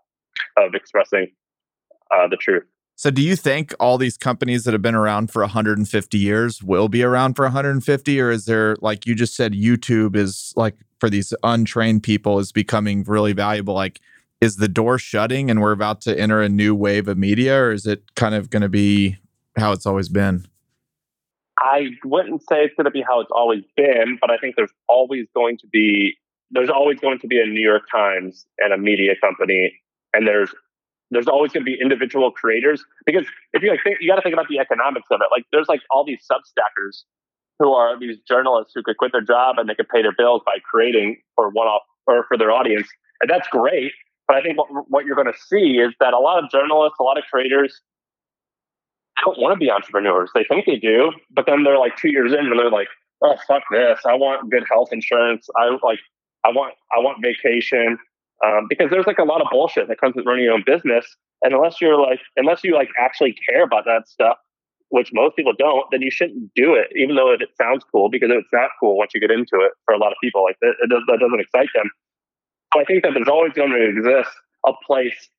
of 0.57 0.73
expressing 0.73 1.27
uh, 2.15 2.27
the 2.27 2.37
truth. 2.37 2.63
So, 2.95 3.11
do 3.11 3.21
you 3.21 3.35
think 3.35 3.75
all 3.79 3.99
these 3.99 4.17
companies 4.17 4.63
that 4.63 4.73
have 4.73 4.81
been 4.81 4.95
around 4.95 5.29
for 5.29 5.41
150 5.43 6.17
years 6.17 6.63
will 6.63 6.89
be 6.89 7.03
around 7.03 7.35
for 7.35 7.45
150, 7.45 8.19
or 8.19 8.31
is 8.31 8.45
there, 8.45 8.75
like 8.81 9.05
you 9.05 9.13
just 9.13 9.35
said, 9.35 9.53
YouTube 9.53 10.15
is 10.15 10.51
like 10.55 10.75
for 10.99 11.07
these 11.07 11.31
untrained 11.43 12.01
people 12.01 12.39
is 12.39 12.51
becoming 12.51 13.03
really 13.03 13.33
valuable? 13.33 13.75
Like, 13.75 14.01
is 14.41 14.55
the 14.55 14.67
door 14.67 14.97
shutting 14.97 15.51
and 15.51 15.61
we're 15.61 15.71
about 15.73 16.01
to 16.01 16.19
enter 16.19 16.41
a 16.41 16.49
new 16.49 16.73
wave 16.73 17.07
of 17.07 17.19
media, 17.19 17.55
or 17.59 17.71
is 17.71 17.85
it 17.85 18.03
kind 18.15 18.33
of 18.33 18.49
going 18.49 18.63
to 18.63 18.69
be 18.69 19.17
how 19.57 19.73
it's 19.73 19.85
always 19.85 20.09
been? 20.09 20.47
I 21.59 21.89
wouldn't 22.03 22.41
say 22.49 22.63
it's 22.63 22.75
going 22.75 22.85
to 22.85 22.91
be 22.91 23.03
how 23.07 23.19
it's 23.19 23.31
always 23.31 23.63
been, 23.75 24.17
but 24.19 24.31
I 24.31 24.37
think 24.37 24.55
there's 24.55 24.73
always 24.87 25.27
going 25.35 25.57
to 25.59 25.67
be 25.67 26.15
there's 26.49 26.69
always 26.69 26.99
going 26.99 27.19
to 27.19 27.27
be 27.27 27.39
a 27.39 27.45
New 27.45 27.61
York 27.61 27.83
Times 27.91 28.47
and 28.57 28.73
a 28.73 28.77
media 28.77 29.13
company 29.21 29.73
and 30.17 30.27
there's 30.27 30.49
there's 31.11 31.27
always 31.27 31.53
going 31.53 31.63
to 31.63 31.71
be 31.71 31.77
individual 31.79 32.31
creators 32.31 32.83
because 33.05 33.25
if 33.53 33.63
you 33.63 33.69
like 33.69 33.79
think, 33.83 33.97
you 34.01 34.09
got 34.09 34.17
to 34.17 34.21
think 34.21 34.33
about 34.33 34.49
the 34.49 34.59
economics 34.59 35.07
of 35.09 35.21
it. 35.21 35.27
Like 35.31 35.45
there's 35.53 35.69
like 35.69 35.79
all 35.89 36.03
these 36.03 36.19
substackers 36.29 37.03
who 37.59 37.71
are 37.71 37.97
these 37.97 38.17
journalists 38.27 38.73
who 38.75 38.83
could 38.83 38.97
quit 38.97 39.13
their 39.13 39.21
job 39.21 39.55
and 39.57 39.69
they 39.69 39.75
could 39.75 39.87
pay 39.87 40.01
their 40.01 40.11
bills 40.11 40.41
by 40.45 40.57
creating 40.69 41.17
for 41.35 41.49
one 41.49 41.67
off 41.67 41.83
or 42.07 42.25
for 42.27 42.37
their 42.37 42.51
audience, 42.51 42.87
and 43.21 43.29
that's 43.29 43.47
great. 43.49 43.93
But 44.27 44.35
I 44.35 44.41
think 44.41 44.57
what 44.57 44.67
what 44.89 45.05
you're 45.05 45.15
going 45.15 45.31
to 45.31 45.39
see 45.47 45.77
is 45.77 45.93
that 45.99 46.13
a 46.13 46.19
lot 46.19 46.43
of 46.43 46.49
journalists, 46.49 46.97
a 46.99 47.03
lot 47.03 47.17
of 47.17 47.23
creators, 47.31 47.79
don't 49.23 49.39
want 49.39 49.53
to 49.53 49.59
be 49.59 49.71
entrepreneurs. 49.71 50.29
They 50.33 50.43
think 50.43 50.65
they 50.65 50.77
do, 50.77 51.11
but 51.31 51.45
then 51.45 51.63
they're 51.63 51.79
like 51.79 51.95
two 51.95 52.09
years 52.09 52.33
in 52.33 52.39
and 52.39 52.59
they're 52.59 52.69
like, 52.69 52.89
"Oh 53.21 53.37
fuck 53.47 53.63
this! 53.71 53.99
I 54.05 54.15
want 54.15 54.49
good 54.51 54.65
health 54.69 54.89
insurance. 54.91 55.47
I 55.55 55.77
like 55.83 55.99
I 56.43 56.49
want 56.49 56.73
I 56.91 56.99
want 56.99 57.23
vacation 57.23 57.97
um, 58.45 58.67
because 58.69 58.89
there's 58.91 59.07
like 59.07 59.17
a 59.17 59.23
lot 59.23 59.41
of 59.41 59.47
bullshit 59.51 59.87
that 59.87 59.99
comes 59.99 60.15
with 60.15 60.25
running 60.25 60.43
your 60.43 60.53
own 60.53 60.63
business. 60.65 61.05
And 61.41 61.53
unless 61.53 61.81
you're 61.81 61.99
like, 61.99 62.19
unless 62.35 62.63
you 62.63 62.73
like 62.73 62.89
actually 62.99 63.35
care 63.49 63.63
about 63.63 63.85
that 63.85 64.07
stuff, 64.07 64.37
which 64.89 65.09
most 65.13 65.35
people 65.35 65.53
don't, 65.57 65.85
then 65.91 66.01
you 66.01 66.11
shouldn't 66.11 66.51
do 66.55 66.73
it, 66.73 66.87
even 66.95 67.15
though 67.15 67.31
it 67.31 67.41
sounds 67.59 67.83
cool, 67.91 68.09
because 68.09 68.29
it's 68.31 68.47
not 68.53 68.69
cool 68.79 68.97
once 68.97 69.11
you 69.13 69.19
get 69.19 69.31
into 69.31 69.57
it 69.61 69.71
for 69.85 69.93
a 69.93 69.97
lot 69.97 70.11
of 70.11 70.17
people. 70.21 70.43
Like 70.43 70.57
it, 70.61 70.75
it 70.81 70.89
does, 70.89 71.03
that 71.07 71.19
doesn't 71.19 71.39
excite 71.39 71.69
them. 71.75 71.89
So 72.73 72.81
I 72.81 72.85
think 72.85 73.03
that 73.03 73.11
there's 73.13 73.27
always 73.27 73.53
going 73.53 73.71
to 73.71 73.83
exist 73.83 74.35
a 74.65 74.71
place 74.85 75.29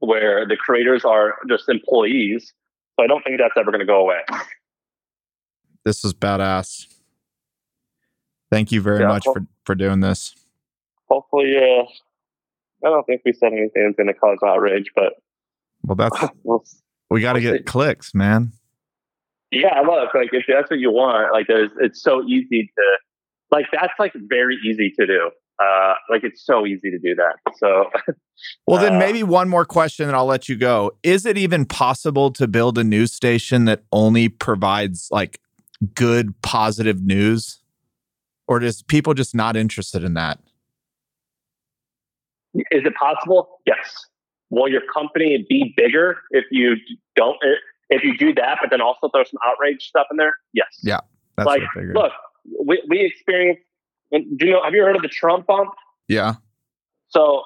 where 0.00 0.46
the 0.46 0.56
creators 0.56 1.04
are 1.04 1.36
just 1.48 1.68
employees. 1.68 2.52
So 2.98 3.04
I 3.04 3.06
don't 3.06 3.22
think 3.22 3.38
that's 3.38 3.54
ever 3.56 3.70
going 3.70 3.80
to 3.80 3.86
go 3.86 4.00
away. 4.00 4.20
This 5.84 6.04
is 6.04 6.14
badass. 6.14 6.86
Thank 8.50 8.72
you 8.72 8.80
very 8.80 9.00
yeah, 9.00 9.08
much 9.08 9.24
well, 9.26 9.34
for, 9.34 9.46
for 9.64 9.74
doing 9.74 10.00
this. 10.00 10.34
Hopefully, 11.08 11.56
uh, 11.56 11.84
I 12.84 12.88
don't 12.88 13.04
think 13.04 13.22
we 13.24 13.32
said 13.32 13.52
anything 13.52 13.84
that's 13.86 13.96
going 13.96 14.06
to 14.06 14.14
cause 14.14 14.38
outrage, 14.46 14.90
but 14.94 15.14
well, 15.82 15.96
that's 15.96 16.32
we'll, 16.42 16.64
we 17.10 17.20
got 17.20 17.34
to 17.34 17.40
we'll 17.40 17.52
get 17.52 17.60
see. 17.60 17.64
clicks, 17.64 18.14
man. 18.14 18.52
Yeah, 19.50 19.74
I 19.74 19.80
look, 19.80 20.14
like 20.14 20.28
if 20.32 20.44
that's 20.46 20.70
what 20.70 20.78
you 20.78 20.90
want, 20.90 21.32
like 21.32 21.46
there's, 21.48 21.70
it's 21.80 22.02
so 22.02 22.22
easy 22.24 22.70
to, 22.76 22.98
like 23.50 23.66
that's 23.72 23.94
like 23.98 24.12
very 24.14 24.58
easy 24.64 24.92
to 24.98 25.06
do. 25.06 25.30
Uh, 25.60 25.94
like 26.08 26.22
it's 26.22 26.44
so 26.44 26.66
easy 26.66 26.90
to 26.90 26.98
do 26.98 27.16
that. 27.16 27.34
So, 27.56 27.90
well, 28.66 28.80
then 28.80 28.94
uh, 28.94 28.98
maybe 28.98 29.24
one 29.24 29.48
more 29.48 29.64
question, 29.64 30.06
and 30.06 30.14
I'll 30.14 30.26
let 30.26 30.48
you 30.48 30.54
go. 30.54 30.92
Is 31.02 31.26
it 31.26 31.36
even 31.36 31.64
possible 31.64 32.30
to 32.32 32.46
build 32.46 32.78
a 32.78 32.84
news 32.84 33.12
station 33.12 33.64
that 33.64 33.82
only 33.90 34.28
provides 34.28 35.08
like 35.10 35.40
good, 35.94 36.40
positive 36.42 37.02
news, 37.02 37.60
or 38.46 38.60
does 38.60 38.82
people 38.82 39.14
just 39.14 39.34
not 39.34 39.56
interested 39.56 40.04
in 40.04 40.14
that? 40.14 40.38
Is 42.54 42.84
it 42.84 42.94
possible? 42.94 43.60
Yes. 43.66 44.06
Will 44.50 44.68
your 44.68 44.82
company 44.92 45.44
be 45.48 45.74
bigger 45.76 46.18
if 46.30 46.44
you 46.50 46.76
don't 47.16 47.36
if 47.90 48.02
you 48.02 48.16
do 48.16 48.34
that, 48.34 48.58
but 48.60 48.70
then 48.70 48.80
also 48.80 49.08
throw 49.08 49.24
some 49.24 49.38
outrage 49.44 49.82
stuff 49.82 50.06
in 50.10 50.16
there? 50.16 50.36
Yes. 50.52 50.66
Yeah. 50.82 51.00
like, 51.36 51.62
look, 51.94 52.12
we 52.64 52.82
we 52.88 53.00
experienced. 53.00 53.62
Do 54.10 54.46
you 54.46 54.52
know? 54.52 54.62
Have 54.64 54.74
you 54.74 54.82
heard 54.82 54.96
of 54.96 55.02
the 55.02 55.08
Trump 55.08 55.46
bump? 55.46 55.70
Yeah. 56.08 56.34
So 57.08 57.42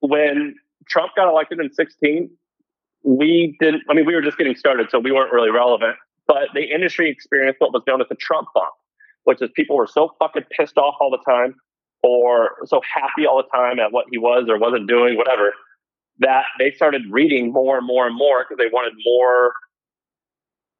when 0.00 0.56
Trump 0.88 1.12
got 1.14 1.28
elected 1.28 1.60
in 1.60 1.72
16, 1.72 2.30
we 3.04 3.56
didn't. 3.60 3.84
I 3.88 3.94
mean, 3.94 4.06
we 4.06 4.14
were 4.14 4.22
just 4.22 4.36
getting 4.36 4.56
started, 4.56 4.88
so 4.90 4.98
we 4.98 5.12
weren't 5.12 5.32
really 5.32 5.50
relevant. 5.50 5.96
But 6.26 6.48
the 6.54 6.62
industry 6.62 7.08
experienced 7.10 7.60
what 7.60 7.72
was 7.72 7.82
known 7.86 8.00
as 8.00 8.08
the 8.08 8.16
Trump 8.16 8.48
bump, 8.54 8.74
which 9.24 9.40
is 9.42 9.50
people 9.54 9.76
were 9.76 9.86
so 9.86 10.14
fucking 10.18 10.44
pissed 10.56 10.76
off 10.76 10.96
all 11.00 11.10
the 11.10 11.22
time 11.24 11.54
or 12.02 12.50
so 12.64 12.80
happy 12.82 13.26
all 13.26 13.36
the 13.36 13.48
time 13.56 13.78
at 13.78 13.92
what 13.92 14.06
he 14.10 14.18
was 14.18 14.48
or 14.48 14.58
wasn't 14.58 14.88
doing, 14.88 15.16
whatever, 15.16 15.52
that 16.18 16.44
they 16.58 16.70
started 16.70 17.02
reading 17.10 17.52
more 17.52 17.78
and 17.78 17.86
more 17.86 18.06
and 18.06 18.16
more 18.16 18.44
because 18.44 18.58
they 18.58 18.70
wanted 18.72 18.94
more. 19.04 19.52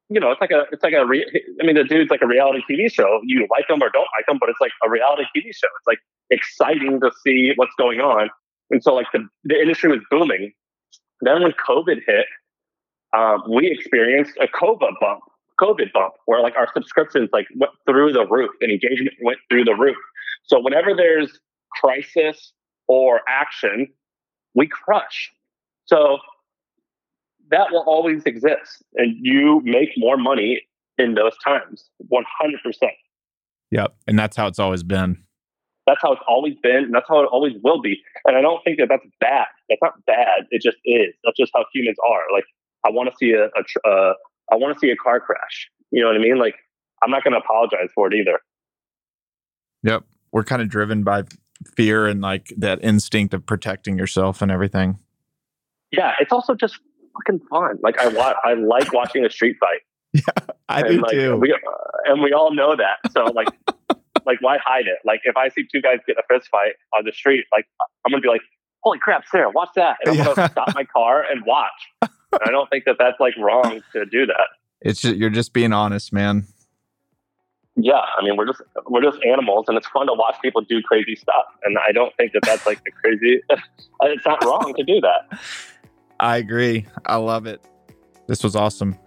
You 0.09 0.19
know, 0.19 0.31
it's 0.31 0.41
like 0.41 0.51
a, 0.51 0.65
it's 0.71 0.83
like 0.83 0.93
a, 0.93 1.05
re, 1.05 1.25
I 1.61 1.65
mean, 1.65 1.75
the 1.75 1.85
dude's 1.85 2.11
like 2.11 2.21
a 2.21 2.27
reality 2.27 2.61
TV 2.69 2.91
show. 2.91 3.21
You 3.23 3.47
like 3.49 3.69
him 3.69 3.81
or 3.81 3.89
don't 3.89 4.07
like 4.17 4.27
him, 4.27 4.37
but 4.39 4.49
it's 4.49 4.59
like 4.59 4.73
a 4.85 4.89
reality 4.89 5.23
TV 5.35 5.55
show. 5.55 5.67
It's 5.77 5.87
like 5.87 5.99
exciting 6.29 6.99
to 6.99 7.11
see 7.23 7.53
what's 7.55 7.73
going 7.77 8.01
on. 8.01 8.29
And 8.71 8.83
so, 8.83 8.93
like, 8.93 9.07
the, 9.13 9.25
the 9.45 9.59
industry 9.59 9.89
was 9.89 10.01
booming. 10.09 10.51
Then 11.21 11.43
when 11.43 11.53
COVID 11.53 12.01
hit, 12.05 12.25
um, 13.15 13.43
we 13.49 13.69
experienced 13.69 14.37
a 14.41 14.47
COVID 14.47 14.93
bump, 14.99 15.21
COVID 15.59 15.91
bump, 15.93 16.13
where 16.25 16.41
like 16.41 16.55
our 16.57 16.67
subscriptions 16.73 17.29
like 17.33 17.47
went 17.57 17.73
through 17.87 18.13
the 18.13 18.25
roof 18.27 18.51
and 18.61 18.71
engagement 18.71 19.15
went 19.21 19.39
through 19.49 19.65
the 19.65 19.75
roof. 19.75 19.97
So 20.43 20.59
whenever 20.59 20.93
there's 20.95 21.39
crisis 21.79 22.53
or 22.87 23.21
action, 23.27 23.87
we 24.55 24.67
crush. 24.67 25.31
So 25.85 26.17
that 27.49 27.67
will 27.71 27.83
always 27.85 28.23
exist, 28.23 28.83
and 28.95 29.15
you 29.19 29.61
make 29.63 29.89
more 29.97 30.17
money 30.17 30.61
in 30.97 31.15
those 31.15 31.37
times, 31.43 31.89
one 31.97 32.23
hundred 32.39 32.61
percent. 32.63 32.93
Yep, 33.71 33.95
and 34.07 34.17
that's 34.17 34.35
how 34.37 34.47
it's 34.47 34.59
always 34.59 34.83
been. 34.83 35.23
That's 35.87 35.99
how 36.01 36.13
it's 36.13 36.21
always 36.27 36.55
been, 36.61 36.85
and 36.85 36.93
that's 36.93 37.07
how 37.09 37.21
it 37.21 37.29
always 37.31 37.53
will 37.63 37.81
be. 37.81 38.01
And 38.25 38.37
I 38.37 38.41
don't 38.41 38.63
think 38.63 38.77
that 38.79 38.87
that's 38.89 39.05
bad. 39.19 39.47
That's 39.67 39.81
not 39.81 40.05
bad. 40.05 40.45
It 40.51 40.61
just 40.61 40.77
is. 40.85 41.13
That's 41.23 41.37
just 41.37 41.51
how 41.55 41.65
humans 41.73 41.97
are. 42.07 42.23
Like 42.33 42.45
I 42.85 42.89
want 42.89 43.09
to 43.09 43.15
see 43.17 43.31
a, 43.31 43.45
a 43.45 43.89
uh, 43.89 44.13
I 44.51 44.55
want 44.55 44.73
to 44.75 44.79
see 44.79 44.91
a 44.91 44.95
car 44.95 45.19
crash. 45.19 45.69
You 45.91 46.01
know 46.01 46.07
what 46.07 46.15
I 46.15 46.19
mean? 46.19 46.37
Like 46.37 46.55
I'm 47.03 47.09
not 47.09 47.23
going 47.23 47.33
to 47.33 47.39
apologize 47.39 47.89
for 47.95 48.07
it 48.07 48.13
either. 48.13 48.39
Yep, 49.83 50.03
we're 50.31 50.43
kind 50.43 50.61
of 50.61 50.69
driven 50.69 51.03
by 51.03 51.23
fear 51.75 52.07
and 52.07 52.21
like 52.21 52.51
that 52.57 52.79
instinct 52.83 53.33
of 53.33 53.45
protecting 53.45 53.97
yourself 53.97 54.41
and 54.41 54.51
everything. 54.51 54.97
Yeah, 55.91 56.13
it's 56.19 56.31
also 56.31 56.55
just 56.55 56.79
fucking 57.13 57.41
fun. 57.49 57.77
Like 57.83 57.99
I 57.99 58.07
wa- 58.07 58.35
I 58.43 58.53
like 58.53 58.93
watching 58.93 59.25
a 59.25 59.29
street 59.29 59.57
fight. 59.59 59.81
Yeah, 60.13 60.23
I 60.67 60.81
and 60.81 60.89
do 60.89 61.01
like, 61.01 61.11
too. 61.11 61.37
We, 61.37 61.53
uh, 61.53 61.57
and 62.05 62.21
we 62.21 62.33
all 62.33 62.53
know 62.53 62.75
that. 62.75 63.11
So 63.13 63.23
like, 63.33 63.47
like 64.25 64.41
why 64.41 64.57
hide 64.61 64.85
it? 64.87 64.97
Like 65.05 65.21
if 65.23 65.37
I 65.37 65.47
see 65.47 65.63
two 65.73 65.81
guys 65.81 65.99
get 66.05 66.17
a 66.17 66.23
fist 66.29 66.49
fight 66.49 66.73
on 66.97 67.05
the 67.05 67.13
street, 67.13 67.45
like 67.53 67.65
I'm 68.05 68.11
gonna 68.11 68.21
be 68.21 68.27
like, 68.27 68.41
"Holy 68.83 68.99
crap, 68.99 69.23
Sarah, 69.31 69.49
watch 69.51 69.69
that!" 69.77 69.97
And 70.03 70.11
I'm 70.11 70.17
Yeah. 70.17 70.33
gonna 70.35 70.49
stop 70.49 70.75
my 70.75 70.83
car 70.83 71.23
and 71.29 71.45
watch. 71.45 71.71
And 72.01 72.41
I 72.45 72.51
don't 72.51 72.69
think 72.69 72.83
that 72.85 72.97
that's 72.99 73.21
like 73.21 73.35
wrong 73.37 73.81
to 73.93 74.05
do 74.05 74.25
that. 74.25 74.47
it's 74.81 74.99
just, 74.99 75.15
you're 75.15 75.29
just 75.29 75.53
being 75.53 75.71
honest, 75.71 76.11
man. 76.11 76.45
Yeah, 77.75 78.01
I 78.17 78.23
mean 78.23 78.35
we're 78.35 78.47
just 78.47 78.61
we're 78.87 79.01
just 79.01 79.19
animals, 79.25 79.65
and 79.67 79.77
it's 79.77 79.87
fun 79.87 80.07
to 80.07 80.13
watch 80.13 80.35
people 80.41 80.61
do 80.61 80.81
crazy 80.81 81.15
stuff. 81.15 81.45
And 81.63 81.77
I 81.77 81.91
don't 81.91 82.15
think 82.17 82.33
that 82.33 82.43
that's 82.43 82.65
like 82.65 82.79
a 82.87 82.91
crazy. 82.91 83.41
it's 84.01 84.25
not 84.25 84.43
wrong 84.43 84.73
to 84.77 84.83
do 84.83 84.99
that. 85.01 85.39
I 86.19 86.37
agree. 86.37 86.85
I 87.05 87.15
love 87.15 87.47
it. 87.47 87.63
This 88.27 88.43
was 88.43 88.55
awesome. 88.55 88.97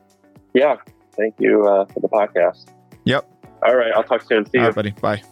Yeah. 0.55 0.77
Thank 1.13 1.35
you 1.39 1.67
uh, 1.67 1.85
for 1.87 2.01
the 2.01 2.09
podcast. 2.09 2.67
Yep. 3.05 3.31
All 3.65 3.77
right, 3.77 3.93
I'll 3.95 4.05
talk 4.05 4.23
soon. 4.23 4.45
See 4.47 4.59
All 4.59 4.65
you. 4.65 4.69
right, 4.69 4.75
buddy. 4.75 4.91
Bye. 4.91 5.23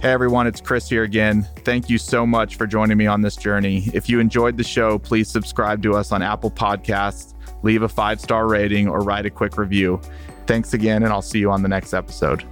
Hey 0.00 0.12
everyone, 0.12 0.46
it's 0.46 0.60
Chris 0.60 0.88
here 0.88 1.02
again. 1.02 1.42
Thank 1.64 1.90
you 1.90 1.98
so 1.98 2.24
much 2.24 2.54
for 2.54 2.68
joining 2.68 2.96
me 2.96 3.08
on 3.08 3.20
this 3.20 3.34
journey. 3.34 3.90
If 3.92 4.08
you 4.08 4.20
enjoyed 4.20 4.56
the 4.56 4.62
show, 4.62 4.96
please 4.96 5.28
subscribe 5.28 5.82
to 5.82 5.96
us 5.96 6.12
on 6.12 6.22
Apple 6.22 6.52
Podcasts, 6.52 7.34
leave 7.64 7.82
a 7.82 7.88
five 7.88 8.20
star 8.20 8.46
rating, 8.46 8.86
or 8.86 9.00
write 9.00 9.26
a 9.26 9.30
quick 9.30 9.58
review. 9.58 10.00
Thanks 10.46 10.72
again, 10.72 11.02
and 11.02 11.12
I'll 11.12 11.20
see 11.20 11.40
you 11.40 11.50
on 11.50 11.62
the 11.62 11.68
next 11.68 11.94
episode. 11.94 12.44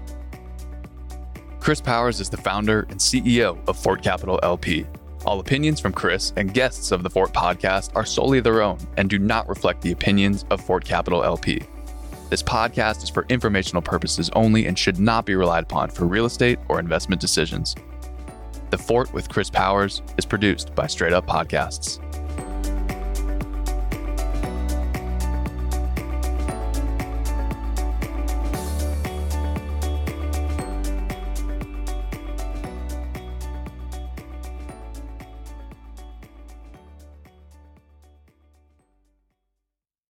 Chris 1.60 1.80
Powers 1.80 2.18
is 2.18 2.28
the 2.28 2.36
founder 2.36 2.84
and 2.90 2.98
CEO 2.98 3.56
of 3.68 3.78
Fort 3.78 4.02
Capital 4.02 4.40
LP. 4.42 4.84
All 5.24 5.38
opinions 5.38 5.78
from 5.78 5.92
Chris 5.92 6.32
and 6.36 6.52
guests 6.52 6.90
of 6.90 7.04
the 7.04 7.10
Fort 7.10 7.32
podcast 7.32 7.92
are 7.94 8.04
solely 8.04 8.40
their 8.40 8.60
own 8.60 8.78
and 8.96 9.08
do 9.08 9.20
not 9.20 9.48
reflect 9.48 9.82
the 9.82 9.92
opinions 9.92 10.44
of 10.50 10.60
Fort 10.60 10.84
Capital 10.84 11.22
LP. 11.22 11.62
This 12.28 12.42
podcast 12.42 13.04
is 13.04 13.08
for 13.08 13.24
informational 13.28 13.80
purposes 13.80 14.30
only 14.34 14.66
and 14.66 14.76
should 14.76 14.98
not 14.98 15.26
be 15.26 15.36
relied 15.36 15.62
upon 15.62 15.90
for 15.90 16.06
real 16.06 16.24
estate 16.24 16.58
or 16.68 16.80
investment 16.80 17.20
decisions. 17.20 17.76
The 18.70 18.78
Fort 18.78 19.12
with 19.14 19.28
Chris 19.28 19.48
Powers 19.48 20.02
is 20.18 20.26
produced 20.26 20.74
by 20.74 20.88
Straight 20.88 21.12
Up 21.12 21.24
Podcasts. 21.24 22.02